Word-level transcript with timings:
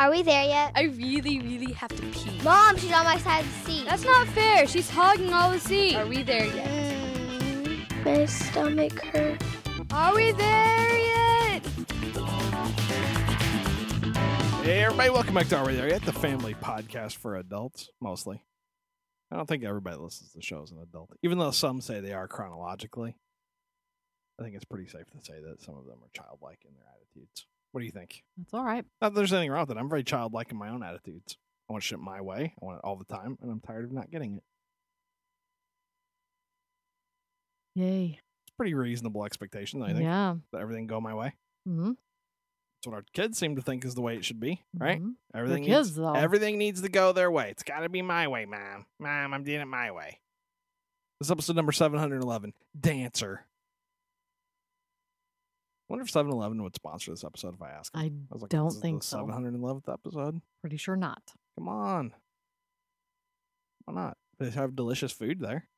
Are 0.00 0.10
we 0.10 0.22
there 0.22 0.44
yet? 0.44 0.72
I 0.74 0.82
really, 0.82 1.38
really 1.38 1.72
have 1.72 1.90
to 1.90 2.02
pee. 2.08 2.40
Mom, 2.42 2.76
she's 2.76 2.92
on 2.92 3.04
my 3.04 3.16
side 3.18 3.44
of 3.44 3.64
the 3.64 3.70
seat. 3.70 3.86
That's 3.86 4.04
not 4.04 4.26
fair. 4.28 4.66
She's 4.66 4.90
hogging 4.90 5.32
all 5.32 5.52
the 5.52 5.60
seat. 5.60 5.94
Are 5.94 6.06
we 6.06 6.24
there 6.24 6.46
yet? 6.46 6.68
Mm, 7.40 8.04
my 8.04 8.26
stomach 8.26 9.00
hurts. 9.04 9.46
Are 9.92 10.12
we 10.16 10.32
there 10.32 10.98
yet? 10.98 11.64
Hey, 14.64 14.82
everybody, 14.82 15.10
welcome 15.10 15.34
back 15.34 15.46
to 15.48 15.58
Are 15.58 15.66
We 15.66 15.76
There 15.76 15.88
Yet? 15.88 16.02
The 16.02 16.12
family 16.12 16.54
podcast 16.54 17.16
for 17.16 17.36
adults, 17.36 17.90
mostly. 18.00 18.42
I 19.30 19.36
don't 19.36 19.46
think 19.46 19.62
everybody 19.62 19.96
listens 19.96 20.32
to 20.32 20.38
the 20.38 20.42
show 20.42 20.64
as 20.64 20.72
an 20.72 20.78
adult, 20.78 21.10
even 21.22 21.38
though 21.38 21.52
some 21.52 21.80
say 21.80 22.00
they 22.00 22.14
are 22.14 22.26
chronologically. 22.26 23.16
I 24.40 24.42
think 24.42 24.56
it's 24.56 24.64
pretty 24.64 24.88
safe 24.88 25.06
to 25.12 25.24
say 25.24 25.34
that 25.40 25.62
some 25.62 25.76
of 25.76 25.84
them 25.84 25.98
are 26.02 26.10
childlike 26.12 26.60
in 26.66 26.74
their 26.74 26.84
attitudes. 26.96 27.46
What 27.74 27.80
do 27.80 27.86
you 27.86 27.92
think? 27.92 28.22
That's 28.36 28.54
all 28.54 28.62
right. 28.64 28.84
Not 29.02 29.08
that 29.08 29.14
there's 29.16 29.32
anything 29.32 29.50
wrong 29.50 29.66
with 29.66 29.76
it. 29.76 29.80
I'm 29.80 29.88
very 29.90 30.04
childlike 30.04 30.52
in 30.52 30.56
my 30.56 30.68
own 30.68 30.84
attitudes. 30.84 31.36
I 31.68 31.72
want 31.72 31.82
shit 31.82 31.98
my 31.98 32.20
way. 32.20 32.54
I 32.62 32.64
want 32.64 32.78
it 32.78 32.82
all 32.84 32.94
the 32.94 33.04
time, 33.04 33.36
and 33.42 33.50
I'm 33.50 33.58
tired 33.58 33.82
of 33.84 33.90
not 33.90 34.12
getting 34.12 34.34
it. 34.36 34.42
Yay. 37.74 38.20
It's 38.46 38.56
pretty 38.56 38.74
reasonable 38.74 39.24
expectation, 39.24 39.82
I 39.82 39.88
think, 39.88 40.04
Yeah. 40.04 40.36
that 40.52 40.60
everything 40.60 40.86
go 40.86 41.00
my 41.00 41.14
way. 41.14 41.34
Mm-hmm. 41.68 41.88
That's 41.88 42.86
what 42.86 42.94
our 42.94 43.04
kids 43.12 43.38
seem 43.38 43.56
to 43.56 43.62
think 43.62 43.84
is 43.84 43.96
the 43.96 44.02
way 44.02 44.16
it 44.16 44.24
should 44.24 44.38
be, 44.38 44.62
right? 44.78 45.02
Mhm. 45.02 45.14
Everything 45.34 45.64
kids, 45.64 45.88
needs, 45.88 45.96
though. 45.96 46.12
Everything 46.12 46.58
needs 46.58 46.80
to 46.82 46.88
go 46.88 47.12
their 47.12 47.30
way. 47.30 47.50
It's 47.50 47.64
got 47.64 47.80
to 47.80 47.88
be 47.88 48.02
my 48.02 48.28
way, 48.28 48.44
mom. 48.44 48.86
Mom, 49.00 49.34
I'm 49.34 49.42
doing 49.42 49.60
it 49.60 49.64
my 49.66 49.90
way. 49.90 50.20
This 51.18 51.26
is 51.26 51.32
episode 51.32 51.56
number 51.56 51.72
711, 51.72 52.52
Dancer. 52.78 53.46
Wonder 55.88 56.04
if 56.04 56.10
7-Eleven 56.12 56.62
would 56.62 56.74
sponsor 56.74 57.10
this 57.10 57.24
episode 57.24 57.54
if 57.54 57.62
I 57.62 57.70
ask 57.70 57.92
them. 57.92 58.26
I 58.30 58.34
was 58.34 58.42
like, 58.42 58.50
don't 58.50 58.70
think 58.70 59.02
so. 59.02 59.26
711th 59.26 59.92
episode. 59.92 60.40
Pretty 60.60 60.76
sure 60.76 60.96
not. 60.96 61.22
Come 61.58 61.68
on. 61.68 62.12
Why 63.84 63.94
not? 63.94 64.16
They 64.38 64.50
have 64.50 64.74
delicious 64.76 65.12
food 65.12 65.40
there. 65.40 65.68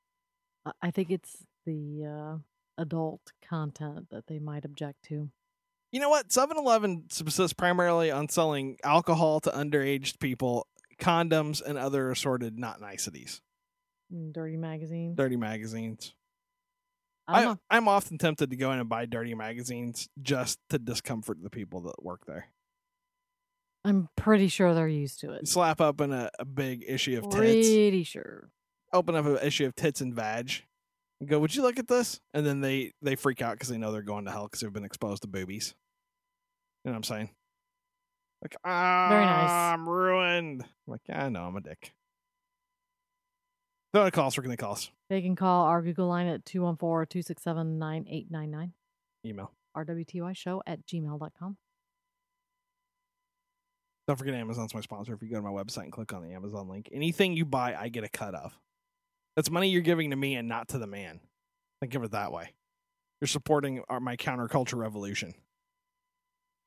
I- 0.64 0.72
I 0.83 0.91
think 0.91 1.11
it's 1.11 1.45
the 1.64 2.05
uh, 2.05 2.39
adult 2.83 3.20
content 3.48 4.08
that 4.11 4.27
they 4.28 4.39
might 4.39 4.64
object 4.64 5.03
to. 5.08 5.30
You 5.92 6.00
know 6.00 6.08
what? 6.11 6.28
7-Eleven 6.28 7.05
subsists 7.11 7.52
primarily 7.52 8.11
on 8.11 8.28
selling 8.28 8.77
alcohol 8.84 9.41
to 9.41 9.50
underage 9.50 10.19
people, 10.19 10.67
condoms, 10.98 11.62
and 11.62 11.78
other 11.78 12.11
assorted 12.11 12.58
not 12.58 12.80
niceties. 12.80 13.41
Mm, 14.12 14.33
Dirty 14.33 14.56
magazines. 14.56 15.17
Dirty 15.17 15.36
magazines. 15.36 16.14
I 17.28 17.38
I, 17.38 17.42
don't 17.42 17.55
know. 17.55 17.60
I'm 17.70 17.88
often 17.88 18.19
tempted 18.19 18.50
to 18.50 18.56
go 18.56 18.70
in 18.72 18.78
and 18.78 18.88
buy 18.88 19.06
dirty 19.06 19.34
magazines 19.34 20.08
just 20.22 20.58
to 20.70 20.78
discomfort 20.78 21.38
the 21.42 21.50
people 21.50 21.80
that 21.83 22.02
work 22.05 22.27
there. 22.27 22.48
I'm 23.84 24.08
pretty 24.16 24.48
sure 24.48 24.74
they're 24.74 24.88
used 24.88 25.20
to 25.20 25.33
it. 25.33 25.46
Slap 25.46 25.80
up 25.80 26.00
in 26.00 26.12
a, 26.12 26.30
a 26.38 26.44
big 26.44 26.84
issue 26.86 27.18
of 27.18 27.24
tits, 27.24 27.36
Pretty 27.36 28.02
sure. 28.05 28.50
open 28.92 29.14
up 29.14 29.27
an 29.27 29.38
issue 29.42 29.66
of 29.66 29.74
tits 29.77 30.00
and 30.00 30.14
vag, 30.14 30.62
and 31.20 31.28
go, 31.28 31.38
"Would 31.38 31.55
you 31.55 31.62
look 31.62 31.78
at 31.78 31.86
this?" 31.88 32.20
And 32.34 32.44
then 32.44 32.60
they 32.60 32.92
they 33.00 33.14
freak 33.14 33.42
out 33.42 33.55
because 33.55 33.68
they 33.68 33.78
know 33.78 33.92
they're 33.92 34.02
going 34.02 34.24
to 34.24 34.30
hell 34.33 34.44
because 34.46 34.61
they've 34.61 34.72
been 34.72 34.84
exposed 34.84 35.22
to 35.22 35.28
boobies. 35.28 35.74
You 36.84 36.90
know 36.90 36.94
what 36.94 36.96
I'm 36.98 37.02
saying? 37.05 37.30
Like, 38.42 38.56
ah, 38.64 39.08
Very 39.08 39.24
nice. 39.24 39.50
I'm 39.50 39.88
ruined. 39.88 40.62
I'm 40.62 40.68
like, 40.86 41.00
yeah, 41.08 41.24
I 41.24 41.28
know, 41.28 41.44
I'm 41.44 41.56
a 41.56 41.61
dick. 41.61 41.92
They're 43.97 44.02
gonna 44.02 44.11
call 44.11 44.27
us. 44.27 44.36
We're 44.36 44.42
gonna 44.42 44.58
call 44.58 44.72
us. 44.72 44.91
They 45.08 45.22
can 45.22 45.34
call 45.36 45.64
our 45.64 45.80
Google 45.80 46.06
line 46.08 46.27
at 46.27 46.44
214 46.44 47.06
267 47.08 47.78
9899. 47.78 48.75
Email. 49.25 49.52
RWTY 49.75 50.36
show 50.36 50.62
at 50.66 50.84
gmail.com. 50.86 51.56
Don't 54.06 54.17
forget 54.17 54.34
Amazon's 54.34 54.74
my 54.74 54.83
sponsor. 54.83 55.14
If 55.14 55.22
you 55.22 55.30
go 55.30 55.36
to 55.36 55.42
my 55.42 55.48
website 55.48 55.84
and 55.84 55.92
click 55.92 56.12
on 56.12 56.22
the 56.22 56.34
Amazon 56.34 56.69
link, 56.69 56.91
anything 56.92 57.39
you 57.39 57.47
buy, 57.47 57.74
I 57.74 57.89
get 57.89 58.05
a 58.05 58.08
cut 58.11 58.34
of. 58.34 58.58
That's 59.34 59.50
money 59.50 59.70
you're 59.70 59.80
giving 59.80 60.11
to 60.11 60.17
me 60.17 60.34
and 60.36 60.47
not 60.47 60.69
to 60.69 60.78
the 60.78 60.86
man. 60.86 61.20
Think 61.80 61.95
of 61.95 62.05
it 62.05 62.11
that 62.11 62.33
way. 62.33 62.52
You're 63.23 63.28
supporting 63.28 63.83
our, 63.89 63.98
my 63.98 64.17
counterculture 64.18 64.77
revolution, 64.77 65.33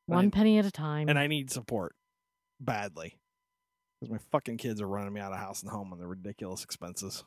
One 0.08 0.26
Right. 0.26 0.34
penny 0.34 0.58
at 0.58 0.66
a 0.66 0.72
time. 0.72 1.10
and 1.10 1.20
I 1.20 1.28
need 1.28 1.52
support 1.52 1.96
badly 2.60 3.19
because 4.00 4.12
my 4.12 4.20
fucking 4.32 4.58
kids 4.58 4.82
are 4.82 4.88
running 4.88 5.14
me 5.14 5.22
out 5.22 5.34
of 5.34 5.40
house 5.40 5.62
and 5.62 5.72
home 5.72 5.92
on 5.92 6.00
their 6.00 6.08
ridiculous 6.08 6.64
expenses. 6.64 7.24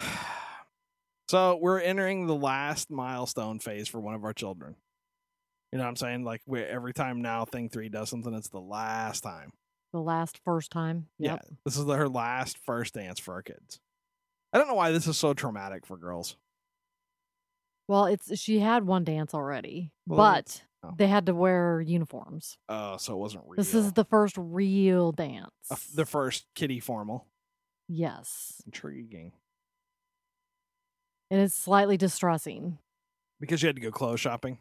so 1.28 1.58
we're 1.60 1.80
entering 1.80 2.26
the 2.26 2.34
last 2.34 2.90
milestone 2.90 3.58
phase 3.58 3.88
for 3.88 4.00
one 4.00 4.14
of 4.14 4.24
our 4.24 4.32
children. 4.32 4.76
You 5.72 5.78
know 5.78 5.84
what 5.84 5.90
I'm 5.90 5.96
saying? 5.96 6.24
Like 6.24 6.42
every 6.52 6.92
time 6.92 7.22
now 7.22 7.44
Thing 7.44 7.68
Three 7.68 7.88
does 7.88 8.08
something, 8.10 8.34
it's 8.34 8.48
the 8.48 8.60
last 8.60 9.20
time. 9.22 9.52
the 9.92 10.00
last 10.00 10.40
first 10.44 10.70
time. 10.72 11.06
Yep. 11.18 11.40
Yeah, 11.44 11.56
this 11.64 11.76
is 11.76 11.86
her 11.86 12.08
last 12.08 12.58
first 12.58 12.94
dance 12.94 13.20
for 13.20 13.34
our 13.34 13.42
kids. 13.42 13.80
I 14.52 14.58
don't 14.58 14.66
know 14.66 14.74
why 14.74 14.90
this 14.90 15.06
is 15.06 15.16
so 15.16 15.32
traumatic 15.32 15.86
for 15.86 15.96
girls. 15.96 16.36
Well, 17.86 18.06
it's 18.06 18.36
she 18.38 18.58
had 18.58 18.84
one 18.84 19.04
dance 19.04 19.32
already, 19.32 19.92
Well, 20.06 20.18
but 20.18 20.62
oh. 20.82 20.94
they 20.96 21.06
had 21.06 21.26
to 21.26 21.34
wear 21.34 21.80
uniforms. 21.80 22.56
Oh, 22.68 22.96
so 22.96 23.14
it 23.14 23.18
wasn't 23.18 23.44
real. 23.46 23.56
This 23.56 23.74
is 23.74 23.92
the 23.92 24.04
first 24.04 24.36
real 24.38 25.12
dance. 25.12 25.50
F- 25.70 25.88
the 25.94 26.06
first 26.06 26.46
kitty 26.54 26.80
formal. 26.80 27.26
yes, 27.88 28.62
Intriguing. 28.66 29.32
And 31.30 31.40
it 31.40 31.44
is 31.44 31.54
slightly 31.54 31.96
distressing. 31.96 32.78
Because 33.38 33.62
you 33.62 33.68
had 33.68 33.76
to 33.76 33.82
go 33.82 33.90
clothes 33.92 34.20
shopping. 34.20 34.58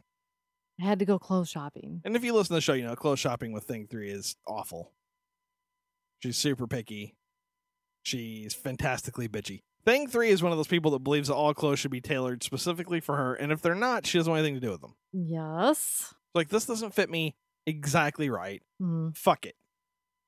I 0.80 0.86
had 0.86 1.00
to 1.00 1.06
go 1.06 1.20
clothes 1.20 1.50
shopping. 1.50 2.02
And 2.06 2.16
if 2.16 2.24
you 2.24 2.34
listen 2.34 2.50
to 2.50 2.54
the 2.56 2.62
show, 2.62 2.74
you 2.74 2.86
know 2.86 2.96
clothes 2.96 3.20
shopping 3.20 3.52
with 3.52 3.64
Thing 3.66 3.88
Three 3.90 4.10
is 4.10 4.36
awful. 4.48 4.92
She's 6.22 6.38
super 6.38 6.68
picky. 6.68 7.16
She's 8.04 8.54
fantastically 8.54 9.28
bitchy. 9.28 9.60
Thing 9.84 10.08
Three 10.08 10.30
is 10.30 10.42
one 10.44 10.52
of 10.52 10.58
those 10.58 10.68
people 10.68 10.92
that 10.92 11.04
believes 11.04 11.28
that 11.28 11.36
all 11.36 11.54
clothes 11.54 11.80
should 11.80 11.92
be 11.92 12.02
tailored 12.02 12.44
specifically 12.44 13.00
for 13.00 13.18
her, 13.18 13.34
and 13.34 13.52
if 13.52 13.62
they're 13.62 13.76
not, 13.76 14.06
she 14.06 14.18
doesn't 14.18 14.30
want 14.32 14.40
anything 14.40 14.56
to 14.56 14.66
do 14.66 14.72
with 14.72 14.82
them. 14.82 14.96
Yes. 15.14 16.14
Like 16.36 16.50
this 16.50 16.66
doesn't 16.66 16.94
fit 16.94 17.10
me 17.10 17.36
exactly 17.66 18.30
right. 18.30 18.62
Mm. 18.82 19.16
fuck 19.16 19.46
it. 19.46 19.56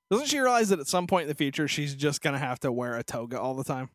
Doesn't 0.09 0.27
she 0.27 0.39
realize 0.39 0.69
that 0.69 0.79
at 0.79 0.87
some 0.87 1.07
point 1.07 1.23
in 1.23 1.27
the 1.29 1.35
future 1.35 1.67
she's 1.67 1.95
just 1.95 2.21
gonna 2.21 2.39
have 2.39 2.59
to 2.61 2.71
wear 2.71 2.97
a 2.97 3.03
toga 3.03 3.39
all 3.39 3.53
the 3.53 3.63
time? 3.63 3.89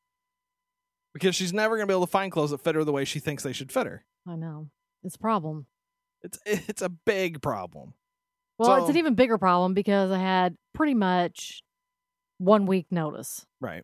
Because 1.12 1.34
she's 1.34 1.52
never 1.52 1.76
gonna 1.76 1.86
be 1.86 1.94
able 1.94 2.06
to 2.06 2.10
find 2.10 2.32
clothes 2.32 2.50
that 2.50 2.62
fit 2.62 2.74
her 2.74 2.84
the 2.84 2.92
way 2.92 3.04
she 3.04 3.18
thinks 3.18 3.42
they 3.42 3.52
should 3.52 3.72
fit 3.72 3.86
her. 3.86 4.04
I 4.26 4.36
know. 4.36 4.70
It's 5.04 5.16
a 5.16 5.18
problem. 5.18 5.66
It's 6.22 6.38
it's 6.46 6.82
a 6.82 6.88
big 6.88 7.42
problem. 7.42 7.94
Well, 8.58 8.80
it's 8.80 8.90
an 8.90 8.96
even 8.96 9.14
bigger 9.14 9.36
problem 9.36 9.74
because 9.74 10.10
I 10.10 10.18
had 10.18 10.56
pretty 10.72 10.94
much 10.94 11.62
one 12.38 12.66
week 12.66 12.86
notice. 12.90 13.44
Right. 13.60 13.82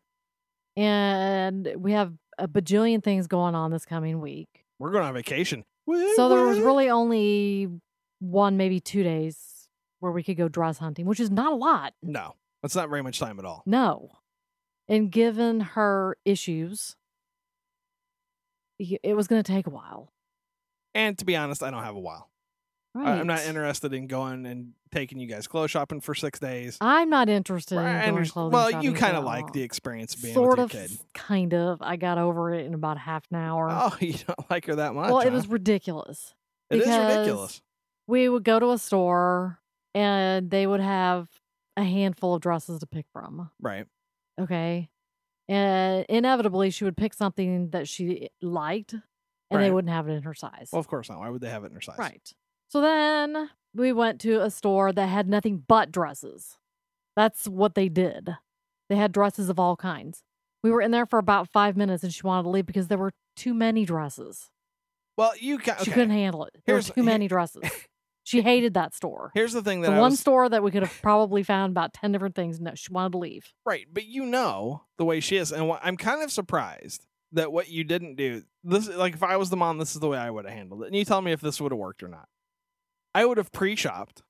And 0.77 1.75
we 1.77 1.93
have 1.93 2.15
a 2.39 2.49
bajillion 2.49 3.05
things 3.05 3.27
going 3.27 3.55
on 3.55 3.71
this 3.71 3.85
coming 3.85 4.21
week. 4.21 4.49
We're 4.79 4.91
going 4.91 5.05
on 5.05 5.13
vacation. 5.13 5.65
So 6.17 6.29
there 6.29 6.45
was 6.45 6.61
really 6.61 6.91
only 6.91 7.69
one, 8.21 8.57
maybe 8.57 8.81
two 8.81 9.03
days 9.03 9.69
where 10.01 10.13
we 10.13 10.23
could 10.23 10.37
go 10.37 10.49
dress 10.49 10.79
hunting, 10.79 11.07
which 11.07 11.21
is 11.21 11.31
not 11.31 11.53
a 11.53 11.57
lot. 11.57 11.95
No. 12.03 12.35
That's 12.63 12.77
not 12.77 12.89
very 12.89 13.03
much 13.03 13.19
time 13.19 13.39
at 13.39 13.45
all. 13.45 13.63
No. 13.67 14.11
And 14.89 15.11
given 15.11 15.61
her 15.61 16.17
issues, 16.25 16.97
it 18.79 19.17
was 19.17 19.27
going 19.27 19.43
to 19.43 19.53
take 19.53 19.67
a 19.67 19.71
while. 19.71 20.13
And 20.95 21.17
to 21.19 21.25
be 21.25 21.37
honest, 21.37 21.63
I 21.63 21.71
don't 21.71 21.83
have 21.83 21.97
a 21.97 22.01
while. 22.01 22.31
Right. 22.95 23.09
I, 23.09 23.17
am 23.19 23.27
not 23.27 23.43
interested 23.47 23.95
in 23.95 24.07
going 24.07 24.45
and 24.45 24.73
taking 24.91 25.19
you 25.19 25.27
guys 25.27 25.47
clothes 25.47 25.71
shopping 25.71 26.01
for 26.01 26.15
six 26.15 26.39
days. 26.39 26.77
I'm 26.81 27.09
not 27.09 27.31
interested 27.31 27.79
I 27.79 28.05
in 28.05 28.15
going 28.15 28.27
clothing 28.27 28.53
well, 28.53 28.71
shopping 28.71 28.91
you 28.91 28.95
kind 28.95 29.17
of 29.17 29.25
like 29.25 29.53
the 29.53 29.63
experience 29.63 30.15
of 30.15 30.23
being 30.23 30.35
sort 30.35 30.59
of, 30.59 30.71
kid. 30.71 30.91
kind 31.15 31.55
of. 31.55 31.81
I 31.81 31.97
got 31.97 32.19
over 32.19 32.53
it 32.53 32.67
in 32.67 32.75
about 32.75 32.99
half 32.99 33.25
an 33.31 33.39
hour. 33.39 33.69
Oh, 33.71 33.97
you 34.01 34.15
don't 34.27 34.51
like 34.51 34.67
her 34.67 34.75
that 34.75 34.95
much? 34.95 35.11
well, 35.11 35.21
it 35.21 35.33
was 35.33 35.47
ridiculous. 35.47 36.35
It 36.69 36.81
is 36.81 36.87
ridiculous. 36.87 37.63
We 38.07 38.29
would 38.29 38.45
go 38.45 38.59
to 38.59 38.73
a 38.73 38.79
store 38.79 39.59
and 39.95 40.51
they 40.51 40.67
would 40.67 40.81
have 40.81 41.29
a 41.77 41.85
handful 41.85 42.35
of 42.35 42.43
dresses 42.43 42.81
to 42.81 42.87
pick 42.87 43.07
from. 43.13 43.51
Right. 43.61 43.87
Okay. 44.39 44.91
And 45.49 46.05
inevitably, 46.09 46.71
she 46.71 46.85
would 46.85 46.97
pick 46.97 47.15
something 47.15 47.71
that 47.71 47.89
she 47.89 48.29
liked 48.41 48.95
and 49.51 49.63
they 49.63 49.71
wouldn't 49.71 49.93
have 49.93 50.09
it 50.09 50.13
in 50.13 50.23
her 50.23 50.35
size. 50.35 50.71
Well, 50.73 50.81
of 50.81 50.89
course 50.89 51.09
not. 51.09 51.19
Why 51.19 51.29
would 51.29 51.41
they 51.41 51.51
have 51.51 51.65
it 51.65 51.69
in 51.69 51.75
her 51.75 51.81
size? 51.81 51.99
Right. 51.99 52.33
So 52.73 52.81
then 52.81 53.51
we 53.75 53.93
went 53.93 54.19
to 54.23 54.41
a 54.43 54.51
store 54.51 54.93
that 54.95 55.07
had 55.07 55.29
nothing 55.29 55.63
but 55.69 55.93
dresses. 55.93 56.57
That's 57.15 57.47
what 57.47 57.75
they 57.75 57.91
did. 57.91 58.31
They 58.89 58.97
had 58.97 59.13
dresses 59.13 59.51
of 59.51 59.59
all 59.61 59.77
kinds. 59.77 60.23
We 60.63 60.71
were 60.71 60.81
in 60.81 60.91
there 60.91 61.05
for 61.05 61.19
about 61.19 61.51
five 61.51 61.77
minutes 61.77 62.03
and 62.03 62.15
she 62.15 62.23
wanted 62.23 62.45
to 62.45 62.49
leave 62.49 62.65
because 62.65 62.89
there 62.89 62.97
were 62.97 63.13
too 63.37 63.53
many 63.53 63.85
dresses. 63.85 64.49
Well, 65.19 65.33
you 65.39 65.59
can. 65.59 65.77
She 65.85 65.91
couldn't 65.91 66.11
handle 66.17 66.47
it. 66.47 66.55
There 66.65 66.77
Here's- 66.77 66.89
were 66.89 66.95
too 66.95 67.03
many 67.03 67.29
dresses. 67.29 67.63
She 68.25 68.41
hated 68.41 68.75
that 68.75 68.95
store. 68.95 69.33
Here's 69.35 69.53
the 69.53 69.63
thing 69.63 69.81
that 69.81 69.91
The 69.91 69.97
I 69.97 70.01
one 70.01 70.13
was 70.13 70.21
store 70.21 70.49
that 70.49 70.63
we 70.63 70.71
could 70.71 70.85
have 70.85 71.03
probably 71.03 71.43
found 71.43 71.73
about 71.73 71.93
10 71.93 72.13
different 72.13 72.37
things. 72.37 72.61
No, 72.61 72.71
she 72.77 72.93
wanted 72.93 73.11
to 73.13 73.19
leave. 73.19 73.53
right, 73.67 73.85
but 73.93 74.07
you 74.07 74.25
know 74.25 74.85
the 74.97 75.05
way 75.05 75.19
she 75.19 75.37
is, 75.39 75.51
and 75.51 75.69
wh- 75.69 75.79
I'm 75.85 75.97
kind 75.97 76.23
of 76.23 76.31
surprised 76.31 77.05
that 77.33 77.51
what 77.51 77.69
you 77.69 77.83
didn't 77.83 78.15
do. 78.15 78.45
This, 78.63 78.89
like, 78.89 79.15
if 79.15 79.25
I 79.25 79.37
was 79.39 79.51
the 79.51 79.57
mom, 79.57 79.79
this 79.79 79.95
is 79.97 80.01
the 80.01 80.07
way 80.07 80.19
I 80.19 80.31
would 80.31 80.45
have 80.45 80.55
handled 80.55 80.85
it. 80.85 80.87
And 80.87 80.95
you 80.95 81.05
tell 81.05 81.21
me 81.21 81.33
if 81.33 81.41
this 81.41 81.61
would 81.61 81.73
have 81.73 81.81
worked 81.81 82.05
or 82.05 82.09
not. 82.09 82.29
I 83.15 83.25
would 83.25 83.39
have 83.39 83.53
pre-shopped 83.53 84.23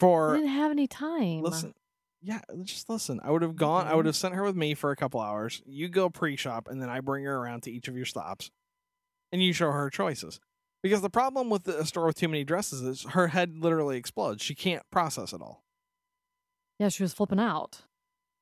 For 0.00 0.32
I 0.32 0.36
didn't 0.36 0.50
have 0.50 0.70
any 0.70 0.86
time. 0.86 1.42
listen, 1.42 1.74
yeah, 2.22 2.40
just 2.62 2.88
listen. 2.88 3.20
I 3.22 3.30
would 3.30 3.42
have 3.42 3.56
gone. 3.56 3.86
I 3.86 3.94
would 3.94 4.06
have 4.06 4.16
sent 4.16 4.34
her 4.34 4.42
with 4.42 4.56
me 4.56 4.74
for 4.74 4.90
a 4.90 4.96
couple 4.96 5.20
hours. 5.20 5.62
You 5.66 5.88
go 5.88 6.08
pre-shop, 6.08 6.68
and 6.70 6.80
then 6.80 6.88
I 6.88 7.00
bring 7.00 7.24
her 7.24 7.36
around 7.36 7.64
to 7.64 7.70
each 7.70 7.88
of 7.88 7.96
your 7.96 8.06
stops, 8.06 8.50
and 9.32 9.42
you 9.42 9.52
show 9.52 9.70
her 9.70 9.90
choices. 9.90 10.40
Because 10.82 11.00
the 11.00 11.10
problem 11.10 11.48
with 11.48 11.68
a 11.68 11.86
store 11.86 12.06
with 12.06 12.16
too 12.16 12.28
many 12.28 12.42
dresses 12.42 12.80
is 12.82 13.02
her 13.10 13.28
head 13.28 13.56
literally 13.58 13.96
explodes. 13.96 14.42
She 14.42 14.54
can't 14.54 14.82
process 14.90 15.32
it 15.32 15.40
all. 15.40 15.62
Yeah, 16.78 16.88
she 16.88 17.04
was 17.04 17.14
flipping 17.14 17.38
out. 17.38 17.82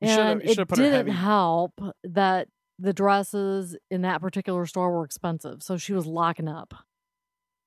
You 0.00 0.08
and 0.08 0.42
you 0.42 0.52
it 0.52 0.68
put 0.68 0.76
didn't 0.76 1.08
help 1.08 1.78
that 2.02 2.48
the 2.78 2.94
dresses 2.94 3.76
in 3.90 4.02
that 4.02 4.22
particular 4.22 4.64
store 4.64 4.90
were 4.90 5.04
expensive. 5.04 5.62
So 5.62 5.76
she 5.76 5.92
was 5.92 6.06
locking 6.06 6.48
up. 6.48 6.72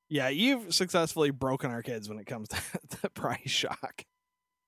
Yeah, 0.09 0.29
you've 0.29 0.73
successfully 0.73 1.31
broken 1.31 1.71
our 1.71 1.81
kids 1.81 2.07
when 2.09 2.19
it 2.19 2.25
comes 2.25 2.49
to 2.49 2.57
the 3.01 3.09
price 3.09 3.49
shock. 3.49 4.05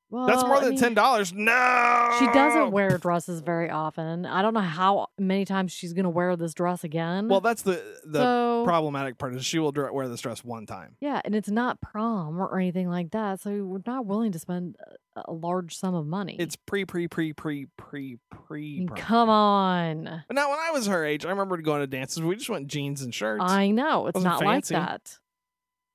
Well, 0.10 0.28
That's 0.28 0.44
more 0.44 0.58
I 0.58 0.60
than 0.62 0.70
mean, 0.72 0.80
ten 0.80 0.94
dollars. 0.94 1.34
No, 1.34 2.16
She 2.20 2.28
doesn't 2.28 2.72
wear 2.72 2.98
dresses 3.00 3.42
very 3.42 3.72
often. 3.72 4.26
I 4.26 4.44
don't 4.44 4.54
know 4.54 4.60
how 4.60 5.08
many 5.18 5.46
times 5.46 5.72
she's 5.72 5.94
going 5.94 6.04
to 6.04 6.10
wear 6.10 6.36
this 6.36 6.54
dress 6.54 6.84
again. 6.84 7.28
Well, 7.28 7.42
that's 7.42 7.64
the 7.64 7.84
the 8.06 8.20
so, 8.20 8.64
problematic 8.66 9.18
part 9.18 9.36
is 9.36 9.44
she 9.44 9.58
will 9.58 9.74
wear 9.74 10.08
this 10.08 10.22
dress 10.22 10.44
one 10.44 10.68
time. 10.68 10.96
yeah, 11.00 11.22
and 11.26 11.34
it's 11.34 11.50
not 11.50 11.82
prom 11.82 12.40
or 12.40 12.60
anything 12.60 12.88
like 12.88 13.12
that. 13.12 13.42
So 13.42 13.66
we're 13.66 13.82
not 13.86 14.06
willing 14.06 14.32
to 14.34 14.40
spend 14.40 14.78
a, 15.16 15.34
large 15.34 15.76
sum 15.76 15.96
of 15.96 16.06
money. 16.06 16.36
It's 16.38 16.56
pre 16.56 16.86
pre 16.86 17.08
pre 17.08 17.34
pre 17.34 17.66
pre 17.76 18.18
pre. 18.30 18.88
come 18.96 19.30
on. 19.30 20.24
But 20.28 20.36
now, 20.36 20.52
when 20.52 20.60
I 20.60 20.70
was 20.70 20.86
her 20.86 21.04
age, 21.04 21.26
I 21.26 21.30
remember 21.30 21.58
going 21.58 21.82
to 21.82 21.88
dances. 21.88 22.22
We 22.22 22.36
just 22.36 22.50
went 22.50 22.68
jeans 22.68 23.02
and 23.02 23.14
shirts. 23.14 23.44
I 23.44 23.72
know. 23.72 24.06
It's 24.08 24.22
not 24.22 24.40
fancy. 24.40 24.76
like 24.76 24.86
that. 24.88 25.18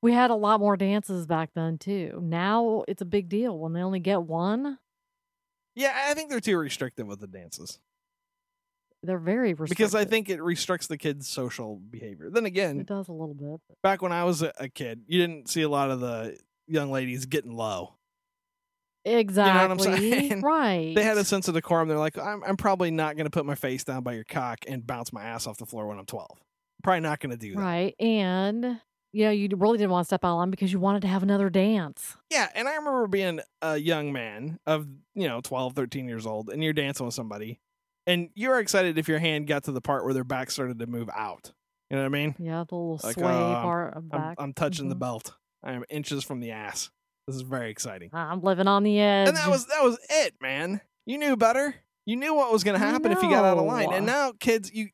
We 0.03 0.13
had 0.13 0.31
a 0.31 0.35
lot 0.35 0.61
more 0.61 0.77
dances 0.77 1.27
back 1.27 1.51
then, 1.55 1.77
too. 1.79 2.19
Now 2.23 2.85
it's 2.89 3.03
a 3.03 3.07
big 3.07 3.29
deal 3.29 3.59
when 3.59 3.73
they 3.75 3.83
only 3.83 4.01
get 4.01 4.23
one. 4.23 4.79
yeah, 5.75 6.07
I 6.09 6.15
think 6.15 6.31
they're 6.31 6.41
too 6.41 6.57
restrictive 6.59 7.07
with 7.07 7.21
the 7.21 7.27
dances 7.27 7.79
They're 9.03 9.19
very 9.19 9.51
restrictive. 9.51 9.77
because 9.77 9.95
I 9.95 10.05
think 10.05 10.29
it 10.31 10.43
restricts 10.43 10.87
the 10.87 10.97
kids' 10.99 11.29
social 11.29 11.77
behavior. 11.77 12.31
Then 12.31 12.47
again, 12.47 12.81
it 12.81 12.87
does 12.87 13.09
a 13.09 13.13
little 13.13 13.35
bit. 13.35 13.61
back 13.83 14.01
when 14.03 14.13
I 14.13 14.25
was 14.25 14.43
a, 14.43 14.69
kid, 14.69 15.03
you 15.07 15.21
didn't 15.21 15.49
see 15.51 15.63
a 15.63 15.69
lot 15.69 15.91
of 15.91 16.01
the 16.01 16.39
young 16.67 16.91
ladies 16.91 17.27
getting 17.27 17.53
low. 17.55 17.95
Exactly. 19.05 19.85
saying? 19.97 20.41
Right. 20.43 20.95
They 20.95 21.03
had 21.03 21.17
a 21.17 21.25
sense 21.25 21.49
of 21.49 21.55
decorum. 21.55 21.89
They're 21.89 21.99
like, 21.99 22.19
I'm, 22.19 22.43
I'm 22.45 22.57
probably 22.57 22.91
not 22.91 23.17
going 23.17 23.25
to 23.25 23.31
put 23.31 23.47
my 23.47 23.55
face 23.55 23.85
down 23.85 24.03
by 24.03 24.13
your 24.13 24.25
cock 24.25 24.59
and 24.69 24.87
bounce 24.87 25.13
my 25.13 25.23
ass 25.23 25.47
off 25.47 25.57
the 25.59 25.67
floor 25.67 25.87
when 25.87 25.99
I'm 25.99 26.07
12. 26.07 26.39
Probably 26.83 27.01
not 27.01 27.21
going 27.21 27.31
to 27.31 27.37
do 27.39 27.55
that. 27.55 27.61
Right. 27.61 27.95
And, 28.01 28.81
you 29.13 29.25
know, 29.25 29.31
you 29.31 29.49
really 29.57 29.79
didn't 29.79 29.91
want 29.91 30.05
to 30.05 30.07
step 30.07 30.25
out 30.25 30.33
of 30.33 30.39
line 30.39 30.51
because 30.51 30.73
you 30.73 30.79
wanted 30.81 31.03
to 31.03 31.09
have 31.09 31.23
another 31.23 31.51
dance. 31.51 32.17
Yeah, 32.31 32.49
and 32.55 32.69
I 32.69 32.77
remember 32.77 33.07
being 33.07 33.41
a 33.63 33.77
young 33.77 34.13
man 34.13 34.59
of, 34.67 34.87
you 35.15 35.27
know, 35.29 35.41
12, 35.41 35.75
13 35.75 36.09
years 36.09 36.27
old, 36.27 36.49
and 36.51 36.63
you're 36.63 36.73
dancing 36.73 37.07
with 37.07 37.15
somebody, 37.15 37.61
and 38.07 38.31
you're 38.35 38.59
excited 38.61 38.99
if 38.99 39.09
your 39.09 39.19
hand 39.19 39.47
got 39.47 39.65
to 39.65 39.73
the 39.73 39.81
part 39.81 40.05
where 40.05 40.15
their 40.15 40.25
back 40.25 40.51
started 40.51 40.79
to 40.79 40.87
move 40.87 41.11
out. 41.15 41.53
You 41.91 41.97
know 41.97 42.03
what 42.05 42.07
I 42.07 42.11
mean? 42.11 42.35
Yeah, 42.39 42.65
the 42.69 42.75
little 42.77 43.01
Like, 43.03 43.15
sway 43.15 43.25
I'm- 43.33 43.63
part 43.63 43.95
of 43.95 44.03
I'm, 44.05 44.09
back. 44.09 44.37
I'm 44.39 44.53
touching 44.53 44.89
the 44.89 44.95
Mhm. 44.97 45.01
belt. 45.01 45.35
I 45.63 45.73
am 45.73 45.85
inches 45.91 46.23
from 46.25 46.39
the 46.41 46.53
ass. 46.53 46.91
This 47.27 47.37
is 47.37 47.43
very 47.43 47.71
exciting. 47.71 48.11
I'm 48.13 48.41
living 48.43 48.67
on 48.69 48.83
the 48.85 48.99
edge. 49.01 49.29
And 49.29 49.37
that 49.37 49.49
was 49.51 49.67
that 49.67 49.83
was 49.83 49.99
it, 50.09 50.35
man. 50.41 50.81
You 51.07 51.19
knew 51.19 51.37
better. 51.37 51.75
You 52.07 52.17
knew 52.17 52.35
what 52.35 52.51
was 52.53 52.65
going 52.65 52.79
to 52.81 52.85
happen 52.85 53.13
if 53.13 53.23
you 53.23 53.29
got 53.31 53.45
out 53.45 53.59
of 53.59 53.65
line. 53.67 53.93
And 53.93 54.07
now, 54.07 54.33
kids, 54.39 54.73
you 54.73 54.89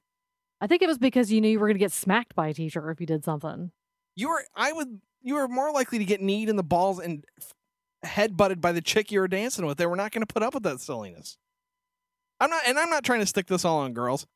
I 0.60 0.66
think 0.66 0.80
it 0.82 0.88
was 0.88 0.98
because 0.98 1.30
you 1.30 1.40
knew 1.40 1.48
you 1.48 1.58
were 1.60 1.66
going 1.66 1.76
to 1.76 1.78
get 1.78 1.92
smacked 1.92 2.34
by 2.34 2.48
a 2.48 2.54
teacher 2.54 2.90
if 2.90 2.98
you 3.00 3.06
did 3.06 3.24
something. 3.24 3.70
You 4.16 4.28
were 4.30 4.44
I 4.54 4.72
would 4.72 5.00
you 5.22 5.34
were 5.34 5.48
more 5.48 5.70
likely 5.72 5.98
to 5.98 6.04
get 6.04 6.20
kneed 6.20 6.48
in 6.48 6.56
the 6.56 6.62
balls 6.64 6.98
and 6.98 7.24
head 8.02 8.36
butted 8.36 8.60
by 8.60 8.72
the 8.72 8.80
chick 8.82 9.10
you 9.12 9.20
were 9.20 9.28
dancing 9.28 9.66
with. 9.66 9.78
They 9.78 9.86
were 9.86 9.96
not 9.96 10.12
going 10.12 10.24
to 10.24 10.32
put 10.32 10.42
up 10.42 10.54
with 10.54 10.62
that 10.64 10.80
silliness. 10.80 11.36
I'm 12.38 12.50
not, 12.50 12.62
and 12.66 12.78
I'm 12.78 12.90
not 12.90 13.02
trying 13.04 13.20
to 13.20 13.26
stick 13.26 13.46
this 13.46 13.64
all 13.64 13.78
on 13.78 13.92
girls, 13.94 14.26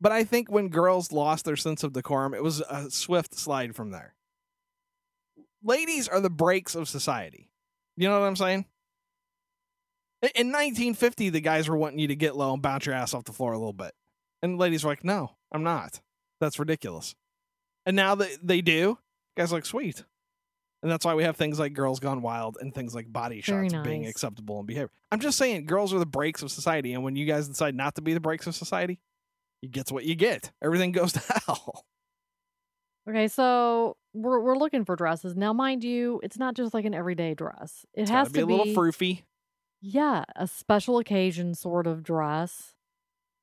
but 0.00 0.12
I 0.12 0.22
think 0.22 0.50
when 0.50 0.68
girls 0.68 1.10
lost 1.12 1.44
their 1.46 1.56
sense 1.56 1.82
of 1.82 1.92
decorum, 1.94 2.34
it 2.34 2.42
was 2.42 2.60
a 2.60 2.90
swift 2.90 3.34
slide 3.34 3.74
from 3.74 3.90
there. 3.90 4.14
Ladies 5.62 6.06
are 6.08 6.20
the 6.20 6.30
brakes 6.30 6.74
of 6.74 6.88
society. 6.88 7.50
You 7.96 8.08
know 8.08 8.20
what 8.20 8.26
I'm 8.26 8.36
saying? 8.36 8.66
In- 10.22 10.30
In 10.34 10.46
1950, 10.48 11.30
the 11.30 11.40
guys 11.40 11.68
were 11.68 11.76
wanting 11.76 11.98
you 11.98 12.08
to 12.08 12.16
get 12.16 12.36
low 12.36 12.52
and 12.52 12.62
bounce 12.62 12.86
your 12.86 12.94
ass 12.94 13.14
off 13.14 13.24
the 13.24 13.32
floor 13.32 13.52
a 13.52 13.58
little 13.58 13.72
bit, 13.72 13.92
and 14.42 14.58
ladies 14.58 14.84
were 14.84 14.90
like, 14.90 15.04
"No, 15.04 15.36
I'm 15.50 15.62
not. 15.64 16.00
That's 16.40 16.58
ridiculous." 16.58 17.14
And 17.86 17.96
now 17.96 18.14
that 18.14 18.46
they 18.46 18.60
do, 18.60 18.98
guys 19.38 19.52
like, 19.52 19.64
"Sweet." 19.64 20.04
And 20.82 20.90
that's 20.90 21.04
why 21.04 21.14
we 21.14 21.24
have 21.24 21.36
things 21.36 21.58
like 21.58 21.72
Girls 21.72 21.98
Gone 21.98 22.22
Wild 22.22 22.56
and 22.60 22.72
things 22.72 22.94
like 22.94 23.12
body 23.12 23.40
Very 23.40 23.68
shots 23.68 23.82
being 23.82 24.06
acceptable 24.06 24.60
in 24.60 24.66
behavior. 24.66 24.92
I'm 25.10 25.18
just 25.18 25.36
saying, 25.36 25.66
girls 25.66 25.92
are 25.92 25.98
the 25.98 26.06
brakes 26.06 26.40
of 26.42 26.52
society. 26.52 26.94
And 26.94 27.02
when 27.02 27.16
you 27.16 27.26
guys 27.26 27.48
decide 27.48 27.74
not 27.74 27.96
to 27.96 28.00
be 28.00 28.14
the 28.14 28.20
brakes 28.20 28.46
of 28.46 28.54
society, 28.54 29.00
you 29.60 29.68
get 29.68 29.90
what 29.90 30.04
you 30.04 30.14
get. 30.14 30.52
Everything 30.62 30.92
goes 30.92 31.12
to 31.14 31.20
hell. 31.46 31.84
Okay, 33.08 33.26
so 33.26 33.96
we're 34.12 34.38
we're 34.40 34.56
looking 34.56 34.84
for 34.84 34.94
dresses. 34.94 35.34
Now, 35.34 35.52
mind 35.52 35.82
you, 35.82 36.20
it's 36.22 36.38
not 36.38 36.54
just 36.54 36.74
like 36.74 36.84
an 36.84 36.94
everyday 36.94 37.34
dress. 37.34 37.84
It 37.94 38.02
It's 38.02 38.10
has 38.10 38.28
gotta 38.28 38.46
be 38.46 38.52
a 38.52 38.56
little 38.56 38.74
froofy. 38.74 39.22
Yeah, 39.80 40.24
a 40.36 40.46
special 40.46 40.98
occasion 40.98 41.54
sort 41.54 41.86
of 41.86 42.02
dress 42.02 42.74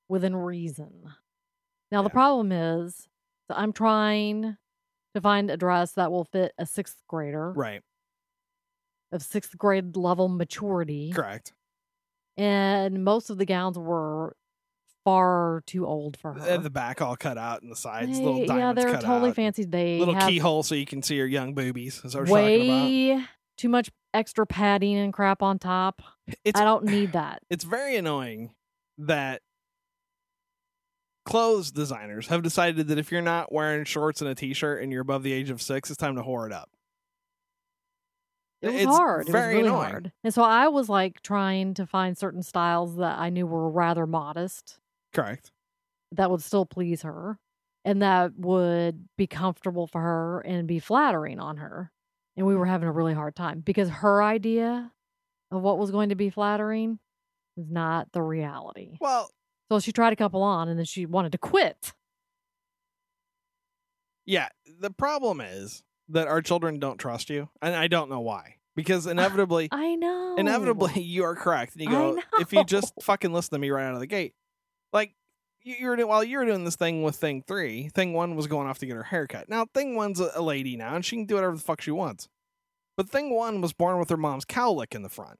within 0.07 0.35
reason. 0.35 1.11
Now, 1.91 2.01
the 2.01 2.09
problem 2.09 2.51
is, 2.51 3.07
so 3.49 3.55
I'm 3.57 3.73
trying 3.73 4.57
to 5.15 5.21
find 5.21 5.49
a 5.49 5.57
dress 5.57 5.93
that 5.93 6.11
will 6.11 6.25
fit 6.25 6.53
a 6.57 6.65
sixth 6.65 6.97
grader 7.07 7.51
Right. 7.53 7.81
of 9.11 9.21
sixth 9.23 9.57
grade 9.57 9.95
level 9.97 10.27
maturity. 10.29 11.11
Correct. 11.13 11.53
And 12.37 13.03
most 13.03 13.29
of 13.29 13.37
the 13.37 13.45
gowns 13.45 13.77
were 13.79 14.35
far 15.05 15.63
too 15.67 15.85
old 15.85 16.17
for 16.17 16.33
her. 16.33 16.57
the 16.57 16.69
back 16.69 17.01
all 17.01 17.15
cut 17.15 17.37
out 17.37 17.61
and 17.61 17.71
the 17.71 17.75
sides, 17.75 18.17
They- 18.17 18.23
little 18.25 18.39
yeah, 18.57 18.73
they're 18.73 18.99
totally 18.99 19.29
out. 19.29 19.35
fancy. 19.35 19.63
They 19.63 19.99
Little 19.99 20.15
keyhole 20.15 20.63
so 20.63 20.75
you 20.75 20.85
can 20.85 21.01
see 21.01 21.15
your 21.15 21.27
young 21.27 21.53
boobies. 21.53 22.03
Is 22.03 22.15
what 22.15 22.27
we're 22.27 22.41
talking 22.41 22.69
about. 22.69 22.83
way 23.19 23.25
too 23.57 23.69
much 23.69 23.89
extra 24.13 24.45
padding 24.45 24.97
and 24.97 25.13
crap 25.13 25.41
on 25.41 25.59
top. 25.59 26.01
It's 26.43 26.59
I 26.59 26.63
don't 26.65 26.85
need 26.85 27.13
that. 27.13 27.41
it's 27.49 27.63
very 27.63 27.95
annoying 27.95 28.53
that 28.97 29.41
clothes 31.25 31.71
designers 31.71 32.27
have 32.27 32.43
decided 32.43 32.87
that 32.87 32.97
if 32.97 33.11
you're 33.11 33.21
not 33.21 33.51
wearing 33.51 33.83
shorts 33.85 34.21
and 34.21 34.29
a 34.29 34.35
t-shirt 34.35 34.81
and 34.83 34.91
you're 34.91 35.01
above 35.01 35.23
the 35.23 35.33
age 35.33 35.49
of 35.49 35.61
six, 35.61 35.89
it's 35.89 35.97
time 35.97 36.15
to 36.15 36.21
whore 36.23 36.45
it 36.45 36.53
up. 36.53 36.69
It 38.61 38.67
was 38.71 38.75
It's 38.81 38.85
hard. 38.85 39.27
very 39.29 39.59
it 39.59 39.63
was 39.63 39.63
really 39.63 39.67
annoying. 39.69 39.91
hard. 39.91 40.11
And 40.23 40.33
so 40.33 40.41
I 40.43 40.67
was 40.69 40.89
like 40.89 41.21
trying 41.21 41.73
to 41.75 41.85
find 41.85 42.17
certain 42.17 42.41
styles 42.41 42.97
that 42.97 43.19
I 43.19 43.29
knew 43.29 43.45
were 43.45 43.69
rather 43.69 44.07
modest 44.07 44.79
Correct. 45.13 45.51
that 46.13 46.31
would 46.31 46.41
still 46.41 46.65
please 46.65 47.01
her 47.03 47.37
and 47.83 48.01
that 48.01 48.31
would 48.37 49.07
be 49.17 49.27
comfortable 49.27 49.87
for 49.87 50.01
her 50.01 50.39
and 50.41 50.67
be 50.67 50.79
flattering 50.79 51.39
on 51.39 51.57
her. 51.57 51.91
And 52.37 52.45
we 52.47 52.55
were 52.55 52.65
having 52.65 52.87
a 52.89 52.91
really 52.91 53.13
hard 53.13 53.35
time 53.35 53.59
because 53.59 53.89
her 53.89 54.21
idea 54.23 54.91
of 55.51 55.61
what 55.61 55.77
was 55.77 55.91
going 55.91 56.09
to 56.09 56.15
be 56.15 56.29
flattering 56.29 56.99
was 57.55 57.69
not 57.69 58.11
the 58.11 58.21
reality. 58.21 58.97
Well, 58.99 59.29
So 59.71 59.79
she 59.79 59.91
tried 59.91 60.13
a 60.13 60.15
couple 60.15 60.43
on 60.43 60.69
and 60.69 60.77
then 60.77 60.85
she 60.85 61.05
wanted 61.05 61.31
to 61.31 61.37
quit. 61.37 61.93
yeah, 64.25 64.49
the 64.79 64.91
problem 64.91 65.41
is 65.41 65.83
that 66.09 66.27
our 66.27 66.41
children 66.41 66.79
don't 66.79 66.97
trust 66.97 67.29
you, 67.29 67.49
and 67.61 67.75
I 67.75 67.87
don't 67.87 68.09
know 68.09 68.19
why. 68.19 68.55
Because 68.75 69.07
inevitably, 69.07 69.69
I 69.71 69.95
know. 69.95 70.35
inevitably, 70.37 71.01
you 71.01 71.23
are 71.23 71.35
correct. 71.35 71.73
And 71.75 71.83
you 71.83 71.89
go, 71.89 72.19
if 72.39 72.51
you 72.51 72.63
just 72.65 72.93
fucking 73.01 73.31
listen 73.31 73.51
to 73.51 73.59
me 73.59 73.69
right 73.69 73.85
out 73.85 73.93
of 73.93 74.01
the 74.01 74.07
gate, 74.07 74.33
like 74.91 75.15
you, 75.63 75.87
were 75.87 75.95
doing 75.95 76.09
while 76.09 76.23
you 76.23 76.37
were 76.37 76.45
doing 76.45 76.65
this 76.65 76.75
thing 76.75 77.01
with 77.01 77.15
thing 77.15 77.41
three. 77.47 77.87
Thing 77.89 78.13
one 78.13 78.35
was 78.35 78.47
going 78.47 78.67
off 78.67 78.79
to 78.79 78.85
get 78.85 78.97
her 78.97 79.03
haircut. 79.03 79.47
Now 79.47 79.65
thing 79.73 79.95
one's 79.95 80.19
a, 80.19 80.29
a 80.35 80.41
lady 80.41 80.75
now, 80.75 80.95
and 80.95 81.05
she 81.05 81.15
can 81.15 81.25
do 81.25 81.35
whatever 81.35 81.55
the 81.55 81.61
fuck 81.61 81.81
she 81.81 81.91
wants. 81.91 82.27
But 82.97 83.09
thing 83.09 83.33
one 83.33 83.61
was 83.61 83.71
born 83.73 83.97
with 83.97 84.09
her 84.09 84.17
mom's 84.17 84.45
cowlick 84.45 84.93
in 84.93 85.03
the 85.03 85.09
front, 85.09 85.39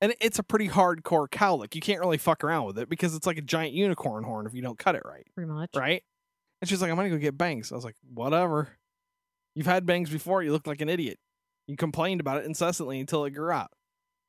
and 0.00 0.14
it's 0.20 0.38
a 0.38 0.42
pretty 0.42 0.68
hardcore 0.68 1.28
cowlick. 1.28 1.74
You 1.74 1.80
can't 1.80 2.00
really 2.00 2.18
fuck 2.18 2.42
around 2.44 2.66
with 2.66 2.78
it 2.78 2.88
because 2.88 3.14
it's 3.14 3.26
like 3.26 3.38
a 3.38 3.42
giant 3.42 3.74
unicorn 3.74 4.24
horn 4.24 4.46
if 4.46 4.54
you 4.54 4.62
don't 4.62 4.78
cut 4.78 4.94
it 4.94 5.02
right 5.04 5.26
Pretty 5.34 5.50
much. 5.50 5.70
right? 5.76 6.02
And 6.60 6.68
she's 6.68 6.80
like, 6.82 6.90
I'm 6.90 6.96
gonna 6.96 7.10
go 7.10 7.16
get 7.18 7.38
bangs. 7.38 7.72
I 7.72 7.74
was 7.74 7.84
like, 7.84 7.96
whatever. 8.12 8.68
You've 9.54 9.66
had 9.66 9.86
bangs 9.86 10.10
before. 10.10 10.42
You 10.42 10.52
look 10.52 10.66
like 10.66 10.80
an 10.80 10.88
idiot. 10.88 11.18
You 11.66 11.76
complained 11.76 12.20
about 12.20 12.38
it 12.38 12.46
incessantly 12.46 13.00
until 13.00 13.24
it 13.24 13.30
grew 13.30 13.50
out. 13.50 13.70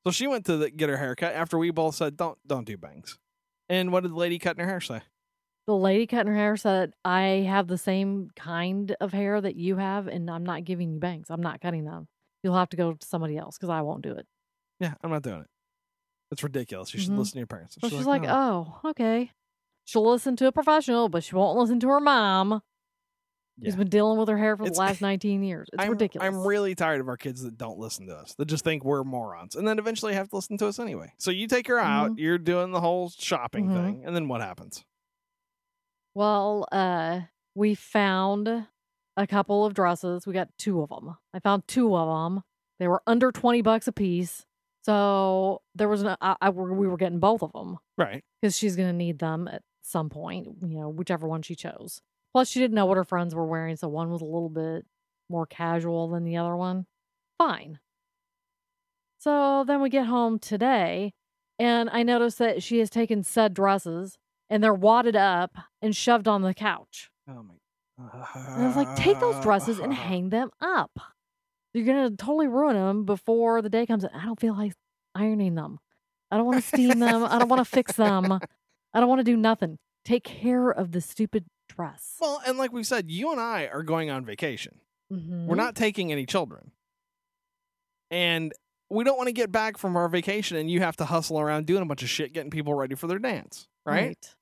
So 0.05 0.11
she 0.11 0.25
went 0.27 0.45
to 0.47 0.57
the, 0.57 0.69
get 0.71 0.89
her 0.89 0.97
haircut 0.97 1.33
after 1.33 1.57
we 1.57 1.69
both 1.71 1.95
said, 1.95 2.17
don't 2.17 2.37
don't 2.47 2.65
do 2.65 2.77
bangs. 2.77 3.17
And 3.69 3.91
what 3.91 4.03
did 4.03 4.11
the 4.11 4.17
lady 4.17 4.39
cutting 4.39 4.63
her 4.63 4.69
hair 4.69 4.81
say? 4.81 5.01
The 5.67 5.75
lady 5.75 6.07
cutting 6.07 6.31
her 6.31 6.37
hair 6.37 6.57
said, 6.57 6.93
I 7.05 7.45
have 7.47 7.67
the 7.67 7.77
same 7.77 8.29
kind 8.35 8.95
of 8.99 9.13
hair 9.13 9.39
that 9.39 9.55
you 9.55 9.77
have, 9.77 10.07
and 10.07 10.29
I'm 10.29 10.43
not 10.43 10.65
giving 10.65 10.91
you 10.91 10.99
bangs. 10.99 11.27
I'm 11.29 11.41
not 11.41 11.61
cutting 11.61 11.85
them. 11.85 12.07
You'll 12.43 12.55
have 12.55 12.69
to 12.69 12.77
go 12.77 12.93
to 12.93 13.07
somebody 13.07 13.37
else 13.37 13.57
because 13.57 13.69
I 13.69 13.81
won't 13.81 14.01
do 14.01 14.13
it. 14.13 14.25
Yeah, 14.79 14.95
I'm 15.03 15.11
not 15.11 15.21
doing 15.21 15.41
it. 15.41 15.47
It's 16.31 16.43
ridiculous. 16.43 16.93
You 16.93 17.00
should 17.01 17.11
Mhm. 17.11 17.17
listen 17.17 17.33
to 17.33 17.39
your 17.39 17.47
parents. 17.47 17.77
So 17.81 17.89
she's, 17.89 18.05
like, 18.05 18.21
"No." 18.23 18.79
oh, 18.83 18.89
okay. 18.91 19.31
She'll 19.85 20.09
listen 20.09 20.35
to 20.38 20.47
a 20.47 20.51
professional, 20.51 21.09
but 21.09 21.23
she 21.23 21.35
won't 21.35 21.57
listen 21.59 21.79
to 21.81 21.89
her 21.89 22.00
mom. 22.00 22.61
She's 23.61 23.73
Yeah. 23.73 23.79
been 23.79 23.89
dealing 23.89 24.17
with 24.17 24.29
her 24.29 24.38
hair 24.38 24.55
for 24.55 24.63
It's- 24.63 24.77
the 24.77 24.81
last 24.81 25.01
19 25.01 25.43
years. 25.43 25.67
It's 25.73 25.83
I'm, 25.83 25.91
ridiculous. 25.91 26.25
I'm 26.25 26.47
really 26.47 26.73
tired 26.73 27.01
of 27.01 27.07
our 27.09 27.17
kids 27.17 27.41
that 27.43 27.57
don't 27.57 27.77
listen 27.77 28.07
to 28.07 28.15
us, 28.17 28.33
that 28.35 28.45
just 28.45 28.63
think 28.63 28.83
we're 28.85 29.03
morons, 29.03 29.55
and 29.55 29.67
then 29.67 29.77
eventually 29.77 30.13
have 30.13 30.29
to 30.29 30.35
listen 30.38 30.57
to 30.57 30.67
us 30.67 30.79
anyway. 30.79 31.13
So 31.19 31.29
you 31.31 31.47
take 31.47 31.67
her 31.67 31.77
out, 31.77 32.11
Mhm. 32.11 32.19
you're 32.19 32.38
doing 32.38 32.71
the 32.71 32.79
whole 32.81 33.09
shopping 33.09 33.67
Mhm. 33.67 33.73
thing, 33.73 34.05
and 34.05 34.15
then 34.15 34.27
what 34.29 34.41
happens? 34.41 34.85
Well, 36.15 36.67
uh, 36.71 37.21
we 37.55 37.75
found 37.75 38.67
a 39.17 39.27
couple 39.27 39.65
of 39.65 39.73
dresses. 39.73 40.25
We 40.25 40.33
got 40.33 40.50
two 40.57 40.81
of 40.81 40.89
them. 40.89 41.17
I 41.33 41.39
found 41.39 41.67
two 41.67 41.95
of 41.95 42.07
them. 42.33 42.43
They 42.79 42.88
were 42.88 43.03
under 43.05 43.31
20 43.31 43.61
bucks 43.61 43.88
a 43.88 43.91
piece. 43.91 44.45
So 44.83 45.61
there 45.75 45.88
was 45.88 46.01
an, 46.01 46.15
I, 46.21 46.35
I, 46.41 46.50
we 46.50 46.88
were 46.88 46.97
getting 46.97 47.19
both 47.19 47.43
of 47.43 47.51
them 47.53 47.77
Right. 47.97 48.23
because 48.41 48.57
she's 48.57 48.75
going 48.75 48.89
to 48.89 48.93
need 48.95 49.19
them 49.19 49.47
at 49.47 49.61
some 49.83 50.09
point, 50.09 50.47
you 50.61 50.79
know, 50.79 50.89
whichever 50.89 51.27
one 51.27 51.41
she 51.43 51.55
chose. 51.55 52.01
Plus, 52.33 52.50
she 52.50 52.59
didn't 52.59 52.75
know 52.75 52.85
what 52.85 52.97
her 52.97 53.03
friends 53.03 53.35
were 53.35 53.45
wearing. 53.45 53.75
So 53.75 53.88
one 53.89 54.09
was 54.09 54.21
a 54.21 54.25
little 54.25 54.50
bit 54.50 54.85
more 55.29 55.45
casual 55.45 56.09
than 56.09 56.23
the 56.23 56.38
other 56.38 56.55
one. 56.55 56.85
Fine. 57.38 57.79
So 59.19 59.63
then 59.67 59.81
we 59.81 59.89
get 59.89 60.07
home 60.07 60.39
today, 60.39 61.13
and 61.59 61.89
I 61.91 62.01
noticed 62.03 62.39
that 62.39 62.63
she 62.63 62.79
has 62.79 62.89
taken 62.89 63.23
said 63.23 63.53
dresses 63.53 64.17
and 64.50 64.63
they're 64.63 64.73
wadded 64.73 65.15
up 65.15 65.55
and 65.81 65.95
shoved 65.95 66.27
on 66.27 66.41
the 66.41 66.53
couch. 66.53 67.11
Oh 67.29 67.43
my. 67.43 67.53
And 68.00 68.63
I 68.63 68.67
was 68.67 68.75
like, 68.75 68.95
take 68.95 69.19
those 69.19 69.41
dresses 69.43 69.77
and 69.79 69.93
hang 70.09 70.29
them 70.29 70.50
up. 70.59 70.91
You're 71.73 71.85
going 71.85 72.09
to 72.09 72.15
totally 72.17 72.47
ruin 72.47 72.75
them 72.75 73.05
before 73.05 73.61
the 73.61 73.69
day 73.69 73.85
comes. 73.85 74.03
I 74.05 74.25
don't 74.25 74.39
feel 74.39 74.55
like 74.55 74.73
ironing 75.15 75.55
them. 75.55 75.79
I 76.29 76.37
don't 76.37 76.45
want 76.45 76.61
to 76.61 76.67
steam 76.67 76.99
them. 76.99 77.23
I 77.23 77.39
don't 77.39 77.49
want 77.49 77.59
to 77.59 77.65
fix 77.65 77.93
them. 77.93 78.31
I 78.93 78.99
don't 78.99 79.09
want 79.09 79.19
to 79.19 79.23
do 79.23 79.37
nothing. 79.37 79.77
Take 80.03 80.23
care 80.23 80.69
of 80.69 80.91
the 80.91 81.01
stupid 81.01 81.45
dress. 81.69 82.15
Well, 82.19 82.41
and 82.45 82.57
like 82.57 82.71
we 82.73 82.83
said, 82.83 83.09
you 83.09 83.31
and 83.31 83.39
I 83.39 83.67
are 83.67 83.83
going 83.83 84.09
on 84.09 84.25
vacation. 84.25 84.79
Mhm. 85.11 85.45
We're 85.45 85.55
not 85.55 85.75
taking 85.75 86.11
any 86.11 86.25
children. 86.25 86.71
And 88.09 88.53
we 88.89 89.03
don't 89.03 89.17
want 89.17 89.27
to 89.27 89.33
get 89.33 89.51
back 89.51 89.77
from 89.77 89.95
our 89.95 90.09
vacation 90.09 90.57
and 90.57 90.69
you 90.69 90.81
have 90.81 90.97
to 90.97 91.05
hustle 91.05 91.39
around 91.39 91.65
doing 91.65 91.81
a 91.81 91.85
bunch 91.85 92.03
of 92.03 92.09
shit 92.09 92.33
getting 92.33 92.51
people 92.51 92.73
ready 92.73 92.95
for 92.95 93.07
their 93.07 93.19
dance. 93.19 93.67
Right? 93.85 94.11
It's 94.11 94.35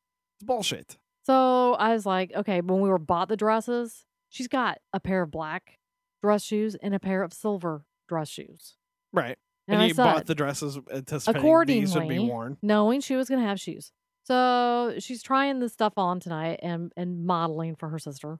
bullshit. 0.43 0.97
So 1.25 1.73
I 1.75 1.93
was 1.93 2.05
like, 2.05 2.31
okay, 2.35 2.61
when 2.61 2.81
we 2.81 2.89
were 2.89 2.97
bought 2.97 3.29
the 3.29 3.37
dresses, 3.37 4.05
she's 4.29 4.47
got 4.47 4.79
a 4.93 4.99
pair 4.99 5.21
of 5.21 5.31
black 5.31 5.78
dress 6.21 6.43
shoes 6.43 6.75
and 6.75 6.93
a 6.93 6.99
pair 6.99 7.23
of 7.23 7.33
silver 7.33 7.83
dress 8.07 8.29
shoes. 8.29 8.75
Right. 9.13 9.37
And, 9.67 9.75
And, 9.75 9.81
I 9.83 9.85
you 9.87 9.93
said, 9.93 10.03
bought 10.03 10.25
the 10.25 10.35
dresses 10.35 10.79
anticipating 10.91 11.41
these 11.67 11.93
would 11.95 12.07
be 12.07 12.15
accordingly, 12.15 12.19
worn. 12.29 12.57
knowing 12.61 13.01
she 13.01 13.15
was 13.15 13.29
going 13.29 13.41
to 13.41 13.47
have 13.47 13.59
shoes. 13.59 13.91
So 14.23 14.95
she's 14.99 15.21
trying 15.23 15.59
this 15.59 15.73
stuff 15.73 15.93
on 15.97 16.19
tonight 16.19 16.59
and 16.61 16.91
and 16.97 17.25
modeling 17.25 17.75
for 17.75 17.89
her 17.89 17.99
sister. 17.99 18.39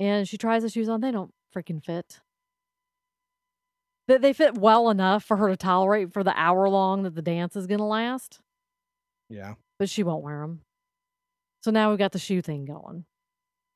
And 0.00 0.26
she 0.28 0.36
tries 0.38 0.62
the 0.62 0.68
shoes 0.70 0.88
on. 0.88 1.00
They 1.00 1.10
don't 1.10 1.32
freaking 1.54 1.84
fit. 1.84 2.20
They, 4.08 4.18
they 4.18 4.32
fit 4.32 4.56
well 4.58 4.90
enough 4.90 5.22
for 5.24 5.36
her 5.36 5.48
to 5.48 5.56
tolerate 5.56 6.12
for 6.12 6.24
the 6.24 6.38
hour 6.38 6.68
long 6.68 7.02
that 7.04 7.14
the 7.14 7.22
dance 7.22 7.56
is 7.56 7.66
going 7.66 7.78
to 7.78 7.84
last, 7.84 8.40
Yeah. 9.28 9.54
but 9.78 9.88
she 9.88 10.02
won't 10.02 10.24
wear 10.24 10.40
them. 10.40 10.62
So 11.62 11.70
now 11.70 11.90
we've 11.90 11.98
got 11.98 12.12
the 12.12 12.18
shoe 12.18 12.42
thing 12.42 12.64
going. 12.64 13.04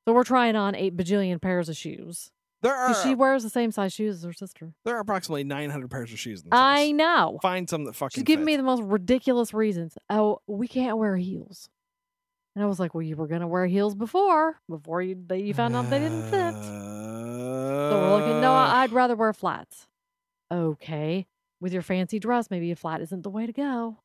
So 0.06 0.14
we're 0.14 0.25
trying 0.25 0.56
on 0.56 0.75
eight 0.75 0.97
bajillion 0.97 1.40
pairs 1.40 1.68
of 1.68 1.76
shoes. 1.76 2.30
There 2.63 2.75
are 2.75 2.95
she 3.03 3.15
wears 3.15 3.43
the 3.43 3.51
same 3.51 3.71
size 3.71 3.93
shoes 3.93 4.17
as 4.17 4.25
her 4.25 4.33
sister. 4.33 4.73
there 4.85 4.97
are 4.97 5.01
approximately 5.01 5.45
900 5.45 5.91
pairs 5.91 6.13
of 6.13 6.19
shoes 6.19 6.43
in 6.43 6.49
the 6.51 6.57
I 6.57 6.87
house. 6.89 6.93
know. 6.95 7.39
Find 7.43 7.69
some 7.69 7.85
that 7.85 7.95
fucking 7.95 8.15
She's 8.21 8.25
giving 8.25 8.45
fit. 8.45 8.53
me 8.53 8.57
the 8.57 8.63
most 8.63 8.83
ridiculous 8.83 9.53
reasons. 9.55 9.97
Oh, 10.11 10.41
we 10.47 10.67
can't 10.67 10.97
wear 10.99 11.17
heels. 11.17 11.69
And 12.55 12.65
I 12.65 12.67
was 12.67 12.81
like, 12.81 12.95
well, 12.95 13.03
you 13.03 13.15
were 13.17 13.27
gonna 13.27 13.47
wear 13.47 13.67
heels 13.67 13.95
before, 13.95 14.59
before 14.69 15.03
you 15.03 15.17
they, 15.27 15.41
you 15.41 15.53
found 15.55 15.77
out 15.77 15.91
they 15.91 15.99
didn't 15.99 16.23
fit. 16.31 16.55
So 16.55 17.91
we're 18.01 18.17
looking. 18.19 18.41
No, 18.41 18.53
Uh, 18.53 18.69
I'd 18.75 18.93
rather 18.93 19.15
wear 19.15 19.33
flats. 19.35 19.87
Okay, 20.51 21.27
with 21.61 21.73
your 21.73 21.83
fancy 21.83 22.19
dress, 22.19 22.51
maybe 22.51 22.71
a 22.71 22.77
flat 22.77 23.01
isn't 23.03 23.23
the 23.23 23.31
way 23.31 23.47
to 23.47 23.53
go. 23.53 23.99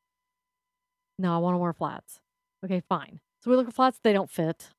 No, 1.18 1.34
I 1.34 1.38
want 1.38 1.54
to 1.54 1.58
wear 1.58 1.72
flats. 1.72 2.20
Okay, 2.64 2.80
fine. 2.88 3.20
So 3.40 3.50
we 3.50 3.56
look 3.56 3.68
at 3.68 3.74
flats; 3.74 3.98
they 4.02 4.12
don't 4.12 4.30
fit. 4.30 4.70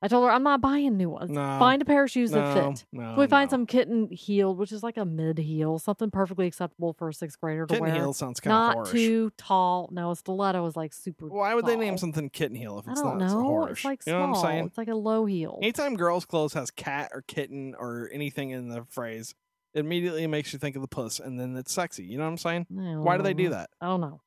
I 0.00 0.06
told 0.06 0.24
her 0.24 0.30
I'm 0.30 0.44
not 0.44 0.60
buying 0.60 0.96
new 0.96 1.10
ones. 1.10 1.30
No. 1.30 1.40
Find 1.58 1.82
a 1.82 1.84
pair 1.84 2.04
of 2.04 2.10
shoes 2.10 2.30
no, 2.30 2.38
that 2.38 2.54
fit. 2.54 2.84
No, 2.92 3.14
So 3.14 3.20
we 3.20 3.26
find 3.26 3.50
no. 3.50 3.54
some 3.54 3.66
kitten 3.66 4.08
heel, 4.12 4.54
which 4.54 4.70
is 4.70 4.82
like 4.84 4.96
a 4.96 5.04
mid 5.04 5.38
heel, 5.38 5.80
something 5.80 6.10
perfectly 6.10 6.46
acceptable 6.46 6.92
for 6.92 7.08
a 7.08 7.12
sixth 7.14 7.40
grader 7.40 7.66
to 7.66 7.74
kitten 7.74 7.86
wear. 7.88 7.94
heel 7.94 8.12
sounds 8.12 8.38
kind 8.38 8.52
of 8.54 8.76
Not 8.76 8.86
too 8.92 9.30
tall. 9.36 9.88
No, 9.90 10.12
a 10.12 10.16
stiletto 10.16 10.64
is 10.66 10.76
like 10.76 10.92
super. 10.94 11.26
Why 11.26 11.54
would 11.54 11.66
they 11.66 11.74
name 11.74 11.94
tall. 11.94 11.98
something 11.98 12.30
kitten 12.30 12.56
heel 12.56 12.78
if 12.78 12.86
I 12.86 12.92
it's 12.92 13.02
don't 13.02 13.18
not 13.18 13.30
so 13.30 13.42
know. 13.42 13.64
It's 13.66 13.84
like 13.84 14.00
you 14.06 14.12
small. 14.12 14.20
know 14.20 14.28
what 14.32 14.38
I'm 14.38 14.42
saying? 14.44 14.66
It's 14.66 14.78
like 14.78 14.88
a 14.88 14.94
low 14.94 15.24
heel. 15.26 15.58
Anytime 15.60 15.96
girls' 15.96 16.24
clothes 16.24 16.52
has 16.54 16.70
cat 16.70 17.10
or 17.12 17.22
kitten 17.26 17.74
or 17.76 18.08
anything 18.12 18.50
in 18.50 18.68
the 18.68 18.84
phrase, 18.90 19.34
it 19.74 19.80
immediately 19.80 20.26
makes 20.28 20.52
you 20.52 20.60
think 20.60 20.76
of 20.76 20.82
the 20.82 20.88
puss, 20.88 21.18
and 21.18 21.40
then 21.40 21.56
it's 21.56 21.72
sexy. 21.72 22.04
You 22.04 22.18
know 22.18 22.24
what 22.24 22.30
I'm 22.30 22.38
saying? 22.38 22.66
Why 22.70 23.16
do 23.16 23.24
they 23.24 23.34
do 23.34 23.48
that? 23.50 23.70
I 23.80 23.86
don't 23.86 24.00
know. 24.00 24.20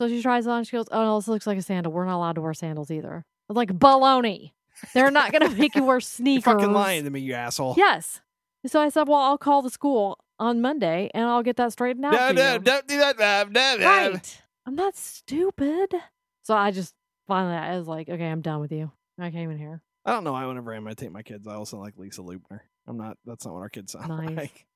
So 0.00 0.08
she 0.08 0.20
tries 0.22 0.46
it 0.46 0.50
on. 0.50 0.64
She 0.64 0.76
goes, 0.76 0.86
"Oh 0.90 1.04
no, 1.04 1.18
this 1.18 1.28
looks 1.28 1.46
like 1.46 1.58
a 1.58 1.62
sandal. 1.62 1.92
We're 1.92 2.06
not 2.06 2.16
allowed 2.16 2.34
to 2.36 2.40
wear 2.40 2.54
sandals 2.54 2.90
either." 2.90 3.24
I 3.48 3.52
like, 3.52 3.70
"Baloney! 3.72 4.52
They're 4.94 5.10
not 5.10 5.32
going 5.32 5.48
to 5.48 5.56
make 5.56 5.74
you 5.74 5.84
wear 5.84 6.00
sneakers. 6.00 6.46
You're 6.46 6.54
sneakers." 6.54 6.62
fucking 6.62 6.72
lying 6.74 7.04
to 7.04 7.10
me, 7.10 7.20
you 7.20 7.34
asshole. 7.34 7.74
Yes. 7.76 8.20
So 8.66 8.80
I 8.80 8.88
said, 8.88 9.08
"Well, 9.08 9.20
I'll 9.20 9.38
call 9.38 9.62
the 9.62 9.70
school 9.70 10.18
on 10.38 10.60
Monday 10.60 11.10
and 11.14 11.24
I'll 11.24 11.42
get 11.42 11.56
that 11.56 11.72
straightened 11.72 12.04
out 12.04 12.12
No, 12.12 12.32
no, 12.32 12.54
you." 12.54 12.58
don't 12.60 12.86
do 12.86 12.98
that. 12.98 13.18
No, 13.18 13.44
no, 13.50 13.76
no. 13.78 13.86
Right. 14.12 14.42
I'm 14.66 14.74
not 14.74 14.96
stupid. 14.96 15.94
So 16.42 16.54
I 16.54 16.70
just 16.72 16.94
finally 17.26 17.54
I 17.54 17.78
was 17.78 17.86
like, 17.86 18.08
"Okay, 18.08 18.26
I'm 18.26 18.40
done 18.40 18.60
with 18.60 18.72
you." 18.72 18.90
I 19.18 19.30
came 19.30 19.50
in 19.50 19.58
here. 19.58 19.82
I 20.04 20.12
don't 20.12 20.24
know 20.24 20.32
why 20.32 20.44
whenever 20.46 20.72
I 20.72 20.76
imitate 20.76 21.10
my 21.12 21.22
kids, 21.22 21.46
I 21.48 21.54
also 21.54 21.78
like 21.78 21.94
Lisa 21.96 22.22
Lubner. 22.22 22.60
I'm 22.86 22.96
not. 22.96 23.16
That's 23.24 23.44
not 23.44 23.54
what 23.54 23.60
our 23.60 23.68
kids 23.68 23.92
sound 23.92 24.08
Nice. 24.08 24.30
like. 24.36 24.66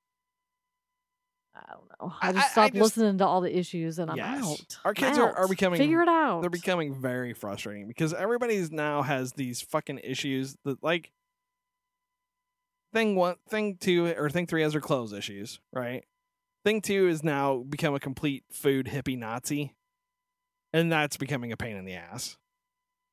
I 1.55 1.73
don't 1.73 1.89
know. 2.01 2.15
I- 2.21 2.27
I 2.27 2.29
I- 2.29 2.33
just 2.33 2.47
I 2.47 2.51
stopped 2.51 2.75
just- 2.75 2.83
listening 2.97 3.19
to 3.19 3.27
all 3.27 3.41
the 3.41 3.57
issues 3.57 3.99
and 3.99 4.11
I'm 4.11 4.17
Yes. 4.17 4.45
out. 4.45 4.79
Our 4.85 4.95
kids 4.95 5.19
are- 5.19 5.33
are 5.37 5.49
becoming- 5.49 5.79
Figure 5.79 6.03
it 6.03 6.09
out. 6.09 6.41
They're 6.41 6.51
becoming 6.51 6.95
very 6.95 7.33
frustrating 7.35 7.89
because 7.89 8.15
everybody's 8.15 8.71
now 8.71 9.03
has 9.03 9.33
these 9.33 9.61
fucking 9.61 10.01
issues 10.05 10.57
that 10.65 10.83
like 10.83 11.13
thing 12.93 13.15
one, 13.17 13.37
thing 13.49 13.77
two, 13.77 14.07
or 14.17 14.31
thing 14.31 14.47
three 14.47 14.63
has 14.63 14.73
their 14.73 14.81
clothes 14.81 15.13
issues, 15.13 15.61
right? 15.73 16.05
Thing 16.65 16.81
two 16.81 17.09
is 17.09 17.23
now 17.23 17.59
become 17.59 17.95
a 17.95 18.01
complete 18.01 18.45
food 18.51 18.87
hippie 18.87 19.19
Nazi, 19.19 19.75
and 20.73 20.91
that's 20.91 21.17
becoming 21.17 21.53
a 21.53 21.57
pain 21.57 21.77
in 21.77 21.85
the 21.85 21.95
ass. 21.95 22.37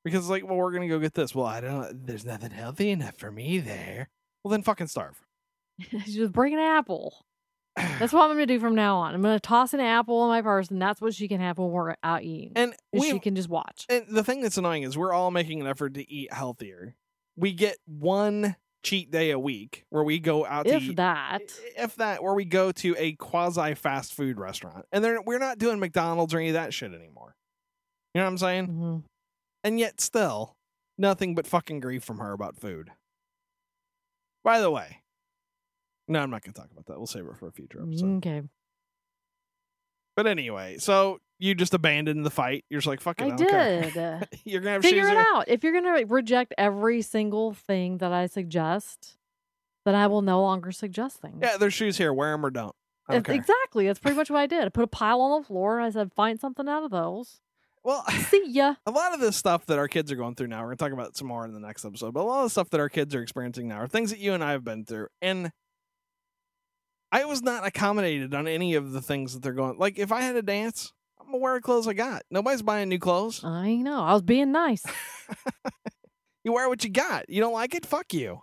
Because 0.03 0.21
it's 0.21 0.29
like, 0.29 0.45
well, 0.45 0.55
we're 0.55 0.71
gonna 0.71 0.87
go 0.87 0.99
get 0.99 1.13
this. 1.15 1.35
Well, 1.35 1.45
I 1.45 1.59
don't. 1.61 2.05
There's 2.05 2.25
nothing 2.25 2.51
healthy 2.51 2.91
enough 2.91 3.17
for 3.17 3.31
me 3.31 3.59
there. 3.59 4.09
Well, 4.43 4.51
then 4.51 4.63
fucking 4.63 4.87
starve. 4.87 5.21
just 6.05 6.31
bring 6.31 6.53
an 6.53 6.59
apple. 6.59 7.25
That's 7.99 8.11
what 8.11 8.23
I'm 8.23 8.29
going 8.35 8.39
to 8.39 8.45
do 8.47 8.59
from 8.59 8.73
now 8.75 8.97
on. 8.97 9.13
I'm 9.13 9.21
going 9.21 9.35
to 9.35 9.39
toss 9.39 9.73
an 9.73 9.79
apple 9.79 10.23
in 10.23 10.29
my 10.29 10.41
purse, 10.41 10.69
and 10.69 10.81
that's 10.81 10.99
what 10.99 11.13
she 11.13 11.27
can 11.27 11.39
have 11.39 11.57
when 11.59 11.69
we're 11.69 11.95
out 12.03 12.23
eating. 12.23 12.53
And 12.55 12.73
we 12.91 13.11
she 13.11 13.19
can 13.19 13.35
just 13.35 13.49
watch. 13.49 13.85
And 13.87 14.05
the 14.09 14.23
thing 14.23 14.41
that's 14.41 14.57
annoying 14.57 14.81
is 14.83 14.97
we're 14.97 15.13
all 15.13 15.29
making 15.31 15.61
an 15.61 15.67
effort 15.67 15.93
to 15.93 16.11
eat 16.11 16.33
healthier. 16.33 16.95
We 17.35 17.53
get 17.53 17.77
one 17.85 18.55
cheat 18.83 19.11
day 19.11 19.29
a 19.31 19.37
week 19.37 19.85
where 19.89 20.03
we 20.03 20.17
go 20.17 20.43
out 20.45 20.65
to 20.65 20.73
If 20.75 20.83
eat. 20.83 20.95
that, 20.95 21.41
If 21.77 21.95
that, 21.97 22.23
where 22.23 22.33
we 22.33 22.45
go 22.45 22.71
to 22.71 22.95
a 22.97 23.13
quasi 23.13 23.75
fast 23.75 24.13
food 24.13 24.39
restaurant, 24.39 24.85
and 24.91 25.03
they're, 25.03 25.21
we're 25.21 25.37
not 25.37 25.59
doing 25.59 25.79
McDonald's 25.79 26.33
or 26.33 26.39
any 26.39 26.47
of 26.49 26.53
that 26.53 26.73
shit 26.73 26.93
anymore. 26.93 27.35
You 28.15 28.21
know 28.21 28.25
what 28.25 28.31
I'm 28.31 28.37
saying? 28.39 28.67
Mhm. 28.69 29.03
And 29.63 29.79
yet, 29.79 30.01
still, 30.01 30.55
nothing 30.97 31.35
but 31.35 31.45
fucking 31.45 31.79
grief 31.81 32.03
from 32.03 32.17
her 32.19 32.31
about 32.31 32.57
food. 32.59 32.89
By 34.43 34.61
the 34.61 34.71
way, 34.71 35.01
no, 36.07 36.19
I'm 36.19 36.29
not 36.29 36.43
going 36.43 36.53
to 36.53 36.61
talk 36.61 36.71
about 36.71 36.85
that. 36.87 36.97
We'll 36.97 37.07
save 37.07 37.25
it 37.25 37.37
for 37.37 37.47
a 37.47 37.51
future 37.51 37.81
episode. 37.81 38.05
Mm, 38.05 38.17
okay. 38.17 38.41
But 40.15 40.27
anyway, 40.27 40.77
so 40.79 41.19
you 41.37 41.53
just 41.53 41.73
abandoned 41.73 42.25
the 42.25 42.31
fight. 42.31 42.65
You're 42.69 42.79
just 42.79 42.87
like, 42.87 43.01
fuck 43.01 43.21
it, 43.21 43.33
I, 43.33 43.35
care. 43.35 43.81
did. 43.91 44.27
You're 44.45 44.61
gonna 44.61 44.73
have 44.73 44.81
Figure 44.81 45.07
it 45.07 45.17
out. 45.17 45.47
If 45.47 45.63
you're 45.63 45.79
going 45.79 45.83
to 45.83 46.05
reject 46.11 46.53
every 46.57 47.03
single 47.03 47.53
thing 47.53 47.99
that 47.99 48.11
I 48.11 48.25
suggest, 48.25 49.17
then 49.85 49.93
I 49.93 50.07
will 50.07 50.23
no 50.23 50.41
longer 50.41 50.71
suggest 50.71 51.17
things. 51.17 51.37
Yeah, 51.41 51.57
there's 51.57 51.73
shoes 51.73 51.97
here. 51.97 52.11
Wear 52.13 52.31
them 52.31 52.45
or 52.45 52.49
don't. 52.49 52.75
Don't 53.09 53.23
care. 53.23 53.35
exactly. 53.35 53.85
That's 53.87 53.99
pretty 53.99 54.17
much 54.17 54.29
what 54.29 54.39
I 54.39 54.47
did. 54.47 54.65
I 54.65 54.69
put 54.69 54.83
a 54.83 54.87
pile 54.87 55.21
on 55.21 55.41
the 55.41 55.47
floor. 55.47 55.79
I 55.79 55.89
said, 55.91 56.11
find 56.11 56.39
something 56.39 56.67
out 56.67 56.83
of 56.83 56.91
those. 56.91 57.39
Well, 57.83 58.03
See 58.09 58.49
ya. 58.49 58.75
a 58.85 58.91
lot 58.91 59.13
of 59.13 59.21
this 59.21 59.37
stuff 59.37 59.65
that 59.67 59.77
our 59.79 59.87
kids 59.87 60.11
are 60.11 60.17
going 60.17 60.35
through 60.35 60.47
now, 60.47 60.59
we're 60.59 60.75
going 60.75 60.77
to 60.77 60.83
talk 60.83 60.91
about 60.91 61.15
some 61.15 61.27
more 61.29 61.45
in 61.45 61.53
the 61.53 61.59
next 61.61 61.85
episode, 61.85 62.13
but 62.13 62.21
a 62.21 62.23
lot 62.23 62.39
of 62.39 62.47
the 62.47 62.49
stuff 62.49 62.69
that 62.71 62.81
our 62.81 62.89
kids 62.89 63.15
are 63.15 63.21
experiencing 63.21 63.69
now 63.69 63.77
are 63.77 63.87
things 63.87 64.09
that 64.09 64.19
you 64.19 64.33
and 64.33 64.43
I 64.43 64.51
have 64.51 64.65
been 64.65 64.83
through. 64.83 65.07
And 65.21 65.53
I 67.11 67.25
was 67.25 67.41
not 67.41 67.65
accommodated 67.65 68.33
on 68.33 68.47
any 68.47 68.75
of 68.75 68.91
the 68.91 69.01
things 69.01 69.33
that 69.33 69.41
they're 69.41 69.53
going. 69.53 69.77
Like, 69.77 69.97
if 69.97 70.11
I 70.11 70.21
had 70.21 70.35
a 70.35 70.41
dance, 70.41 70.91
I'm 71.19 71.27
going 71.27 71.39
to 71.39 71.43
wear 71.43 71.55
the 71.55 71.61
clothes 71.61 71.87
I 71.87 71.93
got. 71.93 72.23
Nobody's 72.29 72.61
buying 72.61 72.89
new 72.89 72.99
clothes. 72.99 73.43
I 73.43 73.75
know. 73.75 74.01
I 74.01 74.13
was 74.13 74.23
being 74.23 74.51
nice. 74.51 74.83
you 76.43 76.51
wear 76.53 76.67
what 76.67 76.83
you 76.83 76.89
got. 76.89 77.29
You 77.29 77.41
don't 77.41 77.53
like 77.53 77.73
it? 77.75 77.85
Fuck 77.85 78.13
you. 78.13 78.41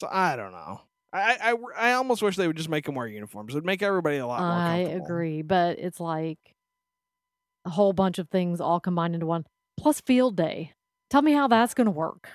So 0.00 0.08
I 0.10 0.36
don't 0.36 0.52
know. 0.52 0.82
I, 1.12 1.36
I, 1.42 1.90
I 1.90 1.92
almost 1.94 2.22
wish 2.22 2.36
they 2.36 2.46
would 2.46 2.56
just 2.56 2.68
make 2.68 2.84
them 2.84 2.94
wear 2.94 3.06
uniforms. 3.06 3.52
It 3.52 3.56
would 3.56 3.66
make 3.66 3.82
everybody 3.82 4.18
a 4.18 4.26
lot 4.26 4.40
more 4.40 4.50
I 4.50 4.76
agree, 4.76 5.42
but 5.42 5.78
it's 5.78 5.98
like 5.98 6.38
a 7.64 7.70
whole 7.70 7.92
bunch 7.92 8.18
of 8.18 8.28
things 8.28 8.60
all 8.60 8.80
combined 8.80 9.14
into 9.14 9.26
one. 9.26 9.44
Plus 9.78 10.00
field 10.00 10.36
day. 10.36 10.72
Tell 11.08 11.22
me 11.22 11.32
how 11.32 11.48
that's 11.48 11.74
going 11.74 11.86
to 11.86 11.90
work. 11.90 12.28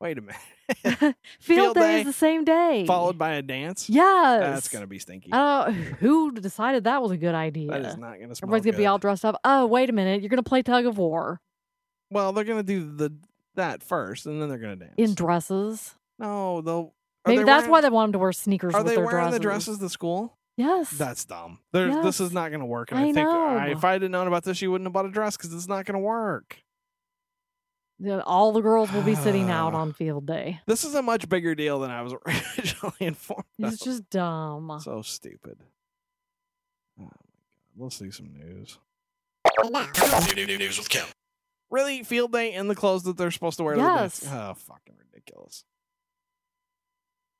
Wait 0.00 0.18
a 0.18 0.20
minute. 0.20 0.36
Field, 1.00 1.14
Field 1.40 1.74
day, 1.76 1.80
day 1.80 2.00
is 2.00 2.06
the 2.06 2.12
same 2.12 2.44
day. 2.44 2.84
Followed 2.86 3.16
by 3.16 3.34
a 3.34 3.42
dance. 3.42 3.88
Yes. 3.88 4.40
That's 4.40 4.68
gonna 4.68 4.86
be 4.86 4.98
stinky. 4.98 5.30
Don't 5.30 5.72
who 5.72 6.32
decided 6.32 6.84
that 6.84 7.00
was 7.02 7.12
a 7.12 7.16
good 7.16 7.34
idea. 7.34 7.70
That 7.70 7.80
is 7.86 7.96
not 7.96 8.14
gonna 8.20 8.32
Everybody's 8.32 8.64
gonna 8.66 8.76
be 8.76 8.86
all 8.86 8.98
dressed 8.98 9.24
up. 9.24 9.40
Oh, 9.44 9.66
wait 9.66 9.88
a 9.88 9.92
minute. 9.92 10.20
You're 10.22 10.28
gonna 10.28 10.42
play 10.42 10.62
tug 10.62 10.84
of 10.86 10.98
war 10.98 11.40
Well, 12.10 12.32
they're 12.32 12.44
gonna 12.44 12.62
do 12.62 12.94
the 12.94 13.14
that 13.54 13.82
first, 13.82 14.26
and 14.26 14.40
then 14.42 14.48
they're 14.50 14.58
gonna 14.58 14.76
dance. 14.76 14.94
in 14.98 15.14
dresses. 15.14 15.94
no, 16.18 16.60
they'll. 16.60 16.92
Maybe 17.26 17.38
they 17.38 17.44
that's 17.44 17.62
wearing- 17.62 17.70
why 17.72 17.80
they 17.80 17.88
want 17.88 18.08
them 18.08 18.12
to 18.12 18.18
wear 18.20 18.32
sneakers 18.32 18.74
Are 18.74 18.82
with 18.82 18.88
they 18.88 18.96
their 18.96 19.04
wearing 19.04 19.24
dresses. 19.24 19.38
the 19.38 19.42
dresses 19.42 19.78
to 19.78 19.88
school? 19.88 20.36
Yes. 20.56 20.90
That's 20.90 21.24
dumb. 21.24 21.58
There, 21.72 22.02
This 22.02 22.20
is 22.20 22.32
not 22.32 22.48
going 22.50 22.60
to 22.60 22.66
work. 22.66 22.90
And 22.92 23.00
I 23.00 23.02
I, 23.02 23.12
think 23.12 23.16
know. 23.28 23.46
I, 23.46 23.66
if 23.70 23.84
I 23.84 23.92
had 23.94 24.10
known 24.10 24.26
about 24.28 24.44
this, 24.44 24.62
you 24.62 24.70
wouldn't 24.70 24.86
have 24.86 24.92
bought 24.92 25.04
a 25.06 25.10
dress 25.10 25.36
because 25.36 25.52
it's 25.52 25.66
not 25.68 25.84
going 25.84 25.94
to 25.94 25.98
work. 25.98 26.58
All 28.24 28.52
the 28.52 28.60
girls 28.60 28.92
will 28.92 29.02
be 29.02 29.14
sitting 29.14 29.50
out 29.50 29.74
on 29.74 29.92
field 29.92 30.26
day. 30.26 30.60
This 30.66 30.84
is 30.84 30.94
a 30.94 31.02
much 31.02 31.28
bigger 31.28 31.54
deal 31.54 31.80
than 31.80 31.90
I 31.90 32.02
was 32.02 32.14
originally 32.26 32.94
informed. 33.00 33.44
It's 33.58 33.80
of. 33.80 33.86
just 33.86 34.10
dumb. 34.10 34.78
so 34.82 35.02
stupid. 35.02 35.58
Oh 36.98 37.04
my 37.04 37.08
god. 37.08 37.12
Let's 37.78 37.96
see 37.96 38.10
some 38.10 38.32
news. 38.32 38.78
News 40.58 40.78
with 40.78 40.88
Kim. 40.88 41.06
Really, 41.70 42.02
field 42.02 42.32
day 42.32 42.52
in 42.52 42.68
the 42.68 42.74
clothes 42.74 43.02
that 43.04 43.16
they're 43.16 43.30
supposed 43.30 43.58
to 43.58 43.64
wear? 43.64 43.74
to? 43.74 43.80
Yes. 43.80 44.24
Oh, 44.26 44.54
fucking 44.54 44.94
ridiculous. 44.98 45.64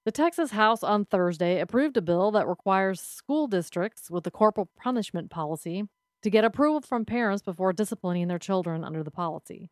The 0.05 0.13
Texas 0.13 0.53
House 0.53 0.83
on 0.83 1.05
Thursday 1.05 1.61
approved 1.61 1.97
a 1.97 2.03
bill 2.03 2.31
that 2.33 2.47
requires 2.47 3.01
school 3.01 3.47
districts 3.49 4.11
with 4.11 4.27
a 4.27 4.31
corporal 4.31 4.69
punishment 4.77 5.31
policy 5.31 5.85
to 6.23 6.31
get 6.31 6.45
approval 6.45 6.81
from 6.81 7.05
parents 7.05 7.43
before 7.43 7.73
disciplining 7.73 8.29
their 8.29 8.39
children 8.39 8.85
under 8.85 9.03
the 9.03 9.11
policy. 9.11 9.71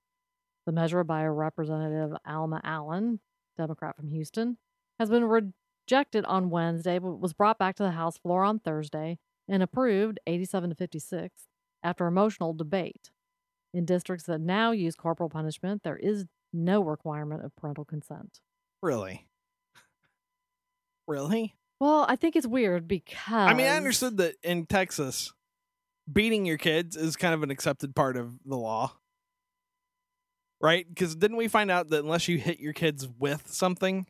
The 0.67 0.73
measure 0.73 1.05
by 1.05 1.25
Representative 1.27 2.17
Alma 2.27 2.61
Allen, 2.65 3.21
Democrat 3.57 3.97
from 3.97 4.09
Houston, 4.09 4.57
has 4.99 5.11
been 5.11 5.25
rejected 5.25 6.25
on 6.25 6.51
Wednesday 6.51 6.99
but 6.99 7.21
was 7.21 7.33
brought 7.33 7.59
back 7.59 7.77
to 7.77 7.83
the 7.83 7.91
House 7.93 8.17
floor 8.19 8.45
on 8.45 8.59
Thursday 8.59 9.19
and 9.49 9.63
approved 9.63 10.19
87 10.27 10.71
to 10.71 10.77
56 10.77 11.49
after 11.83 12.07
emotional 12.07 12.55
debate. 12.55 13.11
In 13.75 13.85
districts 13.85 14.25
that 14.27 14.41
now 14.41 14.71
use 14.71 14.95
corporal 14.95 15.29
punishment, 15.29 15.83
there 15.83 15.97
is 15.97 16.25
no 16.53 16.81
requirement 16.81 17.45
of 17.45 17.55
parental 17.57 17.85
consent. 17.85 18.41
Really? 18.83 19.27
Really? 21.07 21.57
Well, 21.81 22.07
I 22.09 22.17
think 22.17 22.37
it's 22.37 22.47
weird 22.47 22.89
because 22.89 23.51
I 23.51 23.53
mean, 23.53 23.67
I 23.67 23.77
understood 23.77 24.17
that 24.19 24.37
in 24.43 24.67
Texas, 24.67 25.33
beating 26.11 26.47
your 26.47 26.57
kids 26.57 26.97
is 26.97 27.17
kind 27.17 27.35
of 27.35 27.43
an 27.43 27.51
accepted 27.51 27.95
part 27.95 28.17
of 28.17 28.39
the 28.47 28.57
law. 28.57 28.97
Right? 30.61 30.87
Because 30.89 31.15
didn't 31.17 31.37
we 31.37 31.49
find 31.49 31.71
out 31.71 31.91
that 31.91 32.03
unless 32.05 32.27
you 32.29 32.39
hit 32.39 32.59
your 32.61 32.73
kids 32.73 33.07
with 33.19 33.49
something, 33.53 34.07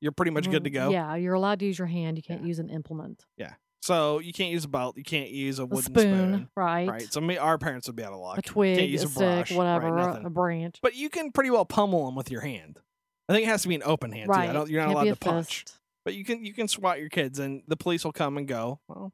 you're 0.00 0.12
pretty 0.12 0.30
much 0.30 0.48
good 0.50 0.64
to 0.64 0.70
go? 0.70 0.88
Mm, 0.90 0.92
Yeah, 0.92 1.14
you're 1.16 1.34
allowed 1.34 1.58
to 1.60 1.66
use 1.66 1.78
your 1.78 1.88
hand. 1.88 2.16
You 2.18 2.22
can't 2.22 2.42
Yeah. 2.42 2.46
use 2.48 2.58
an 2.58 2.70
implement. 2.70 3.24
Yeah. 3.36 3.54
So 3.80 4.18
you 4.18 4.32
can't 4.32 4.50
use 4.52 4.64
a 4.64 4.68
belt, 4.68 4.96
you 4.96 5.04
can't 5.04 5.30
use 5.30 5.58
a 5.58 5.62
A 5.62 5.66
wooden 5.66 5.82
spoon, 5.82 6.02
spoon. 6.34 6.48
right? 6.56 6.88
Right. 6.88 7.12
So 7.12 7.20
me, 7.20 7.36
our 7.38 7.58
parents 7.58 7.86
would 7.86 7.96
be 7.96 8.02
out 8.04 8.12
of 8.12 8.18
luck. 8.20 8.38
A 8.38 8.42
twig, 8.42 8.76
can't 8.78 8.90
use 8.90 9.02
a, 9.04 9.06
a, 9.06 9.08
stick, 9.08 9.18
brush, 9.48 9.52
whatever, 9.52 9.92
Right, 9.92 10.24
a- 10.24 10.30
branch. 10.30 10.78
But 10.82 10.94
you 10.96 11.08
can 11.08 11.30
pretty 11.32 11.50
well 11.50 11.64
pummel 11.64 12.06
them 12.06 12.14
with 12.14 12.30
your 12.30 12.40
hand. 12.42 12.80
I 13.28 13.32
think 13.34 13.46
it 13.46 13.48
has 13.48 13.62
to 13.62 13.68
be 13.68 13.74
an 13.76 13.82
open 13.84 14.10
hand 14.12 14.28
right. 14.28 14.44
too. 14.46 14.50
I 14.50 14.52
don't, 14.52 14.68
you're 14.70 14.80
not 14.82 14.88
Can't 14.94 14.98
allowed 15.06 15.14
to 15.14 15.16
punch. 15.20 15.64
fist. 15.64 15.78
But 16.04 16.14
you 16.14 16.24
can 16.24 16.44
you 16.44 16.52
can 16.54 16.66
swat 16.68 16.98
your 17.00 17.08
kids 17.08 17.38
and 17.38 17.62
the 17.68 17.76
police 17.76 18.04
will 18.04 18.12
come 18.12 18.36
and 18.38 18.48
go. 18.48 18.80
Well, 18.88 19.12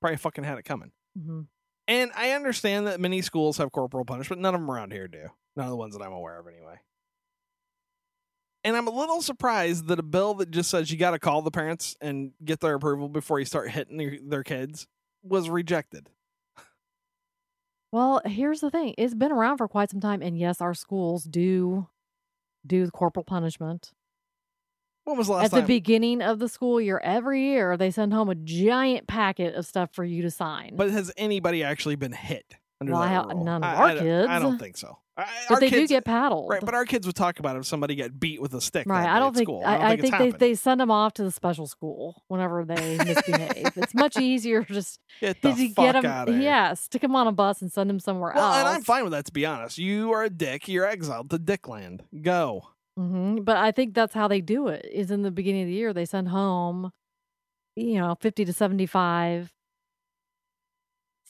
probably 0.00 0.16
fucking 0.16 0.42
had 0.44 0.58
it 0.58 0.64
coming. 0.64 0.90
Mhm. 1.18 1.46
And 1.86 2.10
I 2.16 2.30
understand 2.30 2.86
that 2.86 3.00
many 3.00 3.20
schools 3.20 3.58
have 3.58 3.72
corporal 3.72 4.04
punishment. 4.04 4.40
None 4.40 4.54
of 4.54 4.60
them 4.60 4.70
around 4.70 4.92
here 4.92 5.08
do. 5.08 5.28
None 5.56 5.66
of 5.66 5.70
the 5.70 5.76
ones 5.76 5.96
that 5.96 6.02
I'm 6.02 6.12
aware 6.12 6.38
of, 6.38 6.48
anyway. 6.48 6.80
And 8.64 8.74
I'm 8.76 8.88
a 8.88 8.90
little 8.90 9.20
surprised 9.20 9.88
that 9.88 9.98
a 9.98 10.02
bill 10.02 10.34
that 10.34 10.50
just 10.50 10.70
says 10.70 10.90
you 10.90 10.96
got 10.96 11.10
to 11.10 11.18
call 11.18 11.42
the 11.42 11.50
parents 11.50 11.96
and 12.00 12.32
get 12.42 12.60
their 12.60 12.74
approval 12.74 13.10
before 13.10 13.38
you 13.38 13.44
start 13.44 13.70
hitting 13.70 14.20
their, 14.28 14.42
kids 14.42 14.86
was 15.22 15.50
rejected. 15.50 16.08
Well, 17.92 18.22
here's 18.24 18.60
the 18.60 18.70
thing: 18.70 18.94
it's 18.96 19.14
been 19.14 19.32
around 19.32 19.58
for 19.58 19.68
quite 19.68 19.90
some 19.90 20.00
time, 20.00 20.22
and 20.22 20.38
yes, 20.38 20.62
our 20.62 20.74
schools 20.74 21.24
do 21.24 21.88
do 22.66 22.90
corporal 22.90 23.24
punishment. 23.24 23.92
When 25.04 25.16
was 25.18 25.26
the 25.26 25.34
last 25.34 25.52
At 25.52 25.60
the 25.60 25.66
beginning 25.66 26.22
of 26.22 26.38
the 26.38 26.48
school 26.48 26.80
year, 26.80 27.00
every 27.04 27.42
year 27.42 27.76
they 27.76 27.90
send 27.90 28.12
home 28.14 28.30
a 28.30 28.34
giant 28.34 29.06
packet 29.06 29.54
of 29.54 29.66
stuff 29.66 29.90
for 29.92 30.04
you 30.04 30.22
to 30.22 30.30
sign. 30.30 30.76
but 30.76 30.90
has 30.90 31.12
anybody 31.16 31.62
actually 31.62 31.96
been 31.96 32.12
hit? 32.12 32.54
Under 32.80 32.92
Well, 32.94 33.02
that 33.02 33.08
ha- 33.08 33.22
rule? 33.28 33.44
none 33.44 33.62
of 33.62 33.70
I- 33.70 33.74
our 33.76 33.84
I 33.84 33.94
don't- 33.94 34.28
I 34.30 34.38
don't 34.40 34.58
think 34.58 34.76
so. 34.76 34.98
I, 35.16 35.26
but 35.48 35.60
they 35.60 35.70
kids, 35.70 35.82
do 35.90 35.94
get 35.94 36.04
paddled, 36.04 36.50
right. 36.50 36.60
But 36.60 36.74
our 36.74 36.84
kids 36.84 37.06
would 37.06 37.14
talk 37.14 37.38
about 37.38 37.56
if 37.56 37.66
somebody 37.66 37.94
got 37.94 38.18
beat 38.18 38.42
with 38.42 38.52
a 38.52 38.60
stick. 38.60 38.84
Right. 38.88 39.06
I 39.08 39.20
don't 39.20 39.28
at 39.28 39.34
think. 39.36 39.46
school. 39.46 39.62
I, 39.64 39.74
don't 39.78 39.82
I 39.86 39.96
think, 39.96 40.00
think 40.16 40.38
they, 40.40 40.48
they 40.48 40.54
send 40.56 40.80
them 40.80 40.90
off 40.90 41.12
to 41.14 41.22
the 41.22 41.30
special 41.30 41.68
school 41.68 42.24
whenever 42.26 42.64
they 42.64 42.96
misbehave. 42.98 43.70
it's 43.76 43.94
much 43.94 44.18
easier 44.18 44.64
just 44.68 44.98
get 45.20 45.40
the 45.40 45.52
to 45.52 45.68
fuck 45.68 45.84
get 45.84 45.92
them. 46.02 46.06
out 46.06 46.28
of 46.28 46.34
here. 46.34 46.42
Yeah, 46.42 46.74
stick 46.74 47.00
them 47.02 47.14
on 47.14 47.28
a 47.28 47.32
bus 47.32 47.62
and 47.62 47.72
send 47.72 47.88
them 47.90 48.00
somewhere 48.00 48.32
Well, 48.34 48.44
else. 48.44 48.56
and 48.56 48.66
I'm 48.68 48.82
fine 48.82 49.04
with 49.04 49.12
that. 49.12 49.26
To 49.26 49.32
be 49.32 49.46
honest, 49.46 49.78
you 49.78 50.10
are 50.12 50.24
a 50.24 50.30
dick. 50.30 50.66
You're 50.66 50.84
exiled 50.86 51.30
to 51.30 51.38
Dickland. 51.38 52.00
Go. 52.20 52.64
Hmm 52.96 53.36
But 53.42 53.56
I 53.56 53.72
think 53.72 53.94
that's 53.94 54.14
how 54.14 54.28
they 54.28 54.40
do 54.40 54.68
it. 54.68 54.86
Is 54.92 55.10
in 55.10 55.22
the 55.22 55.30
beginning 55.30 55.62
of 55.62 55.68
the 55.68 55.74
year 55.74 55.92
they 55.92 56.04
send 56.04 56.28
home, 56.28 56.90
you 57.76 57.94
know, 57.98 58.16
fifty 58.20 58.44
to 58.44 58.52
seventy-five 58.52 59.52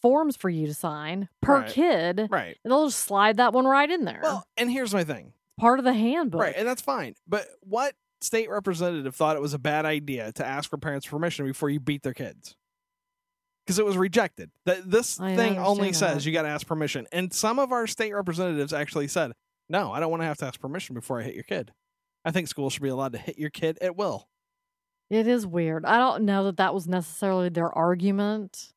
forms 0.01 0.37
for 0.37 0.51
you 0.51 0.67
to 0.67 0.75
sign 0.75 1.29
per 1.41 1.61
Right. 1.61 1.71
kid. 1.71 2.29
Right. 2.31 2.57
And 2.63 2.71
they'll 2.71 2.87
just 2.89 3.01
slide 3.01 3.39
that 3.39 3.53
one 3.53 3.67
right 3.67 3.91
in 3.91 4.05
there. 4.05 4.21
Well, 4.23 4.45
and 4.57 4.71
here's 4.71 4.93
my 4.93 5.05
thing. 5.05 5.33
Part 5.59 5.79
of 5.79 5.85
the 5.85 5.95
handbook. 5.95 6.41
Right, 6.43 6.55
and 6.57 6.67
that's 6.69 6.83
fine. 6.83 7.15
But 7.27 7.47
what 7.61 7.95
state 8.21 8.51
representative 8.51 9.15
thought 9.15 9.37
it 9.37 9.43
was 9.43 9.55
a 9.55 9.59
bad 9.59 9.87
idea 9.87 10.33
to 10.33 10.45
ask 10.45 10.69
for 10.69 10.77
parents' 10.77 11.07
permission 11.07 11.47
before 11.47 11.71
you 11.71 11.81
beat 11.81 12.03
their 12.03 12.13
kids? 12.13 12.55
Because 13.65 13.79
it 13.79 13.87
was 13.87 13.97
rejected. 13.97 14.51
That 14.67 14.91
this 14.91 15.19
I 15.19 15.37
thing 15.37 15.59
only 15.59 15.87
understand 15.89 15.97
says 15.97 16.25
that. 16.25 16.27
you 16.29 16.35
got 16.35 16.43
to 16.43 16.49
ask 16.49 16.67
permission, 16.67 17.07
and 17.13 17.33
some 17.33 17.59
of 17.59 17.73
our 17.73 17.87
state 17.87 18.13
representatives 18.13 18.73
actually 18.75 19.09
said, 19.09 19.33
"No, 19.69 19.93
I 19.93 20.01
don't 20.01 20.11
want 20.11 20.23
to 20.23 20.27
have 20.27 20.39
to 20.39 20.47
ask 20.47 20.61
permission 20.61 20.95
before 20.95 21.21
I 21.21 21.25
hit 21.25 21.35
your 21.35 21.45
kid. 21.45 21.73
I 22.25 22.31
think 22.31 22.49
schools 22.49 22.73
should 22.73 22.83
be 22.83 22.89
allowed 22.89 23.13
to 23.13 23.19
hit 23.19 23.39
your 23.39 23.51
kid 23.51 23.79
at 23.81 23.97
will." 23.97 24.29
It 25.11 25.27
is 25.27 25.47
weird. 25.47 25.85
I 25.85 25.99
don't 25.99 26.25
know 26.25 26.45
that 26.45 26.57
that 26.57 26.75
was 26.75 26.89
necessarily 26.89 27.49
their 27.49 27.71
argument 27.71 28.73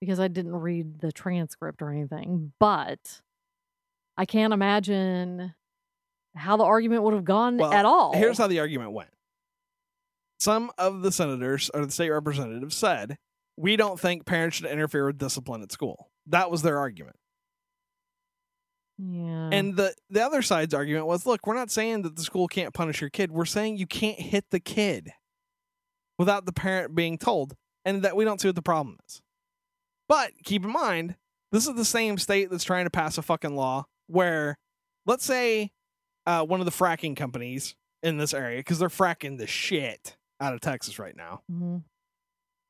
because 0.00 0.18
I 0.18 0.28
didn't 0.28 0.56
read 0.56 1.00
the 1.00 1.12
transcript 1.12 1.82
or 1.82 1.90
anything, 1.90 2.52
but 2.58 3.20
I 4.16 4.24
can't 4.24 4.52
imagine 4.52 5.54
how 6.34 6.56
the 6.56 6.64
argument 6.64 7.02
would 7.02 7.14
have 7.14 7.24
gone 7.24 7.58
Well, 7.58 7.72
at 7.72 7.84
all. 7.84 8.14
Here's 8.14 8.38
how 8.38 8.46
the 8.46 8.60
argument 8.60 8.92
went. 8.92 9.10
Some 10.40 10.70
of 10.78 11.02
the 11.02 11.10
senators 11.10 11.68
or 11.74 11.84
the 11.84 11.90
state 11.92 12.10
representatives 12.10 12.76
said, 12.76 13.18
"We 13.56 13.76
don't 13.76 13.98
think 13.98 14.24
parents 14.24 14.56
should 14.56 14.70
interfere 14.70 15.06
with 15.06 15.18
discipline 15.18 15.62
at 15.62 15.72
school." 15.72 16.10
That 16.26 16.50
was 16.50 16.62
their 16.62 16.78
argument. 16.78 17.16
Yeah. 18.98 19.50
And 19.52 19.76
the 19.76 19.94
the 20.10 20.20
other 20.24 20.42
side's 20.42 20.74
argument 20.74 21.06
was, 21.06 21.24
look, 21.26 21.46
we're 21.46 21.54
not 21.54 21.70
saying 21.70 22.02
that 22.02 22.16
the 22.16 22.22
school 22.22 22.48
can't 22.48 22.74
punish 22.74 23.00
your 23.00 23.10
kid. 23.10 23.30
We're 23.32 23.44
saying 23.44 23.76
you 23.78 23.86
can't 23.86 24.18
hit 24.18 24.46
the 24.50 24.60
kid 24.60 25.10
without 26.18 26.44
the 26.46 26.52
parent 26.52 26.94
being 26.94 27.16
told, 27.18 27.54
and 27.84 28.02
that 28.02 28.16
we 28.16 28.24
don't 28.24 28.40
see 28.40 28.48
what 28.48 28.56
the 28.56 28.62
problem 28.62 28.98
is. 29.08 29.22
But 30.08 30.32
keep 30.44 30.64
in 30.64 30.72
mind, 30.72 31.16
this 31.52 31.66
is 31.68 31.74
the 31.76 31.84
same 31.84 32.18
state 32.18 32.50
that's 32.50 32.64
trying 32.64 32.86
to 32.86 32.90
pass 32.90 33.18
a 33.18 33.22
fucking 33.22 33.54
law 33.54 33.86
where, 34.08 34.58
let's 35.06 35.24
say, 35.24 35.70
uh, 36.26 36.44
one 36.44 36.60
of 36.60 36.66
the 36.66 36.72
fracking 36.72 37.16
companies 37.16 37.76
in 38.02 38.16
this 38.18 38.34
area, 38.34 38.58
because 38.58 38.78
they're 38.78 38.88
fracking 38.88 39.38
the 39.38 39.46
shit 39.46 40.16
out 40.40 40.54
of 40.54 40.60
Texas 40.60 40.98
right 40.98 41.16
now, 41.16 41.42
Mhm. 41.50 41.84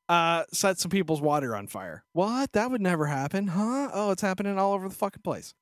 uh, 0.09 0.43
set 0.51 0.79
some 0.79 0.89
people's 0.91 1.21
water 1.21 1.55
on 1.55 1.67
fire. 1.67 2.03
What? 2.13 2.51
That 2.53 2.71
would 2.71 2.81
never 2.81 3.05
happen, 3.05 3.47
huh? 3.47 3.89
Oh, 3.93 4.11
it's 4.11 4.21
happening 4.21 4.57
all 4.57 4.73
over 4.73 4.89
the 4.89 4.95
fucking 4.95 5.21
place. 5.23 5.53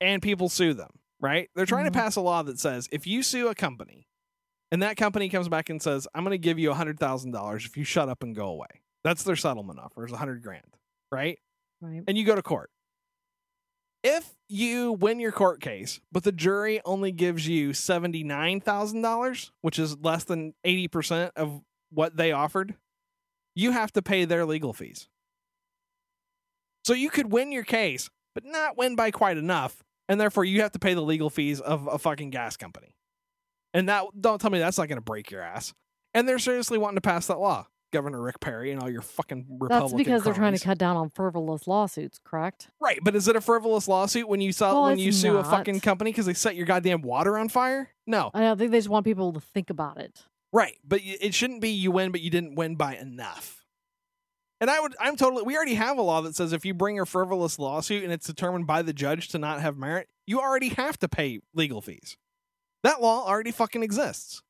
And 0.00 0.22
people 0.22 0.48
sue 0.48 0.72
them, 0.74 0.90
right? 1.20 1.50
They're 1.54 1.66
trying 1.66 1.84
Mhm. 1.84 1.92
to 1.92 1.98
pass 1.98 2.16
a 2.16 2.20
law 2.20 2.42
that 2.42 2.58
says 2.58 2.88
if 2.90 3.06
you 3.06 3.22
sue 3.22 3.48
a 3.48 3.54
company 3.54 4.06
and 4.72 4.82
that 4.82 4.96
company 4.96 5.28
comes 5.28 5.48
back 5.48 5.68
and 5.68 5.82
says, 5.82 6.06
I'm 6.14 6.24
going 6.24 6.32
to 6.32 6.38
give 6.38 6.58
you 6.58 6.70
$100,000 6.70 7.66
if 7.66 7.76
you 7.76 7.84
shut 7.84 8.08
up 8.08 8.22
and 8.22 8.34
go 8.34 8.46
away. 8.46 8.82
That's 9.04 9.22
their 9.24 9.36
settlement 9.36 9.78
offer 9.78 10.04
is 10.06 10.12
100 10.12 10.42
grand, 10.42 10.76
right? 11.10 11.38
Right. 11.80 12.02
And 12.06 12.16
you 12.16 12.24
go 12.24 12.34
to 12.34 12.42
court. 12.42 12.70
If 14.02 14.34
you 14.48 14.92
win 14.92 15.20
your 15.20 15.32
court 15.32 15.60
case, 15.60 16.00
but 16.10 16.22
the 16.24 16.32
jury 16.32 16.80
only 16.86 17.12
gives 17.12 17.46
you 17.46 17.70
$79,000, 17.74 19.50
which 19.60 19.78
is 19.78 19.98
less 19.98 20.24
than 20.24 20.54
80% 20.64 21.32
of 21.36 21.62
what 21.90 22.16
they 22.16 22.32
offered, 22.32 22.76
you 23.54 23.72
have 23.72 23.92
to 23.92 24.00
pay 24.02 24.24
their 24.24 24.46
legal 24.46 24.72
fees. 24.72 25.08
So 26.84 26.94
you 26.94 27.10
could 27.10 27.30
win 27.30 27.52
your 27.52 27.64
case, 27.64 28.08
but 28.34 28.44
not 28.44 28.76
win 28.78 28.96
by 28.96 29.10
quite 29.10 29.36
enough, 29.36 29.82
and 30.10 30.20
therefore 30.20 30.44
you 30.44 30.60
have 30.60 30.72
to 30.72 30.78
pay 30.80 30.92
the 30.92 31.00
legal 31.00 31.30
fees 31.30 31.60
of 31.60 31.86
a 31.86 31.96
fucking 31.98 32.30
gas 32.30 32.56
company. 32.56 32.96
And 33.72 33.88
that 33.88 34.04
don't 34.20 34.40
tell 34.40 34.50
me 34.50 34.58
that's 34.58 34.76
not 34.76 34.88
going 34.88 34.98
to 34.98 35.02
break 35.02 35.30
your 35.30 35.40
ass. 35.40 35.72
And 36.12 36.28
they're 36.28 36.40
seriously 36.40 36.76
wanting 36.76 36.96
to 36.96 37.00
pass 37.00 37.28
that 37.28 37.38
law. 37.38 37.68
Governor 37.92 38.20
Rick 38.20 38.40
Perry 38.40 38.72
and 38.72 38.80
all 38.82 38.90
your 38.90 39.02
fucking 39.02 39.46
Republican. 39.48 39.96
That's 39.96 40.04
because 40.04 40.24
they're 40.24 40.34
trying 40.34 40.56
to 40.56 40.64
cut 40.64 40.78
down 40.78 40.96
on 40.96 41.10
frivolous 41.10 41.66
lawsuits, 41.68 42.18
correct? 42.24 42.70
Right, 42.80 42.98
but 43.02 43.14
is 43.14 43.28
it 43.28 43.36
a 43.36 43.40
frivolous 43.40 43.86
lawsuit 43.88 44.28
when 44.28 44.40
you 44.40 44.52
sell 44.52 44.74
Well, 44.74 44.90
when 44.90 44.98
you 44.98 45.12
sue 45.12 45.36
a 45.38 45.44
fucking 45.44 45.80
company 45.80 46.10
because 46.10 46.26
they 46.26 46.34
set 46.34 46.56
your 46.56 46.66
goddamn 46.66 47.02
water 47.02 47.38
on 47.38 47.48
fire? 47.48 47.90
No, 48.06 48.30
I 48.34 48.40
don't 48.40 48.58
think 48.58 48.72
they 48.72 48.78
just 48.78 48.88
want 48.88 49.04
people 49.04 49.32
to 49.32 49.40
think 49.40 49.70
about 49.70 49.98
it. 49.98 50.24
right, 50.52 50.76
but 50.84 51.00
it 51.02 51.34
shouldn't 51.34 51.60
be 51.60 51.70
you 51.70 51.90
win, 51.92 52.10
but 52.10 52.20
you 52.20 52.30
didn't 52.30 52.56
win 52.56 52.74
by 52.74 52.96
enough. 52.96 53.59
And 54.60 54.70
I 54.70 54.78
would, 54.78 54.94
I'm 55.00 55.16
totally. 55.16 55.42
We 55.42 55.56
already 55.56 55.74
have 55.74 55.96
a 55.96 56.02
law 56.02 56.20
that 56.20 56.36
says 56.36 56.52
if 56.52 56.66
you 56.66 56.74
bring 56.74 57.00
a 57.00 57.06
frivolous 57.06 57.58
lawsuit 57.58 58.04
and 58.04 58.12
it's 58.12 58.26
determined 58.26 58.66
by 58.66 58.82
the 58.82 58.92
judge 58.92 59.28
to 59.28 59.38
not 59.38 59.60
have 59.60 59.78
merit, 59.78 60.08
you 60.26 60.40
already 60.40 60.68
have 60.70 60.98
to 60.98 61.08
pay 61.08 61.40
legal 61.54 61.80
fees. 61.80 62.18
That 62.82 63.00
law 63.00 63.26
already 63.26 63.52
fucking 63.52 63.82
exists. 63.82 64.42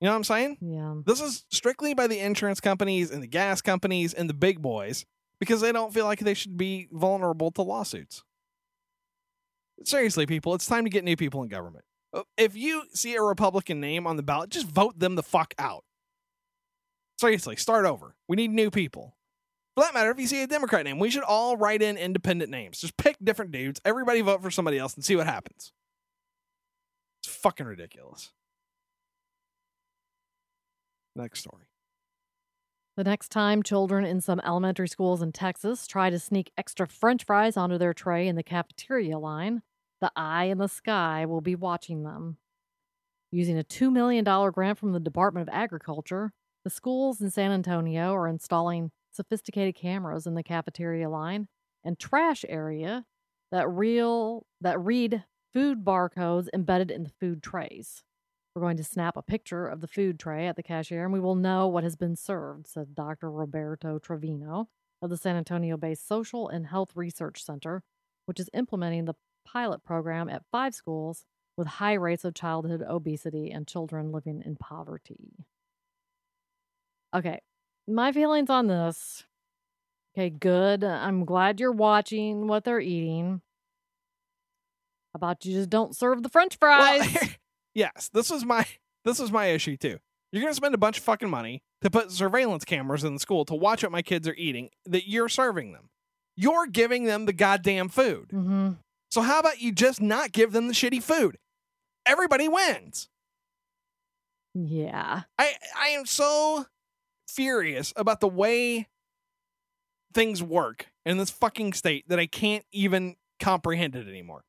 You 0.00 0.06
know 0.06 0.12
what 0.12 0.18
I'm 0.18 0.24
saying? 0.24 0.58
Yeah. 0.60 0.94
This 1.04 1.20
is 1.20 1.44
strictly 1.50 1.94
by 1.94 2.06
the 2.06 2.20
insurance 2.20 2.60
companies 2.60 3.10
and 3.10 3.22
the 3.22 3.26
gas 3.26 3.62
companies 3.62 4.12
and 4.14 4.28
the 4.28 4.34
big 4.34 4.60
boys 4.60 5.04
because 5.40 5.60
they 5.60 5.72
don't 5.72 5.92
feel 5.92 6.04
like 6.04 6.20
they 6.20 6.34
should 6.34 6.56
be 6.56 6.88
vulnerable 6.92 7.50
to 7.52 7.62
lawsuits. 7.62 8.22
Seriously, 9.84 10.26
people, 10.26 10.54
it's 10.54 10.66
time 10.66 10.84
to 10.84 10.90
get 10.90 11.04
new 11.04 11.16
people 11.16 11.42
in 11.42 11.48
government. 11.48 11.84
If 12.36 12.56
you 12.56 12.84
see 12.94 13.14
a 13.14 13.22
Republican 13.22 13.80
name 13.80 14.06
on 14.06 14.16
the 14.16 14.22
ballot, 14.22 14.50
just 14.50 14.66
vote 14.66 14.98
them 14.98 15.16
the 15.16 15.22
fuck 15.22 15.54
out. 15.58 15.84
Seriously, 17.18 17.56
start 17.56 17.86
over. 17.86 18.14
We 18.28 18.36
need 18.36 18.50
new 18.50 18.70
people. 18.70 19.16
For 19.74 19.84
that 19.84 19.94
matter, 19.94 20.10
if 20.10 20.18
you 20.18 20.26
see 20.26 20.42
a 20.42 20.46
Democrat 20.46 20.84
name, 20.84 20.98
we 20.98 21.10
should 21.10 21.22
all 21.22 21.56
write 21.56 21.82
in 21.82 21.96
independent 21.96 22.50
names. 22.50 22.80
Just 22.80 22.96
pick 22.96 23.16
different 23.22 23.52
dudes. 23.52 23.80
Everybody 23.84 24.20
vote 24.22 24.42
for 24.42 24.50
somebody 24.50 24.78
else 24.78 24.94
and 24.94 25.04
see 25.04 25.16
what 25.16 25.26
happens. 25.26 25.72
It's 27.20 27.34
fucking 27.34 27.66
ridiculous. 27.66 28.32
Next 31.14 31.40
story. 31.40 31.64
The 32.96 33.04
next 33.04 33.28
time 33.28 33.62
children 33.62 34.06
in 34.06 34.22
some 34.22 34.40
elementary 34.40 34.88
schools 34.88 35.20
in 35.20 35.32
Texas 35.32 35.86
try 35.86 36.08
to 36.08 36.18
sneak 36.18 36.52
extra 36.56 36.86
french 36.86 37.24
fries 37.24 37.56
onto 37.56 37.76
their 37.76 37.92
tray 37.92 38.26
in 38.26 38.36
the 38.36 38.42
cafeteria 38.42 39.18
line, 39.18 39.60
the 40.00 40.10
eye 40.16 40.44
in 40.44 40.56
the 40.56 40.68
sky 40.68 41.26
will 41.26 41.42
be 41.42 41.54
watching 41.54 42.04
them. 42.04 42.38
Using 43.30 43.58
a 43.58 43.64
$2 43.64 43.92
million 43.92 44.24
grant 44.24 44.78
from 44.78 44.92
the 44.92 45.00
Department 45.00 45.46
of 45.46 45.54
Agriculture, 45.54 46.32
the 46.66 46.70
schools 46.70 47.20
in 47.20 47.30
San 47.30 47.52
Antonio 47.52 48.12
are 48.12 48.26
installing 48.26 48.90
sophisticated 49.12 49.76
cameras 49.76 50.26
in 50.26 50.34
the 50.34 50.42
cafeteria 50.42 51.08
line 51.08 51.46
and 51.84 51.96
trash 51.96 52.44
area 52.48 53.04
that 53.52 53.68
real 53.68 54.44
that 54.60 54.80
read 54.80 55.22
food 55.54 55.84
barcodes 55.84 56.48
embedded 56.52 56.90
in 56.90 57.04
the 57.04 57.12
food 57.20 57.40
trays. 57.40 58.02
We're 58.52 58.62
going 58.62 58.78
to 58.78 58.82
snap 58.82 59.16
a 59.16 59.22
picture 59.22 59.68
of 59.68 59.80
the 59.80 59.86
food 59.86 60.18
tray 60.18 60.48
at 60.48 60.56
the 60.56 60.62
cashier 60.64 61.04
and 61.04 61.12
we 61.12 61.20
will 61.20 61.36
know 61.36 61.68
what 61.68 61.84
has 61.84 61.94
been 61.94 62.16
served, 62.16 62.66
said 62.66 62.96
Dr. 62.96 63.30
Roberto 63.30 64.00
Trevino 64.00 64.68
of 65.00 65.08
the 65.08 65.16
San 65.16 65.36
Antonio 65.36 65.76
based 65.76 66.08
Social 66.08 66.48
and 66.48 66.66
Health 66.66 66.96
Research 66.96 67.44
Center, 67.44 67.84
which 68.24 68.40
is 68.40 68.50
implementing 68.52 69.04
the 69.04 69.14
pilot 69.46 69.84
program 69.84 70.28
at 70.28 70.42
five 70.50 70.74
schools 70.74 71.26
with 71.56 71.68
high 71.68 71.94
rates 71.94 72.24
of 72.24 72.34
childhood 72.34 72.82
obesity 72.82 73.52
and 73.52 73.68
children 73.68 74.10
living 74.10 74.42
in 74.44 74.56
poverty. 74.56 75.46
Okay, 77.14 77.40
my 77.88 78.12
feelings 78.12 78.50
on 78.50 78.66
this. 78.66 79.24
Okay, 80.16 80.30
good. 80.30 80.82
I'm 80.82 81.24
glad 81.24 81.60
you're 81.60 81.72
watching 81.72 82.46
what 82.46 82.64
they're 82.64 82.80
eating. 82.80 83.42
How 85.12 85.18
about 85.18 85.44
you 85.44 85.52
just 85.54 85.70
don't 85.70 85.96
serve 85.96 86.22
the 86.22 86.28
french 86.28 86.56
Well, 86.60 86.98
fries? 87.02 87.36
yes, 87.74 88.10
this 88.12 88.30
was 88.30 88.44
my 88.44 88.66
this 89.04 89.18
was 89.18 89.30
my 89.30 89.46
issue 89.46 89.76
too. 89.76 89.98
You're 90.32 90.42
gonna 90.42 90.54
spend 90.54 90.74
a 90.74 90.78
bunch 90.78 90.98
of 90.98 91.04
fucking 91.04 91.30
money 91.30 91.62
to 91.82 91.90
put 91.90 92.10
surveillance 92.10 92.64
cameras 92.64 93.04
in 93.04 93.14
the 93.14 93.20
school 93.20 93.44
to 93.46 93.54
watch 93.54 93.82
what 93.82 93.92
my 93.92 94.02
kids 94.02 94.26
are 94.26 94.34
eating 94.34 94.70
that 94.86 95.08
you're 95.08 95.28
serving 95.28 95.72
them. 95.72 95.88
You're 96.36 96.66
giving 96.66 97.04
them 97.04 97.24
the 97.26 97.32
goddamn 97.32 97.88
food. 97.88 98.28
mm-hmm. 98.28 98.72
So 99.10 99.22
how 99.22 99.38
about 99.38 99.60
you 99.62 99.72
just 99.72 100.02
not 100.02 100.32
give 100.32 100.52
them 100.52 100.68
the 100.68 100.74
shitty 100.74 101.02
food? 101.02 101.38
Everybody 102.04 102.48
wins. 102.48 103.08
Yeah. 104.54 105.22
I 105.38 105.52
I 105.78 105.88
am 105.88 106.06
so 106.06 106.66
furious 107.26 107.92
about 107.96 108.20
the 108.20 108.28
way 108.28 108.88
things 110.14 110.42
work 110.42 110.86
in 111.04 111.18
this 111.18 111.30
fucking 111.30 111.72
state 111.72 112.08
that 112.08 112.18
I 112.18 112.26
can't 112.26 112.64
even 112.72 113.16
comprehend 113.38 113.94
it 113.96 114.08
anymore. 114.08 114.44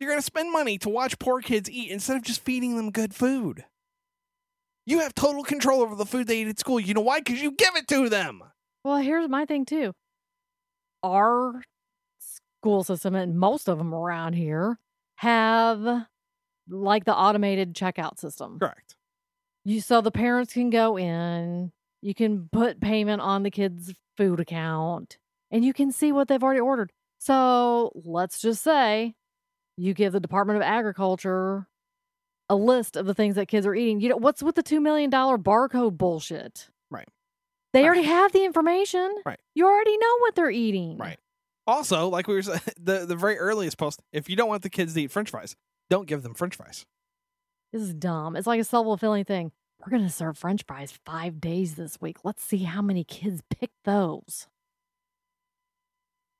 You're 0.00 0.10
going 0.10 0.18
to 0.18 0.24
spend 0.26 0.52
money 0.52 0.78
to 0.78 0.88
watch 0.88 1.18
poor 1.18 1.40
kids 1.40 1.70
eat 1.70 1.90
instead 1.90 2.16
of 2.16 2.22
just 2.22 2.44
feeding 2.44 2.76
them 2.76 2.90
good 2.90 3.14
food. 3.14 3.64
You 4.84 5.00
have 5.00 5.14
total 5.14 5.42
control 5.42 5.80
over 5.80 5.94
the 5.94 6.06
food 6.06 6.26
they 6.26 6.42
eat 6.42 6.48
at 6.48 6.58
school. 6.58 6.78
You 6.78 6.94
know 6.94 7.00
why? 7.00 7.20
Because 7.20 7.42
you 7.42 7.50
give 7.50 7.76
it 7.76 7.88
to 7.88 8.08
them. 8.08 8.42
Well, 8.84 8.98
here's 8.98 9.28
my 9.28 9.44
thing 9.46 9.64
too. 9.64 9.92
Our 11.02 11.62
school 12.18 12.84
system 12.84 13.14
and 13.14 13.38
most 13.38 13.68
of 13.68 13.78
them 13.78 13.94
around 13.94 14.34
here 14.34 14.78
have 15.16 16.06
like 16.68 17.04
the 17.04 17.14
automated 17.14 17.74
checkout 17.74 18.18
system. 18.18 18.58
Correct. 18.58 18.95
You 19.66 19.80
so 19.80 20.00
the 20.00 20.12
parents 20.12 20.52
can 20.52 20.70
go 20.70 20.96
in, 20.96 21.72
you 22.00 22.14
can 22.14 22.48
put 22.52 22.80
payment 22.80 23.20
on 23.20 23.42
the 23.42 23.50
kids' 23.50 23.92
food 24.16 24.38
account, 24.40 25.18
and 25.50 25.64
you 25.64 25.72
can 25.72 25.90
see 25.90 26.12
what 26.12 26.28
they've 26.28 26.42
already 26.42 26.60
ordered. 26.60 26.92
So 27.18 27.90
let's 27.94 28.40
just 28.40 28.62
say 28.62 29.14
you 29.76 29.92
give 29.92 30.12
the 30.12 30.20
Department 30.20 30.56
of 30.58 30.62
Agriculture 30.62 31.66
a 32.48 32.54
list 32.54 32.94
of 32.96 33.06
the 33.06 33.14
things 33.14 33.34
that 33.34 33.48
kids 33.48 33.66
are 33.66 33.74
eating. 33.74 34.00
You 34.00 34.10
know, 34.10 34.16
what's 34.18 34.40
with 34.42 34.54
the 34.54 34.62
two 34.62 34.80
million 34.80 35.10
dollar 35.10 35.36
barcode 35.36 35.98
bullshit? 35.98 36.68
Right. 36.90 37.08
They 37.72 37.80
Right. 37.80 37.86
already 37.86 38.02
have 38.04 38.30
the 38.32 38.44
information. 38.44 39.12
Right. 39.26 39.40
You 39.56 39.66
already 39.66 39.98
know 39.98 40.18
what 40.20 40.36
they're 40.36 40.48
eating. 40.50 40.96
Right. 40.96 41.18
Also, 41.66 42.08
like 42.08 42.28
we 42.28 42.34
were 42.34 42.42
saying, 42.42 42.60
the, 42.80 43.04
the 43.04 43.16
very 43.16 43.36
earliest 43.36 43.78
post, 43.78 44.00
if 44.12 44.30
you 44.30 44.36
don't 44.36 44.48
want 44.48 44.62
the 44.62 44.70
kids 44.70 44.94
to 44.94 45.02
eat 45.02 45.10
french 45.10 45.30
fries, 45.30 45.56
don't 45.90 46.06
give 46.06 46.22
them 46.22 46.34
french 46.34 46.54
fries. 46.54 46.86
This 47.72 47.82
is 47.82 47.94
dumb. 47.94 48.36
It's 48.36 48.46
like 48.46 48.60
a 48.60 48.64
self 48.64 48.84
fulfilling 48.86 49.24
thing. 49.24 49.52
We're 49.80 49.90
going 49.90 50.06
to 50.06 50.12
serve 50.12 50.38
french 50.38 50.64
fries 50.66 50.98
five 51.04 51.40
days 51.40 51.74
this 51.74 52.00
week. 52.00 52.18
Let's 52.24 52.42
see 52.42 52.58
how 52.64 52.80
many 52.82 53.04
kids 53.04 53.42
pick 53.50 53.70
those. 53.84 54.46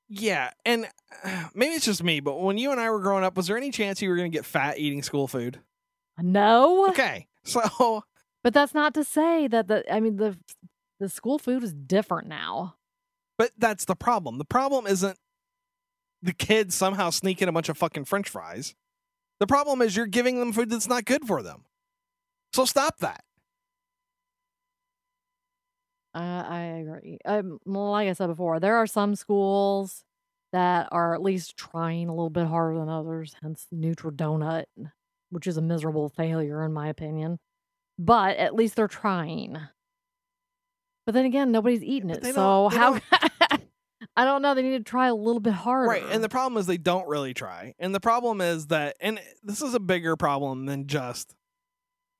Yeah, 0.08 0.50
and 0.64 0.86
maybe 1.54 1.74
it's 1.74 1.84
just 1.84 2.02
me, 2.02 2.20
but 2.20 2.40
when 2.40 2.58
you 2.58 2.70
and 2.70 2.80
I 2.80 2.90
were 2.90 3.00
growing 3.00 3.24
up, 3.24 3.36
was 3.36 3.46
there 3.48 3.56
any 3.56 3.70
chance 3.70 4.00
you 4.00 4.08
were 4.08 4.16
going 4.16 4.30
to 4.30 4.36
get 4.36 4.44
fat 4.44 4.78
eating 4.78 5.02
school 5.02 5.26
food? 5.28 5.60
No. 6.20 6.88
Okay, 6.88 7.26
so 7.44 8.04
But 8.42 8.54
that's 8.54 8.74
not 8.74 8.94
to 8.94 9.04
say 9.04 9.48
that 9.48 9.68
the, 9.68 9.84
I 9.92 10.00
mean, 10.00 10.16
the, 10.16 10.38
the 11.00 11.08
school 11.08 11.38
food 11.38 11.62
is 11.62 11.74
different 11.74 12.28
now. 12.28 12.76
but 13.36 13.50
that's 13.58 13.84
the 13.84 13.96
problem. 13.96 14.38
The 14.38 14.44
problem 14.44 14.86
isn't 14.86 15.18
the 16.22 16.32
kids 16.32 16.74
somehow 16.74 17.10
sneaking 17.10 17.48
a 17.48 17.52
bunch 17.52 17.68
of 17.68 17.76
fucking 17.76 18.06
French 18.06 18.28
fries. 18.30 18.74
The 19.40 19.46
problem 19.46 19.82
is 19.82 19.96
you're 19.96 20.06
giving 20.06 20.38
them 20.38 20.52
food 20.52 20.70
that's 20.70 20.88
not 20.88 21.04
good 21.04 21.26
for 21.26 21.42
them. 21.42 21.64
So 22.52 22.64
stop 22.64 22.98
that. 22.98 23.22
I, 26.14 26.40
I 26.40 26.60
agree. 26.78 27.18
Um, 27.26 27.58
like 27.66 28.08
I 28.08 28.14
said 28.14 28.28
before, 28.28 28.58
there 28.58 28.76
are 28.76 28.86
some 28.86 29.14
schools 29.14 30.02
that 30.52 30.88
are 30.90 31.14
at 31.14 31.22
least 31.22 31.56
trying 31.56 32.08
a 32.08 32.14
little 32.14 32.30
bit 32.30 32.46
harder 32.46 32.78
than 32.78 32.88
others, 32.88 33.34
hence 33.42 33.66
Neutral 33.70 34.12
Donut, 34.12 34.64
which 35.28 35.46
is 35.46 35.58
a 35.58 35.62
miserable 35.62 36.08
failure 36.08 36.64
in 36.64 36.72
my 36.72 36.88
opinion. 36.88 37.38
But 37.98 38.38
at 38.38 38.54
least 38.54 38.76
they're 38.76 38.88
trying. 38.88 39.58
But 41.04 41.12
then 41.12 41.26
again, 41.26 41.52
nobody's 41.52 41.84
eating 41.84 42.10
it. 42.10 42.24
So 42.34 42.68
how 42.70 42.98
I 44.16 44.24
don't 44.24 44.40
know, 44.40 44.54
they 44.54 44.62
need 44.62 44.78
to 44.78 44.82
try 44.82 45.08
a 45.08 45.14
little 45.14 45.40
bit 45.40 45.52
harder. 45.52 45.88
Right, 45.88 46.04
and 46.10 46.24
the 46.24 46.28
problem 46.28 46.58
is 46.58 46.66
they 46.66 46.78
don't 46.78 47.06
really 47.06 47.34
try. 47.34 47.74
And 47.78 47.94
the 47.94 48.00
problem 48.00 48.40
is 48.40 48.68
that 48.68 48.96
and 49.00 49.20
this 49.42 49.60
is 49.60 49.74
a 49.74 49.80
bigger 49.80 50.16
problem 50.16 50.66
than 50.66 50.86
just 50.86 51.34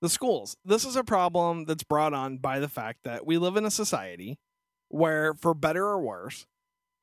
the 0.01 0.09
schools. 0.09 0.55
This 0.63 0.85
is 0.85 0.95
a 0.95 1.03
problem 1.03 1.65
that's 1.65 1.83
brought 1.83 2.13
on 2.13 2.37
by 2.37 2.59
the 2.59 2.69
fact 2.69 2.99
that 3.03 3.25
we 3.25 3.37
live 3.37 3.57
in 3.57 3.65
a 3.65 3.71
society 3.71 4.37
where 4.89 5.33
for 5.33 5.53
better 5.53 5.85
or 5.85 5.99
worse, 5.99 6.45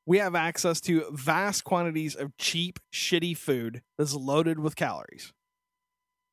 we 0.07 0.19
have 0.19 0.35
access 0.35 0.81
to 0.83 1.05
vast 1.13 1.65
quantities 1.65 2.15
of 2.15 2.37
cheap, 2.37 2.79
shitty 2.93 3.37
food 3.37 3.83
that's 3.99 4.15
loaded 4.15 4.59
with 4.59 4.77
calories. 4.77 5.33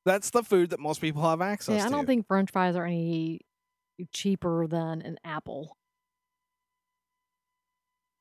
That's 0.05 0.29
the 0.29 0.43
food 0.43 0.71
that 0.71 0.79
most 0.79 0.99
people 0.99 1.21
have 1.23 1.41
access 1.41 1.77
yeah, 1.77 1.85
I 1.85 1.89
don't 1.89 2.05
think 2.05 2.27
French 2.27 2.51
fries 2.51 2.75
are 2.75 2.85
any 2.85 3.41
cheaper 4.13 4.67
than 4.67 5.01
an 5.01 5.17
apple. 5.23 5.77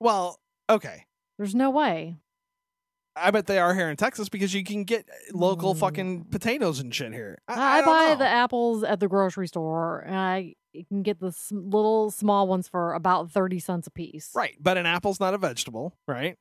Well, 0.01 0.41
okay. 0.69 1.05
There's 1.39 1.55
no 1.55 1.71
way. 1.71 2.17
I 3.17 3.31
bet 3.31 3.47
they 3.47 3.59
are 3.59 3.75
here 3.75 3.91
in 3.91 3.97
Texas 3.97 4.29
because 4.29 4.55
you 4.55 4.65
can 4.65 4.85
get 4.85 5.09
local 5.33 5.75
Mm. 5.75 5.79
fucking 5.79 6.25
potatoes 6.27 6.81
and 6.81 6.95
shit 6.95 7.13
here. 7.13 7.39
I, 7.49 7.55
I, 7.55 7.79
I 7.79 7.85
buy 7.85 8.07
know. 8.11 8.17
the 8.17 8.27
apples 8.29 8.83
at 8.85 9.01
the 9.01 9.09
grocery 9.09 9.49
store, 9.49 10.01
and 10.01 10.15
I 10.17 10.55
can 10.89 11.03
get 11.03 11.19
the 11.19 11.35
little 11.51 12.11
small 12.13 12.47
ones 12.47 12.69
for 12.69 12.95
about 12.95 13.31
thirty 13.33 13.59
cents 13.59 13.87
a 13.89 13.91
piece. 13.91 14.31
Right, 14.35 14.57
but 14.61 14.79
an 14.79 14.87
apple's 14.87 15.19
not 15.21 15.35
a 15.35 15.39
vegetable, 15.39 15.97
right? 16.07 16.37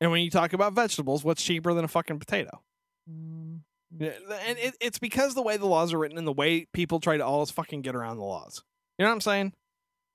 And 0.00 0.10
when 0.10 0.22
you 0.22 0.30
talk 0.30 0.52
about 0.52 0.72
vegetables, 0.74 1.22
what's 1.22 1.42
cheaper 1.42 1.72
than 1.74 1.84
a 1.84 1.88
fucking 1.88 2.18
potato? 2.18 2.60
Mm, 3.08 3.60
And 4.00 4.58
it, 4.58 4.76
it's 4.80 4.98
because 4.98 5.34
the 5.34 5.42
way 5.42 5.56
the 5.56 5.66
laws 5.66 5.92
are 5.92 5.98
written 5.98 6.18
and 6.18 6.26
the 6.26 6.32
way 6.32 6.66
people 6.72 6.98
try 6.98 7.16
to 7.16 7.24
always 7.24 7.52
fucking 7.52 7.82
get 7.82 7.94
around 7.94 8.16
the 8.16 8.24
laws. 8.24 8.64
You 8.98 9.04
know 9.04 9.10
what 9.10 9.14
I'm 9.14 9.20
saying? 9.20 9.52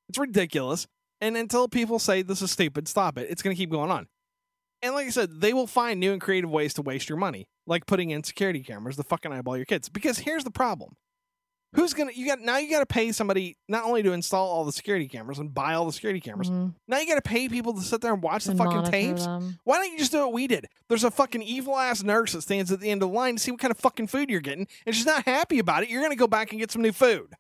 It's 0.09 0.17
ridiculous. 0.17 0.87
And 1.21 1.35
until 1.37 1.67
people 1.67 1.99
say 1.99 2.21
this 2.21 2.41
is 2.41 2.51
stupid, 2.51 2.87
stop 2.87 3.17
it. 3.17 3.27
It's 3.29 3.41
going 3.41 3.55
to 3.55 3.59
keep 3.59 3.71
going 3.71 3.89
on. 3.91 4.07
And 4.83 4.93
like 4.93 5.07
I 5.07 5.09
said, 5.09 5.41
they 5.41 5.53
will 5.53 5.65
find 5.65 5.99
new 5.99 6.11
and 6.13 6.21
creative 6.21 6.51
ways 6.51 6.73
to 6.75 6.83
waste 6.83 7.09
your 7.09 7.17
money, 7.17 7.47
like 7.65 7.87
putting 7.87 8.11
in 8.11 8.23
security 8.23 8.61
cameras 8.61 8.95
to 8.97 9.03
fucking 9.03 9.31
eyeball 9.33 9.57
your 9.57 9.65
kids. 9.65 9.89
Because 9.89 10.19
here's 10.19 10.43
the 10.43 10.51
problem: 10.51 10.93
who's 11.73 11.95
gonna 11.95 12.11
you 12.13 12.27
got 12.27 12.39
now? 12.41 12.57
You 12.57 12.69
got 12.69 12.81
to 12.81 12.85
pay 12.85 13.11
somebody 13.11 13.57
not 13.67 13.85
only 13.85 14.03
to 14.03 14.11
install 14.11 14.47
all 14.47 14.65
the 14.65 14.71
security 14.71 15.07
cameras 15.07 15.39
and 15.39 15.51
buy 15.51 15.73
all 15.73 15.87
the 15.87 15.91
security 15.91 16.19
cameras. 16.19 16.51
Mhm. 16.51 16.75
Now 16.87 16.99
you 16.99 17.07
got 17.07 17.15
to 17.15 17.23
pay 17.27 17.49
people 17.49 17.73
to 17.73 17.81
sit 17.81 18.01
there 18.01 18.13
and 18.13 18.21
watch 18.21 18.45
the 18.45 18.53
fucking 18.53 18.83
tapes. 18.91 19.25
them. 19.25 19.57
Why 19.63 19.77
don't 19.79 19.91
you 19.91 19.97
just 19.97 20.11
do 20.11 20.19
what 20.19 20.33
we 20.33 20.45
did? 20.45 20.67
There's 20.89 21.03
a 21.03 21.09
fucking 21.09 21.41
evil 21.41 21.75
ass 21.75 22.03
nurse 22.03 22.33
that 22.33 22.43
stands 22.43 22.71
at 22.71 22.79
the 22.79 22.91
end 22.91 23.01
of 23.01 23.09
the 23.09 23.15
line 23.15 23.37
to 23.37 23.41
see 23.41 23.49
what 23.49 23.59
kind 23.59 23.71
of 23.71 23.79
fucking 23.79 24.05
food 24.07 24.29
you're 24.29 24.41
getting, 24.41 24.67
and 24.85 24.93
she's 24.93 25.07
not 25.07 25.25
happy 25.25 25.57
about 25.57 25.81
it. 25.81 25.89
You're 25.89 26.03
gonna 26.03 26.15
go 26.15 26.27
back 26.27 26.51
and 26.51 26.59
get 26.59 26.69
some 26.69 26.83
new 26.83 26.91
food. 26.93 27.33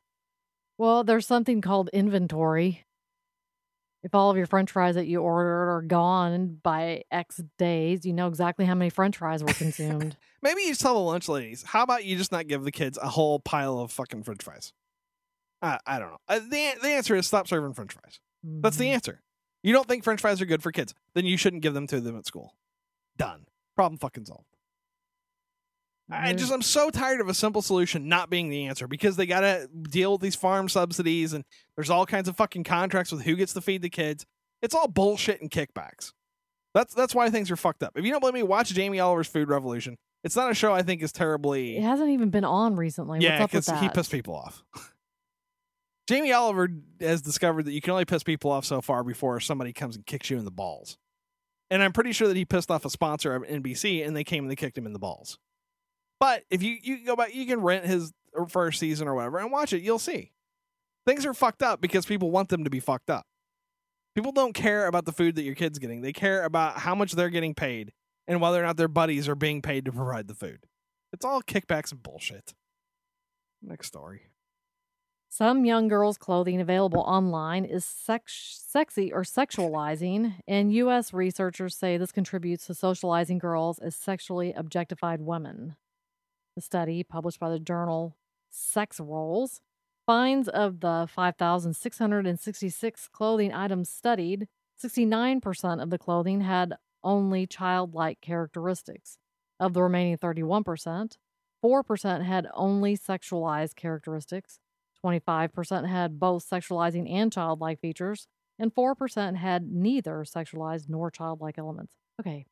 Well, 0.79 1.03
there's 1.03 1.27
something 1.27 1.61
called 1.61 1.91
inventory. 1.93 2.83
If 4.07 4.15
all 4.15 4.31
of 4.31 4.37
your 4.37 4.45
french 4.45 4.71
fries 4.71 4.95
that 4.95 5.05
you 5.07 5.19
ordered 5.19 5.69
are 5.69 5.81
gone 5.81 6.59
by 6.63 7.03
X 7.11 7.41
days, 7.57 8.05
you 8.05 8.13
know 8.13 8.29
exactly 8.29 8.63
how 8.63 8.73
many 8.73 8.89
french 8.89 9.17
fries 9.17 9.43
were 9.43 9.51
consumed. 9.51 10.15
Maybe 10.41 10.61
you 10.61 10.69
just 10.69 10.79
tell 10.79 10.93
the 10.93 11.01
lunch 11.01 11.27
ladies, 11.27 11.61
how 11.63 11.83
about 11.83 12.05
you 12.05 12.15
just 12.15 12.31
not 12.31 12.47
give 12.47 12.63
the 12.63 12.71
kids 12.71 12.97
a 13.01 13.09
whole 13.09 13.41
pile 13.41 13.79
of 13.79 13.91
fucking 13.91 14.23
french 14.23 14.41
fries? 14.45 14.71
I, 15.61 15.79
I 15.85 15.99
don't 15.99 16.11
know. 16.11 16.19
Uh, 16.29 16.39
the, 16.39 16.71
the 16.81 16.87
answer 16.87 17.17
is 17.17 17.27
stop 17.27 17.49
serving 17.49 17.73
french 17.73 17.91
fries. 17.91 18.21
That's 18.45 18.77
the 18.77 18.85
Mhm. 18.85 18.93
answer. 18.93 19.21
You 19.61 19.73
don't 19.73 19.89
think 19.89 20.05
french 20.05 20.21
fries 20.21 20.39
are 20.41 20.45
good 20.45 20.63
for 20.63 20.71
kids, 20.71 20.93
then 21.13 21.25
you 21.25 21.35
shouldn't 21.35 21.63
give 21.63 21.73
them 21.73 21.87
to 21.87 21.99
them 21.99 22.17
at 22.17 22.25
school. 22.25 22.55
Done. 23.17 23.43
Problem 23.75 23.97
fucking 23.99 24.23
solved. 24.23 24.45
I 26.09 26.33
just 26.33 26.53
I'm 26.53 26.61
so 26.61 26.89
tired 26.89 27.19
of 27.19 27.27
a 27.27 27.33
simple 27.33 27.61
solution 27.61 28.07
not 28.07 28.29
being 28.29 28.49
the 28.49 28.67
answer 28.67 28.87
because 28.87 29.17
they 29.17 29.25
got 29.25 29.41
to 29.41 29.67
deal 29.67 30.13
with 30.13 30.21
these 30.21 30.35
farm 30.35 30.69
subsidies 30.69 31.33
and 31.33 31.43
there's 31.75 31.89
all 31.89 32.05
kinds 32.05 32.29
of 32.29 32.37
fucking 32.37 32.63
contracts 32.63 33.11
with 33.11 33.23
who 33.23 33.35
gets 33.35 33.53
to 33.53 33.61
feed 33.61 33.81
the 33.81 33.89
kids. 33.89 34.25
It's 34.61 34.73
all 34.73 34.87
bullshit 34.87 35.41
and 35.41 35.51
kickbacks. 35.51 36.13
That's 36.73 36.93
that's 36.93 37.13
why 37.13 37.29
things 37.29 37.51
are 37.51 37.57
fucked 37.57 37.83
up. 37.83 37.93
If 37.97 38.05
you 38.05 38.11
don't 38.11 38.19
believe 38.21 38.35
me, 38.35 38.43
watch 38.43 38.69
Jamie 38.73 38.99
Oliver's 38.99 39.27
Food 39.27 39.49
Revolution. 39.49 39.97
It's 40.23 40.35
not 40.35 40.49
a 40.49 40.53
show 40.53 40.73
I 40.73 40.81
think 40.81 41.01
is 41.01 41.11
terribly 41.11 41.77
It 41.77 41.83
hasn't 41.83 42.09
even 42.09 42.29
been 42.29 42.45
on 42.45 42.75
recently. 42.75 43.19
yeah, 43.19 43.45
because 43.45 43.67
he 43.79 43.89
pissed 43.89 44.11
people 44.11 44.35
off. 44.35 44.63
Jamie 46.07 46.31
Oliver 46.31 46.69
has 47.01 47.21
discovered 47.21 47.65
that 47.65 47.73
you 47.73 47.81
can 47.81 47.91
only 47.91 48.05
piss 48.05 48.23
people 48.23 48.49
off 48.49 48.63
so 48.63 48.81
far 48.81 49.03
before 49.03 49.39
somebody 49.41 49.73
comes 49.73 49.97
and 49.97 50.05
kicks 50.05 50.29
you 50.29 50.37
in 50.37 50.45
the 50.45 50.51
balls. 50.51 50.97
And 51.69 51.83
I'm 51.83 51.91
pretty 51.91 52.13
sure 52.13 52.29
that 52.29 52.37
he 52.37 52.45
pissed 52.45 52.71
off 52.71 52.85
a 52.85 52.89
sponsor 52.89 53.35
of 53.35 53.43
NBC 53.43 54.05
and 54.07 54.15
they 54.15 54.23
came 54.23 54.45
and 54.45 54.51
they 54.51 54.55
kicked 54.55 54.77
him 54.77 54.85
in 54.85 54.93
the 54.93 54.99
balls. 54.99 55.37
But 56.19 56.43
if 56.49 56.63
you, 56.63 56.77
you 56.81 57.05
go 57.05 57.15
back, 57.15 57.35
you 57.35 57.45
can 57.45 57.61
rent 57.61 57.85
his 57.85 58.11
first 58.49 58.79
season 58.79 59.07
or 59.07 59.15
whatever 59.15 59.39
and 59.39 59.51
watch 59.51 59.73
it, 59.73 59.81
you'll 59.81 59.99
see. 59.99 60.31
Things 61.05 61.25
are 61.25 61.33
fucked 61.33 61.63
up 61.63 61.81
because 61.81 62.05
people 62.05 62.31
want 62.31 62.49
them 62.49 62.63
to 62.63 62.69
be 62.69 62.79
fucked 62.79 63.09
up. 63.09 63.25
People 64.15 64.31
don't 64.31 64.53
care 64.53 64.87
about 64.87 65.05
the 65.05 65.11
food 65.11 65.35
that 65.35 65.43
your 65.43 65.55
kid's 65.55 65.79
getting. 65.79 66.01
They 66.01 66.13
care 66.13 66.43
about 66.43 66.79
how 66.79 66.95
much 66.95 67.13
they're 67.13 67.29
getting 67.29 67.53
paid 67.53 67.93
and 68.27 68.41
whether 68.41 68.61
or 68.61 68.65
not 68.65 68.77
their 68.77 68.87
buddies 68.87 69.29
are 69.29 69.35
being 69.35 69.61
paid 69.61 69.85
to 69.85 69.91
provide 69.91 70.27
the 70.27 70.33
food. 70.33 70.65
It's 71.13 71.23
all 71.23 71.41
kickbacks 71.41 71.91
and 71.91 72.01
bullshit. 72.03 72.53
Next 73.61 73.87
story. 73.87 74.23
Some 75.29 75.65
young 75.65 75.87
girls' 75.87 76.17
clothing 76.17 76.59
available 76.59 77.01
online 77.01 77.65
is 77.65 77.85
sex- 77.85 78.63
sexy 78.65 79.11
or 79.11 79.23
sexualizing, 79.23 80.35
and 80.47 80.73
U.S. 80.73 81.13
researchers 81.13 81.75
say 81.75 81.97
this 81.97 82.11
contributes 82.11 82.65
to 82.67 82.73
socializing 82.73 83.37
girls 83.37 83.77
as 83.77 83.95
sexually 83.95 84.53
objectified 84.53 85.21
women. 85.21 85.75
The 86.57 86.61
study, 86.61 87.03
published 87.03 87.39
by 87.39 87.51
the 87.51 87.59
journal 87.59 88.17
Sex 88.49 88.99
Roles, 88.99 89.61
finds 90.07 90.47
of 90.47 90.79
the 90.79 91.07
5,666 91.07 93.07
clothing 93.09 93.53
items 93.53 93.91
studied, 93.91 94.47
69% 94.83 95.83
of 95.83 95.91
the 95.91 95.99
clothing 95.99 96.41
had 96.41 96.73
only 97.03 97.45
childlike 97.45 98.21
characteristics. 98.21 99.19
Of 99.59 99.73
the 99.73 99.83
remaining 99.83 100.17
31%, 100.17 101.17
4% 101.63 102.23
had 102.23 102.47
only 102.55 102.97
sexualized 102.97 103.75
characteristics. 103.75 104.57
25% 105.05 105.87
had 105.87 106.19
both 106.19 106.49
sexualizing 106.49 107.07
and 107.07 107.31
childlike 107.31 107.79
features, 107.79 108.27
and 108.57 108.73
4% 108.73 109.35
had 109.35 109.71
neither 109.71 110.23
sexualized 110.23 110.89
nor 110.89 111.11
childlike 111.11 111.59
elements. 111.59 111.93
Okay. 112.19 112.47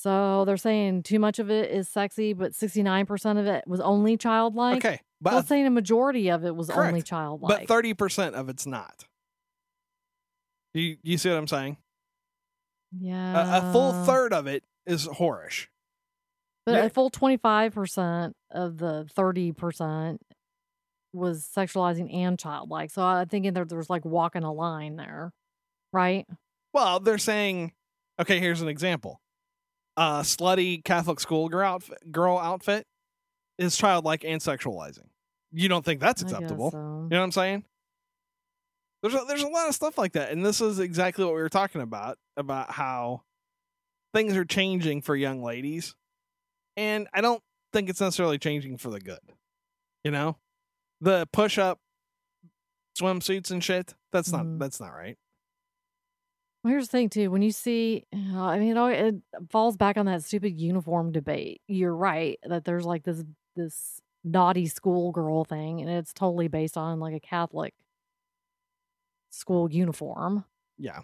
So 0.00 0.44
they're 0.46 0.56
saying 0.56 1.02
too 1.02 1.18
much 1.18 1.38
of 1.38 1.50
it 1.50 1.70
is 1.70 1.88
sexy, 1.88 2.32
but 2.32 2.52
69% 2.52 3.38
of 3.38 3.46
it 3.46 3.64
was 3.66 3.80
only 3.80 4.16
childlike. 4.16 4.78
okay, 4.84 5.00
but 5.20 5.34
Well, 5.34 5.42
saying 5.42 5.66
a 5.66 5.70
majority 5.70 6.30
of 6.30 6.44
it 6.44 6.56
was 6.56 6.70
only 6.70 7.02
childlike. 7.02 7.60
but 7.60 7.68
thirty 7.68 7.92
percent 7.92 8.34
of 8.34 8.48
it's 8.48 8.64
not. 8.66 9.04
You 10.72 10.96
you 11.02 11.18
see 11.18 11.28
what 11.28 11.36
I'm 11.38 11.48
saying? 11.48 11.76
yeah. 12.98 13.58
A, 13.58 13.68
a 13.68 13.72
full 13.72 13.92
third 13.92 14.32
of 14.32 14.46
it 14.46 14.64
is 14.86 15.06
whorish. 15.06 15.66
But 16.66 16.72
Yeah. 16.76 16.84
a 16.84 16.90
full 16.90 17.10
25% 17.10 18.32
of 18.50 18.78
the 18.78 19.08
30% 19.16 20.18
was 21.12 21.48
sexualizing 21.56 22.14
and 22.14 22.38
childlike. 22.38 22.90
So 22.90 23.02
I'm 23.02 23.28
thinking 23.28 23.52
that 23.54 23.68
there's 23.68 23.90
like 23.90 24.04
walking 24.04 24.44
a 24.44 24.52
line 24.52 24.96
there, 24.96 25.32
right? 25.92 26.26
Well, 26.72 27.00
they're 27.00 27.18
saying, 27.18 27.72
okay, 28.20 28.38
here's 28.40 28.60
an 28.60 28.68
example. 28.68 29.20
A 29.96 30.20
slutty 30.22 30.82
Catholic 30.84 31.20
schoolgirl 31.20 31.66
outfit, 31.66 32.12
girl 32.12 32.38
outfit 32.38 32.86
is 33.58 33.76
childlike 33.76 34.24
and 34.24 34.40
sexualizing. 34.40 35.08
You 35.52 35.68
don't 35.68 35.84
think 35.84 36.00
that's 36.00 36.22
acceptable? 36.22 36.70
so. 36.70 36.76
You 36.78 36.82
know 37.10 37.18
what 37.18 37.24
I'm 37.24 37.32
saying? 37.32 37.64
There's 39.02 39.14
a, 39.14 39.24
there's 39.26 39.42
a 39.42 39.48
lot 39.48 39.68
of 39.68 39.74
stuff 39.74 39.96
like 39.98 40.12
that, 40.12 40.30
and 40.30 40.44
this 40.44 40.60
is 40.60 40.78
exactly 40.78 41.24
what 41.24 41.34
we 41.34 41.40
were 41.40 41.48
talking 41.48 41.80
about 41.80 42.18
about 42.36 42.70
how 42.70 43.22
things 44.14 44.36
are 44.36 44.44
changing 44.44 45.02
for 45.02 45.16
young 45.16 45.42
ladies, 45.42 45.94
and 46.76 47.08
I 47.14 47.20
don't 47.20 47.42
think 47.72 47.88
it's 47.88 48.00
necessarily 48.00 48.38
changing 48.38 48.76
for 48.78 48.90
the 48.90 49.00
good. 49.00 49.18
You 50.04 50.10
know, 50.10 50.36
the 51.00 51.26
push 51.32 51.58
up 51.58 51.78
swimsuits 53.00 53.50
and 53.50 53.62
shit. 53.64 53.94
That's 54.12 54.30
not 54.32 54.44
Mhm. 54.44 54.58
that's 54.58 54.80
not 54.80 54.90
right. 54.90 55.16
Well, 56.62 56.72
here's 56.72 56.88
the 56.88 56.92
thing, 56.92 57.08
too. 57.08 57.30
When 57.30 57.42
you 57.42 57.52
see, 57.52 58.04
I 58.12 58.58
mean, 58.58 58.70
it, 58.72 58.76
al- 58.76 58.88
it 58.88 59.14
falls 59.50 59.76
back 59.76 59.96
on 59.96 60.06
that 60.06 60.22
stupid 60.24 60.60
uniform 60.60 61.10
debate. 61.12 61.62
You're 61.68 61.94
right 61.96 62.38
that 62.44 62.64
there's 62.64 62.84
like 62.84 63.04
this 63.04 63.24
this 63.56 64.00
naughty 64.24 64.66
schoolgirl 64.66 65.44
thing, 65.44 65.80
and 65.80 65.88
it's 65.90 66.12
totally 66.12 66.48
based 66.48 66.76
on 66.76 67.00
like 67.00 67.14
a 67.14 67.20
Catholic 67.20 67.74
school 69.30 69.70
uniform. 69.72 70.44
Yeah, 70.78 71.02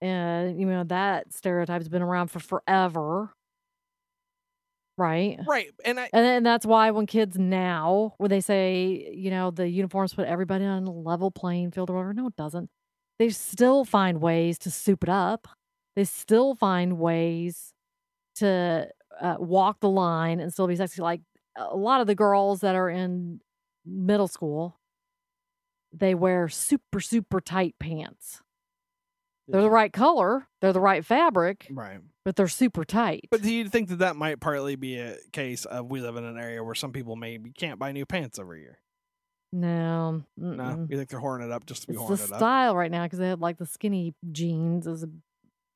And 0.00 0.60
you 0.60 0.66
know 0.66 0.84
that 0.84 1.32
stereotype's 1.32 1.88
been 1.88 2.02
around 2.02 2.28
for 2.28 2.40
forever, 2.40 3.32
right? 4.96 5.38
right. 5.46 5.70
And 5.84 6.00
I 6.00 6.10
And 6.12 6.24
then 6.24 6.42
that's 6.44 6.66
why 6.66 6.90
when 6.92 7.06
kids 7.06 7.38
now, 7.38 8.14
when 8.18 8.30
they 8.30 8.40
say, 8.40 9.12
you 9.14 9.30
know, 9.30 9.50
the 9.50 9.68
uniforms 9.68 10.14
put 10.14 10.26
everybody 10.28 10.64
on 10.64 10.84
a 10.84 10.92
level 10.92 11.30
playing 11.30 11.72
field 11.72 11.90
or 11.90 11.94
whatever, 11.94 12.14
no, 12.14 12.28
it 12.28 12.36
doesn't. 12.36 12.70
They 13.18 13.30
still 13.30 13.84
find 13.84 14.20
ways 14.20 14.58
to 14.60 14.70
soup 14.70 15.04
it 15.04 15.08
up. 15.08 15.48
They 15.96 16.04
still 16.04 16.54
find 16.54 16.98
ways 16.98 17.72
to 18.36 18.88
uh, 19.20 19.36
walk 19.38 19.80
the 19.80 19.88
line 19.88 20.40
and 20.40 20.52
still 20.52 20.66
be 20.66 20.76
sexy. 20.76 21.00
Like 21.00 21.20
a 21.56 21.76
lot 21.76 22.00
of 22.00 22.06
the 22.06 22.14
girls 22.14 22.60
that 22.60 22.74
are 22.74 22.90
in 22.90 23.40
middle 23.86 24.28
school, 24.28 24.80
they 25.92 26.14
wear 26.14 26.48
super, 26.48 27.00
super 27.00 27.40
tight 27.40 27.76
pants. 27.78 28.40
They're 29.46 29.60
the 29.60 29.70
right 29.70 29.92
color, 29.92 30.48
they're 30.60 30.72
the 30.72 30.80
right 30.80 31.04
fabric, 31.04 31.66
right. 31.70 31.98
but 32.24 32.34
they're 32.34 32.48
super 32.48 32.82
tight. 32.82 33.28
But 33.30 33.42
do 33.42 33.52
you 33.52 33.68
think 33.68 33.90
that 33.90 33.98
that 33.98 34.16
might 34.16 34.40
partly 34.40 34.74
be 34.74 34.96
a 34.96 35.18
case 35.32 35.66
of 35.66 35.90
we 35.90 36.00
live 36.00 36.16
in 36.16 36.24
an 36.24 36.38
area 36.38 36.64
where 36.64 36.74
some 36.74 36.92
people 36.92 37.14
maybe 37.14 37.52
can't 37.52 37.78
buy 37.78 37.92
new 37.92 38.06
pants 38.06 38.38
every 38.38 38.62
year? 38.62 38.78
No, 39.54 40.24
No, 40.36 40.64
mm-mm. 40.64 40.90
you 40.90 40.96
think 40.96 41.08
they're 41.08 41.20
horning 41.20 41.48
it 41.48 41.52
up 41.52 41.64
just 41.66 41.82
to 41.82 41.88
be 41.88 41.92
it's 41.94 42.00
the 42.00 42.06
horning 42.06 42.24
it 42.24 42.32
up? 42.32 42.38
style 42.38 42.76
right 42.76 42.90
now 42.90 43.04
because 43.04 43.18
they 43.20 43.28
had 43.28 43.40
like 43.40 43.58
the 43.58 43.66
skinny 43.66 44.14
jeans 44.32 44.86
is 44.86 45.04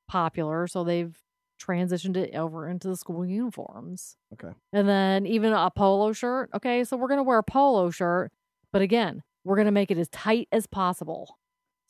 popular, 0.09 0.67
so 0.67 0.85
they've 0.85 1.17
transitioned 1.63 2.17
it 2.17 2.35
over 2.35 2.69
into 2.69 2.89
the 2.89 2.97
school 2.97 3.25
uniforms. 3.27 4.17
Okay. 4.33 4.55
And 4.73 4.89
then 4.89 5.27
even 5.27 5.53
a 5.53 5.71
polo 5.71 6.13
shirt. 6.13 6.51
Okay, 6.55 6.85
so 6.85 6.97
we're 6.97 7.09
gonna 7.09 7.23
wear 7.23 7.39
a 7.39 7.43
polo 7.43 7.91
shirt, 7.91 8.31
but 8.73 8.83
again, 8.83 9.23
we're 9.45 9.57
gonna 9.57 9.71
make 9.73 9.91
it 9.91 9.99
as 9.99 10.09
tight 10.09 10.49
as 10.53 10.67
possible. 10.67 11.37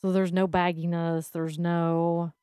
So 0.03 0.11
there's 0.11 0.31
no 0.31 0.47
bagginess, 0.47 1.31
there's 1.31 1.57
no 1.59 2.33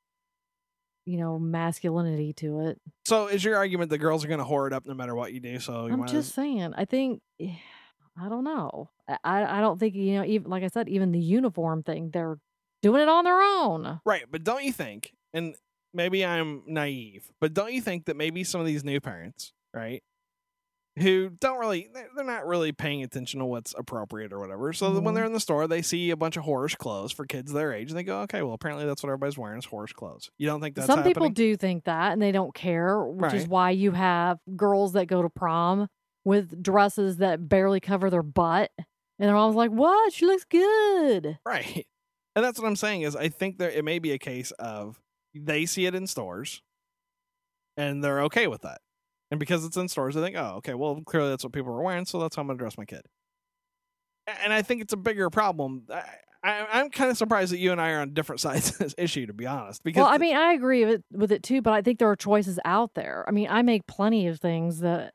you 1.09 1.19
know, 1.19 1.39
masculinity 1.39 2.33
to 2.33 2.59
it. 2.67 2.81
So 3.07 3.29
is 3.29 3.45
your 3.45 3.55
argument 3.57 3.91
that 3.91 3.99
girls 3.99 4.25
are 4.25 4.29
going 4.29 4.41
to 4.41 4.45
whore 4.45 4.67
it 4.67 4.73
up 4.73 4.87
no 4.87 4.95
matter 4.95 5.15
what 5.15 5.33
you 5.33 5.39
do? 5.39 5.61
So 5.61 5.87
you 5.87 5.93
I'm 5.93 6.03
just 6.03 6.15
as- 6.17 6.35
saying. 6.35 6.75
I 6.77 6.85
think 6.85 7.21
eh, 7.41 7.53
I 8.21 8.29
don't 8.29 8.45
know. 8.45 8.91
I- 9.25 9.59
I 9.59 9.61
don't 9.61 9.79
think 9.79 9.95
you 9.95 10.15
know. 10.15 10.25
Even 10.25 10.51
like 10.51 10.63
I 10.63 10.69
said, 10.69 10.89
even 10.89 11.13
the 11.13 11.21
uniform 11.21 11.83
thing, 11.83 12.11
they're 12.11 12.39
doing 12.83 13.03
it 13.03 13.09
on 13.09 13.25
their 13.25 13.41
own. 13.41 14.01
right. 14.05 14.25
But 14.31 14.45
don't 14.45 14.65
you 14.65 14.73
think? 14.73 15.15
And 15.33 15.55
maybe 15.93 16.25
I'm 16.25 16.63
naive, 16.67 17.31
but 17.41 17.55
don't 17.55 17.73
you 17.73 17.81
think 17.81 18.07
that 18.07 18.17
maybe 18.17 18.45
some 18.45 18.61
of 18.61 18.67
these 18.67 18.85
new 18.85 19.01
parents, 19.01 19.53
right, 19.75 20.03
who 20.99 21.31
don't 21.41 21.59
really 21.59 21.89
they're 22.15 22.25
not 22.25 22.47
really 22.47 22.73
paying 22.73 23.03
attention 23.03 23.41
to 23.41 23.47
what's 23.47 23.75
appropriate 23.77 24.33
or 24.33 24.41
whatever. 24.41 24.73
So 24.73 24.93
that 24.93 25.01
when 25.01 25.15
they're 25.15 25.25
mm-hmm. 25.25 25.29
in 25.29 25.35
the 25.35 25.41
store, 25.41 25.67
they 25.67 25.83
see 25.83 26.11
a 26.11 26.17
bunch 26.17 26.37
of 26.37 26.45
horse 26.45 26.75
clothes 26.75 27.13
for 27.13 27.27
kids 27.27 27.53
their 27.53 27.73
age, 27.73 27.91
and 27.91 27.99
they 27.99 28.03
go, 28.03 28.21
"Okay, 28.21 28.43
well, 28.43 28.55
apparently 28.55 28.87
that's 28.87 29.03
what 29.03 29.11
everybody's 29.11 29.37
wearing 29.37 29.59
is 29.59 29.67
horse 29.67 29.93
clothes." 29.93 30.31
You 30.39 30.47
don't 30.47 30.61
think 30.61 30.75
that's 30.75 30.87
Some 30.87 31.03
people 31.03 31.25
happening? 31.25 31.35
do 31.35 31.57
think 31.57 31.85
that 31.85 32.13
and 32.13 32.23
they 32.23 32.33
don't 32.33 32.55
care, 32.55 32.99
which 33.03 33.35
is 33.35 33.47
why 33.47 33.71
you 33.71 33.93
have 33.93 34.39
girls 34.57 34.95
that 34.95 35.07
go 35.07 35.23
to 35.23 35.29
prom 35.29 35.89
with 36.27 36.61
dresses 36.61 37.19
that 37.19 37.49
barely 37.49 37.79
cover 37.79 38.11
their 38.11 38.25
butt. 38.25 38.71
And 38.77 39.29
they're 39.29 39.37
always 39.37 39.57
like, 39.57 39.71
What? 39.71 40.13
She 40.13 40.27
looks 40.27 40.45
good. 40.45 41.39
Right. 41.47 41.87
And 42.35 42.45
that's 42.45 42.59
what 42.61 42.69
I'm 42.69 42.77
saying 42.77 43.01
is 43.01 43.17
I 43.17 43.31
think 43.31 43.57
there 43.57 43.71
it 43.71 43.83
may 43.83 43.99
be 43.99 44.13
a 44.13 44.19
case 44.19 44.51
of 44.59 45.01
they 45.35 45.65
see 45.65 45.87
it 45.87 45.95
in 45.95 46.07
stores 46.07 46.61
and 47.79 48.05
they're 48.05 48.25
okay 48.25 48.47
with 48.47 48.61
that. 48.61 48.83
And 49.31 49.41
because 49.41 49.65
it's 49.65 49.79
in 49.79 49.89
stores, 49.89 50.15
they 50.15 50.21
think, 50.21 50.37
oh, 50.37 50.57
okay, 50.59 50.75
well, 50.75 51.01
clearly 51.07 51.31
that's 51.31 51.45
what 51.45 51.55
people 51.55 51.73
are 51.73 51.81
wearing, 51.81 52.05
so 52.05 52.21
that's 52.21 52.37
how 52.37 52.43
I'm 52.43 52.49
going 52.49 52.59
to 52.59 52.63
dress 52.63 52.77
my 52.77 52.85
kid. 52.85 53.01
And 54.45 54.53
I 54.53 54.61
think 54.61 54.83
it's 54.83 54.93
a 54.93 54.99
bigger 54.99 55.31
problem. 55.31 55.87
I, 55.91 56.03
I, 56.45 56.67
I'm 56.73 56.91
kind 56.91 57.11
of 57.11 57.17
surprised 57.17 57.53
that 57.55 57.59
you 57.59 57.73
and 57.73 57.81
I 57.81 57.93
are 57.93 58.01
on 58.03 58.13
different 58.13 58.41
sides 58.43 58.69
of 58.69 58.79
this 58.81 58.95
issue, 58.99 59.25
to 59.29 59.33
be 59.33 59.47
honest. 59.47 59.83
Because 59.83 60.03
Well, 60.03 60.13
I 60.13 60.19
mean, 60.19 60.37
I 60.37 60.53
agree 60.53 60.85
with, 60.85 61.05
with 61.11 61.33
it 61.33 61.43
too, 61.43 61.63
but 61.63 61.73
I 61.73 61.81
think 61.81 61.99
there 61.99 62.11
are 62.11 62.17
choices 62.17 62.59
out 62.67 62.93
there. 62.93 63.25
I 63.27 63.31
mean, 63.31 63.49
I 63.49 63.63
make 63.63 63.87
plenty 63.87 64.27
of 64.27 64.41
things 64.41 64.81
that 64.81 65.15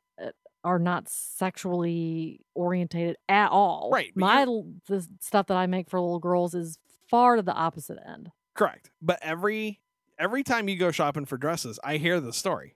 are 0.64 0.80
not 0.80 1.10
sexually 1.10 2.42
orientated 2.54 3.18
at 3.28 3.50
all. 3.50 3.90
Right, 3.92 4.12
My 4.16 4.46
the 4.46 5.08
stuff 5.20 5.48
that 5.48 5.58
I 5.58 5.66
make 5.68 5.90
for 5.90 6.00
little 6.00 6.20
girls 6.20 6.54
is 6.54 6.78
far 7.10 7.36
to 7.36 7.42
the 7.42 7.54
opposite 7.54 7.98
end. 8.08 8.32
Correct. 8.56 8.92
But 9.02 9.20
every 9.22 9.80
every 10.20 10.44
time 10.44 10.70
you 10.70 10.78
go 10.78 10.92
shopping 10.92 11.26
for 11.26 11.38
dresses, 11.38 11.80
I 11.84 11.98
hear 11.98 12.20
the 12.20 12.34
story. 12.34 12.76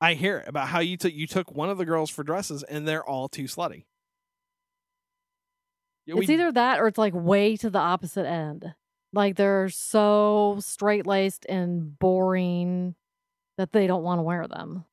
I 0.00 0.14
hear 0.14 0.38
it 0.38 0.48
about 0.48 0.68
how 0.68 0.80
you 0.80 0.96
took 0.96 1.12
you 1.12 1.26
took 1.26 1.52
one 1.52 1.70
of 1.70 1.78
the 1.78 1.84
girls 1.84 2.10
for 2.10 2.22
dresses 2.22 2.62
and 2.62 2.86
they're 2.86 3.04
all 3.04 3.28
too 3.28 3.44
slutty. 3.44 3.84
Yeah, 6.06 6.16
It's 6.18 6.30
either 6.30 6.52
that 6.52 6.80
or 6.80 6.86
it's 6.86 6.98
like 6.98 7.14
way 7.14 7.56
to 7.56 7.70
the 7.70 7.78
opposite 7.78 8.26
end. 8.26 8.74
Like 9.12 9.36
they're 9.36 9.68
so 9.68 10.58
straight 10.60 11.06
laced 11.06 11.46
and 11.48 11.98
boring 11.98 12.94
that 13.56 13.72
they 13.72 13.86
don't 13.86 14.02
want 14.02 14.18
to 14.18 14.22
wear 14.22 14.46
them. 14.46 14.84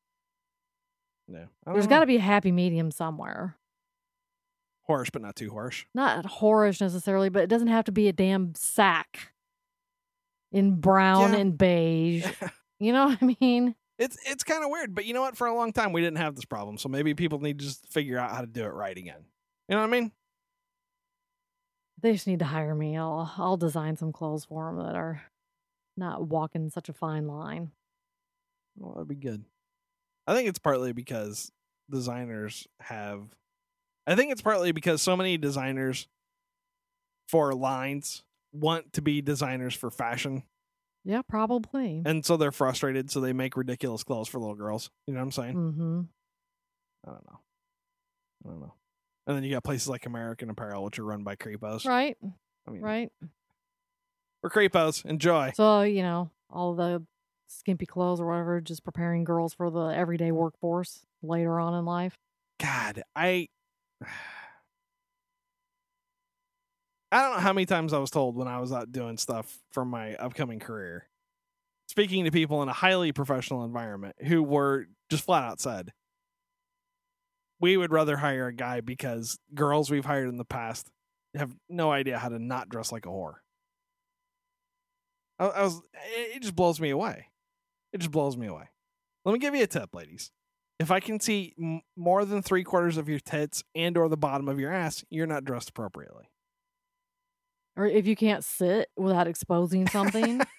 Yeah, 1.27 1.45
There's 1.65 1.87
got 1.87 2.01
to 2.01 2.05
be 2.05 2.17
a 2.17 2.21
happy 2.21 2.51
medium 2.51 2.91
somewhere. 2.91 3.57
harsh, 4.87 5.09
but 5.11 5.21
not 5.21 5.35
too 5.35 5.51
harsh. 5.51 5.85
Not 5.95 6.25
whorish 6.25 6.81
necessarily, 6.81 7.29
but 7.29 7.43
it 7.43 7.47
doesn't 7.47 7.69
have 7.69 7.85
to 7.85 7.91
be 7.93 8.07
a 8.09 8.13
damn 8.13 8.53
sack 8.55 9.31
in 10.51 10.75
brown 10.81 11.31
Yeah. 11.33 11.39
and 11.39 11.57
beige. 11.57 12.25
You 12.79 12.91
know 12.91 13.05
what 13.05 13.19
I 13.21 13.35
mean? 13.39 13.75
It's 13.97 14.17
it's 14.25 14.43
kind 14.43 14.61
of 14.61 14.69
weird, 14.69 14.93
but 14.93 15.05
you 15.05 15.13
know 15.13 15.21
what? 15.21 15.37
For 15.37 15.47
a 15.47 15.55
long 15.55 15.71
time, 15.71 15.93
we 15.93 16.01
didn't 16.01 16.17
have 16.17 16.35
this 16.35 16.43
problem, 16.43 16.77
so 16.77 16.89
maybe 16.89 17.13
people 17.13 17.39
need 17.39 17.59
to 17.59 17.65
just 17.65 17.87
figure 17.87 18.17
out 18.17 18.31
how 18.31 18.41
to 18.41 18.47
do 18.47 18.65
it 18.65 18.73
right 18.73 18.97
again. 18.97 19.23
You 19.69 19.75
know 19.75 19.81
what 19.81 19.87
I 19.87 19.91
mean? 19.91 20.11
They 22.01 22.11
just 22.11 22.27
need 22.27 22.39
to 22.39 22.45
hire 22.45 22.75
me. 22.75 22.97
I'll 22.97 23.31
I'll 23.37 23.55
design 23.55 23.95
some 23.95 24.11
clothes 24.11 24.43
for 24.45 24.65
them 24.65 24.83
that 24.85 24.95
are 24.95 25.21
not 25.95 26.27
walking 26.27 26.69
such 26.69 26.89
a 26.89 26.93
fine 26.93 27.25
line. 27.27 27.71
Well, 28.75 28.93
that'd 28.95 29.07
be 29.07 29.15
good. 29.15 29.45
I 30.27 30.33
think 30.35 30.47
it's 30.49 30.59
partly 30.59 30.93
because 30.93 31.51
designers 31.89 32.67
have. 32.79 33.21
I 34.07 34.15
think 34.15 34.31
it's 34.31 34.41
partly 34.41 34.71
because 34.71 35.01
so 35.01 35.15
many 35.15 35.37
designers 35.37 36.07
for 37.29 37.53
lines 37.53 38.23
want 38.51 38.93
to 38.93 39.01
be 39.01 39.21
designers 39.21 39.73
for 39.73 39.89
fashion, 39.89 40.43
Yeah, 41.05 41.21
probably. 41.27 42.03
and 42.05 42.25
so 42.25 42.37
they're 42.37 42.51
frustrated, 42.51 43.09
so 43.09 43.19
they 43.21 43.33
make 43.33 43.55
ridiculous 43.57 44.03
clothes 44.03 44.27
for 44.27 44.39
little 44.39 44.55
girls. 44.55 44.89
You 45.07 45.13
know 45.13 45.19
what 45.21 45.25
I'm 45.25 45.31
saying? 45.31 45.55
Mm-hmm. 45.55 46.01
I 47.07 47.11
don't 47.11 47.25
know. 47.31 47.39
I 48.45 48.49
don't 48.49 48.59
know. 48.61 48.73
And 49.25 49.37
then 49.37 49.43
you 49.43 49.51
got 49.51 49.63
places 49.63 49.87
like 49.87 50.05
American 50.05 50.49
Apparel, 50.49 50.83
which 50.83 50.99
are 50.99 51.05
run 51.05 51.23
by 51.23 51.35
creepos. 51.37 51.85
Right, 51.85 52.17
I 52.67 52.71
mean, 52.71 52.81
right. 52.81 53.09
we're 54.43 54.49
creepos. 54.49 55.05
Enjoy. 55.05 55.53
So, 55.55 55.81
you 55.83 56.03
know, 56.03 56.29
all 56.49 56.75
the 56.75 57.03
skimpy 57.59 57.85
clothes 57.85 58.19
or 58.19 58.27
whatever, 58.27 58.61
just 58.61 58.83
preparing 58.83 59.23
girls 59.23 59.53
for 59.53 59.69
the 59.69 59.87
everyday 59.87 60.29
mm. 60.29 60.35
workforce 60.35 61.05
later 61.21 61.59
on 61.59 61.73
in 61.73 61.85
life. 61.85 62.17
God, 62.59 63.03
I 63.15 63.47
I 67.11 67.21
don't 67.21 67.33
know 67.33 67.41
how 67.41 67.53
many 67.53 67.67
times 67.67 67.93
I 67.93 67.99
was 67.99 68.09
told 68.09 68.35
when 68.35 68.47
I 68.47 68.59
was 68.59 68.71
out 68.71 68.91
doing 68.91 69.17
stuff 69.17 69.59
for 69.71 69.85
my 69.85 70.15
upcoming 70.15 70.59
career, 70.59 71.07
speaking 71.87 72.25
to 72.25 72.31
people 72.31 72.63
in 72.63 72.69
a 72.69 72.73
highly 72.73 73.11
professional 73.11 73.63
environment 73.65 74.15
who 74.23 74.41
were 74.41 74.87
just 75.11 75.23
flat 75.23 75.43
out 75.43 75.59
said, 75.59 75.93
we 77.59 77.77
would 77.77 77.91
rather 77.91 78.17
hire 78.17 78.47
a 78.47 78.53
guy 78.53 78.81
because 78.81 79.37
girls 79.53 79.91
we've 79.91 80.05
hired 80.05 80.27
in 80.27 80.37
the 80.37 80.45
past 80.45 80.89
have 81.35 81.55
no 81.69 81.91
idea 81.91 82.17
how 82.17 82.29
to 82.29 82.39
not 82.39 82.67
dress 82.67 82.91
like 82.91 83.05
a 83.05 83.09
whore. 83.09 83.35
I, 85.39 85.45
I 85.45 85.63
was, 85.63 85.77
it, 85.93 86.37
it 86.37 86.41
just 86.41 86.55
blows 86.55 86.81
me 86.81 86.89
away. 86.89 87.27
It 87.93 87.99
just 87.99 88.11
blows 88.11 88.35
me 88.35 88.47
away. 88.47 88.65
Let 89.23 89.33
me 89.33 89.39
give 89.39 89.55
you 89.55 89.63
a 89.63 89.67
tip, 89.67 89.93
ladies. 89.93 90.31
If 90.79 90.91
I 90.91 90.99
can 90.99 91.19
see 91.19 91.53
m- 91.61 91.81
more 91.95 92.25
than 92.25 92.41
three 92.41 92.63
quarters 92.63 92.97
of 92.97 93.07
your 93.07 93.19
tits 93.19 93.63
and 93.75 93.95
or 93.97 94.09
the 94.09 94.17
bottom 94.17 94.49
of 94.49 94.59
your 94.59 94.73
ass, 94.73 95.05
you're 95.09 95.27
not 95.27 95.45
dressed 95.45 95.69
appropriately. 95.69 96.25
Or 97.77 97.85
if 97.85 98.05
you 98.05 98.15
can't 98.15 98.43
sit 98.43 98.89
without 98.97 99.27
exposing 99.27 99.87
something, 99.87 100.41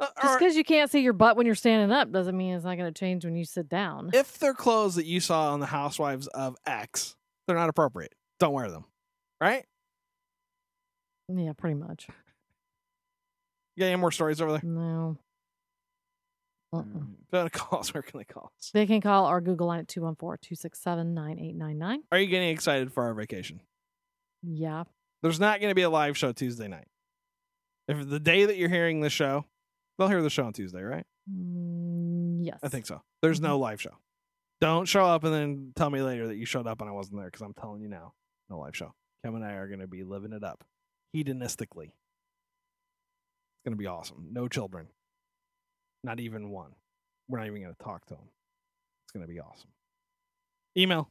Uh, 0.00 0.06
just 0.22 0.38
because 0.38 0.56
you 0.56 0.64
can't 0.64 0.90
see 0.90 1.00
your 1.00 1.12
butt 1.12 1.36
when 1.36 1.44
you're 1.44 1.54
standing 1.54 1.94
up 1.94 2.10
doesn't 2.10 2.34
mean 2.34 2.54
it's 2.54 2.64
not 2.64 2.78
going 2.78 2.90
to 2.90 2.98
change 2.98 3.22
when 3.22 3.36
you 3.36 3.44
sit 3.44 3.68
down. 3.68 4.08
if 4.14 4.38
they're 4.38 4.54
clothes 4.54 4.94
that 4.94 5.04
you 5.04 5.20
saw 5.20 5.52
on 5.52 5.60
the 5.60 5.66
Housewives 5.66 6.26
of 6.28 6.56
X, 6.64 7.16
they're 7.46 7.54
not 7.56 7.68
appropriate. 7.68 8.14
Don't 8.38 8.54
wear 8.54 8.70
them. 8.70 8.86
Right? 9.42 9.66
Yeah, 11.28 11.52
pretty 11.52 11.74
much. 11.74 12.06
You 13.76 13.82
got 13.82 13.86
any 13.88 13.96
more 14.00 14.10
stories 14.10 14.40
over 14.40 14.52
there? 14.52 14.60
No. 14.64 15.18
Uh-uh. 16.72 16.82
Want 17.32 17.52
to 17.52 17.58
call 17.58 17.80
us, 17.80 17.92
where 17.92 18.02
can 18.02 18.18
they 18.18 18.24
call 18.24 18.52
us? 18.58 18.70
They 18.72 18.86
can 18.86 19.00
call 19.00 19.26
our 19.26 19.40
Google 19.40 19.66
line 19.68 19.80
at 19.80 19.88
214 19.88 20.38
267 20.42 21.14
9899. 21.14 22.02
Are 22.12 22.18
you 22.18 22.26
getting 22.26 22.50
excited 22.50 22.92
for 22.92 23.04
our 23.04 23.14
vacation? 23.14 23.60
Yeah. 24.42 24.84
There's 25.22 25.40
not 25.40 25.60
going 25.60 25.70
to 25.70 25.74
be 25.74 25.82
a 25.82 25.90
live 25.90 26.16
show 26.16 26.32
Tuesday 26.32 26.68
night. 26.68 26.86
If 27.88 28.08
the 28.08 28.20
day 28.20 28.44
that 28.46 28.56
you're 28.56 28.68
hearing 28.68 29.00
the 29.00 29.10
show, 29.10 29.44
they'll 29.98 30.08
hear 30.08 30.22
the 30.22 30.30
show 30.30 30.44
on 30.44 30.52
Tuesday, 30.52 30.82
right? 30.82 31.04
Mm, 31.30 32.38
yes. 32.44 32.58
I 32.62 32.68
think 32.68 32.86
so. 32.86 33.02
There's 33.20 33.40
no 33.40 33.58
live 33.58 33.80
show. 33.80 33.96
Don't 34.60 34.86
show 34.86 35.04
up 35.04 35.24
and 35.24 35.34
then 35.34 35.72
tell 35.74 35.90
me 35.90 36.02
later 36.02 36.28
that 36.28 36.36
you 36.36 36.46
showed 36.46 36.66
up 36.66 36.80
and 36.80 36.88
I 36.88 36.92
wasn't 36.92 37.16
there 37.16 37.26
because 37.26 37.40
I'm 37.42 37.54
telling 37.54 37.82
you 37.82 37.88
now, 37.88 38.12
no 38.48 38.58
live 38.58 38.76
show. 38.76 38.94
Kim 39.24 39.34
and 39.34 39.44
I 39.44 39.52
are 39.52 39.66
going 39.66 39.80
to 39.80 39.86
be 39.86 40.04
living 40.04 40.32
it 40.32 40.44
up 40.44 40.64
hedonistically. 41.14 41.86
It's 43.52 43.64
going 43.64 43.72
to 43.72 43.76
be 43.76 43.86
awesome. 43.86 44.28
No 44.30 44.48
children. 44.48 44.86
Not 46.02 46.20
even 46.20 46.50
one. 46.50 46.72
We're 47.28 47.38
not 47.38 47.46
even 47.46 47.62
going 47.62 47.74
to 47.74 47.84
talk 47.84 48.06
to 48.06 48.14
them. 48.14 48.28
It's 49.04 49.12
going 49.12 49.26
to 49.26 49.32
be 49.32 49.40
awesome. 49.40 49.70
Email. 50.76 51.10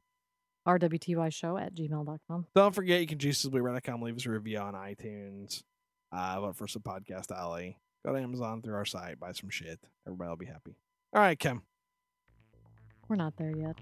RWTY 0.67 1.33
show 1.33 1.57
at 1.57 1.73
gmail.com. 1.73 2.47
Don't 2.55 2.75
forget 2.75 3.01
you 3.01 3.07
can 3.07 3.17
juicesblueberry.com. 3.17 4.01
Leave 4.01 4.17
us 4.17 4.25
a 4.25 4.31
review 4.31 4.59
on 4.59 4.73
iTunes. 4.73 5.63
Uh, 6.11 6.41
vote 6.41 6.55
for 6.55 6.67
some 6.67 6.81
podcast 6.81 7.31
alley. 7.31 7.77
Go 8.05 8.13
to 8.13 8.19
Amazon 8.19 8.61
through 8.61 8.75
our 8.75 8.85
site. 8.85 9.19
Buy 9.19 9.31
some 9.31 9.49
shit. 9.49 9.79
Everybody 10.07 10.29
will 10.29 10.37
be 10.37 10.45
happy. 10.45 10.75
All 11.13 11.21
right, 11.21 11.37
Kim. 11.37 11.63
We're 13.07 13.15
not 13.15 13.35
there 13.37 13.55
yet. 13.55 13.75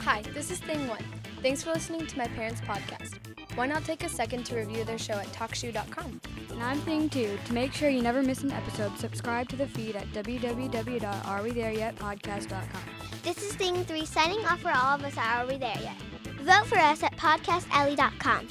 Hi, 0.00 0.22
this 0.34 0.50
is 0.50 0.58
Thing 0.60 0.86
One. 0.88 1.04
Thanks 1.42 1.62
for 1.62 1.72
listening 1.72 2.06
to 2.06 2.18
my 2.18 2.26
parents' 2.28 2.60
podcast. 2.60 3.18
Why 3.56 3.66
not 3.66 3.84
take 3.84 4.04
a 4.04 4.08
second 4.08 4.44
to 4.46 4.56
review 4.56 4.84
their 4.84 4.98
show 4.98 5.14
at 5.14 5.26
talkshoe.com? 5.28 6.20
And 6.56 6.64
I'm 6.64 6.80
Thing 6.80 7.08
2. 7.10 7.38
To 7.44 7.52
make 7.52 7.74
sure 7.74 7.90
you 7.90 8.00
never 8.00 8.22
miss 8.22 8.42
an 8.42 8.50
episode, 8.50 8.96
subscribe 8.96 9.46
to 9.50 9.56
the 9.56 9.66
feed 9.66 9.94
at 9.94 10.10
www.arewethereyetpodcast.com. 10.14 12.80
This 13.22 13.42
is 13.42 13.54
Thing 13.56 13.84
3 13.84 14.06
signing 14.06 14.42
off 14.46 14.60
for 14.60 14.70
all 14.70 14.94
of 14.94 15.04
us 15.04 15.18
at 15.18 15.42
Are 15.42 15.46
We 15.46 15.58
There 15.58 15.76
Yet? 15.82 15.96
Vote 16.40 16.66
for 16.66 16.78
us 16.78 17.02
at 17.02 17.14
podcastalley.com. 17.18 18.48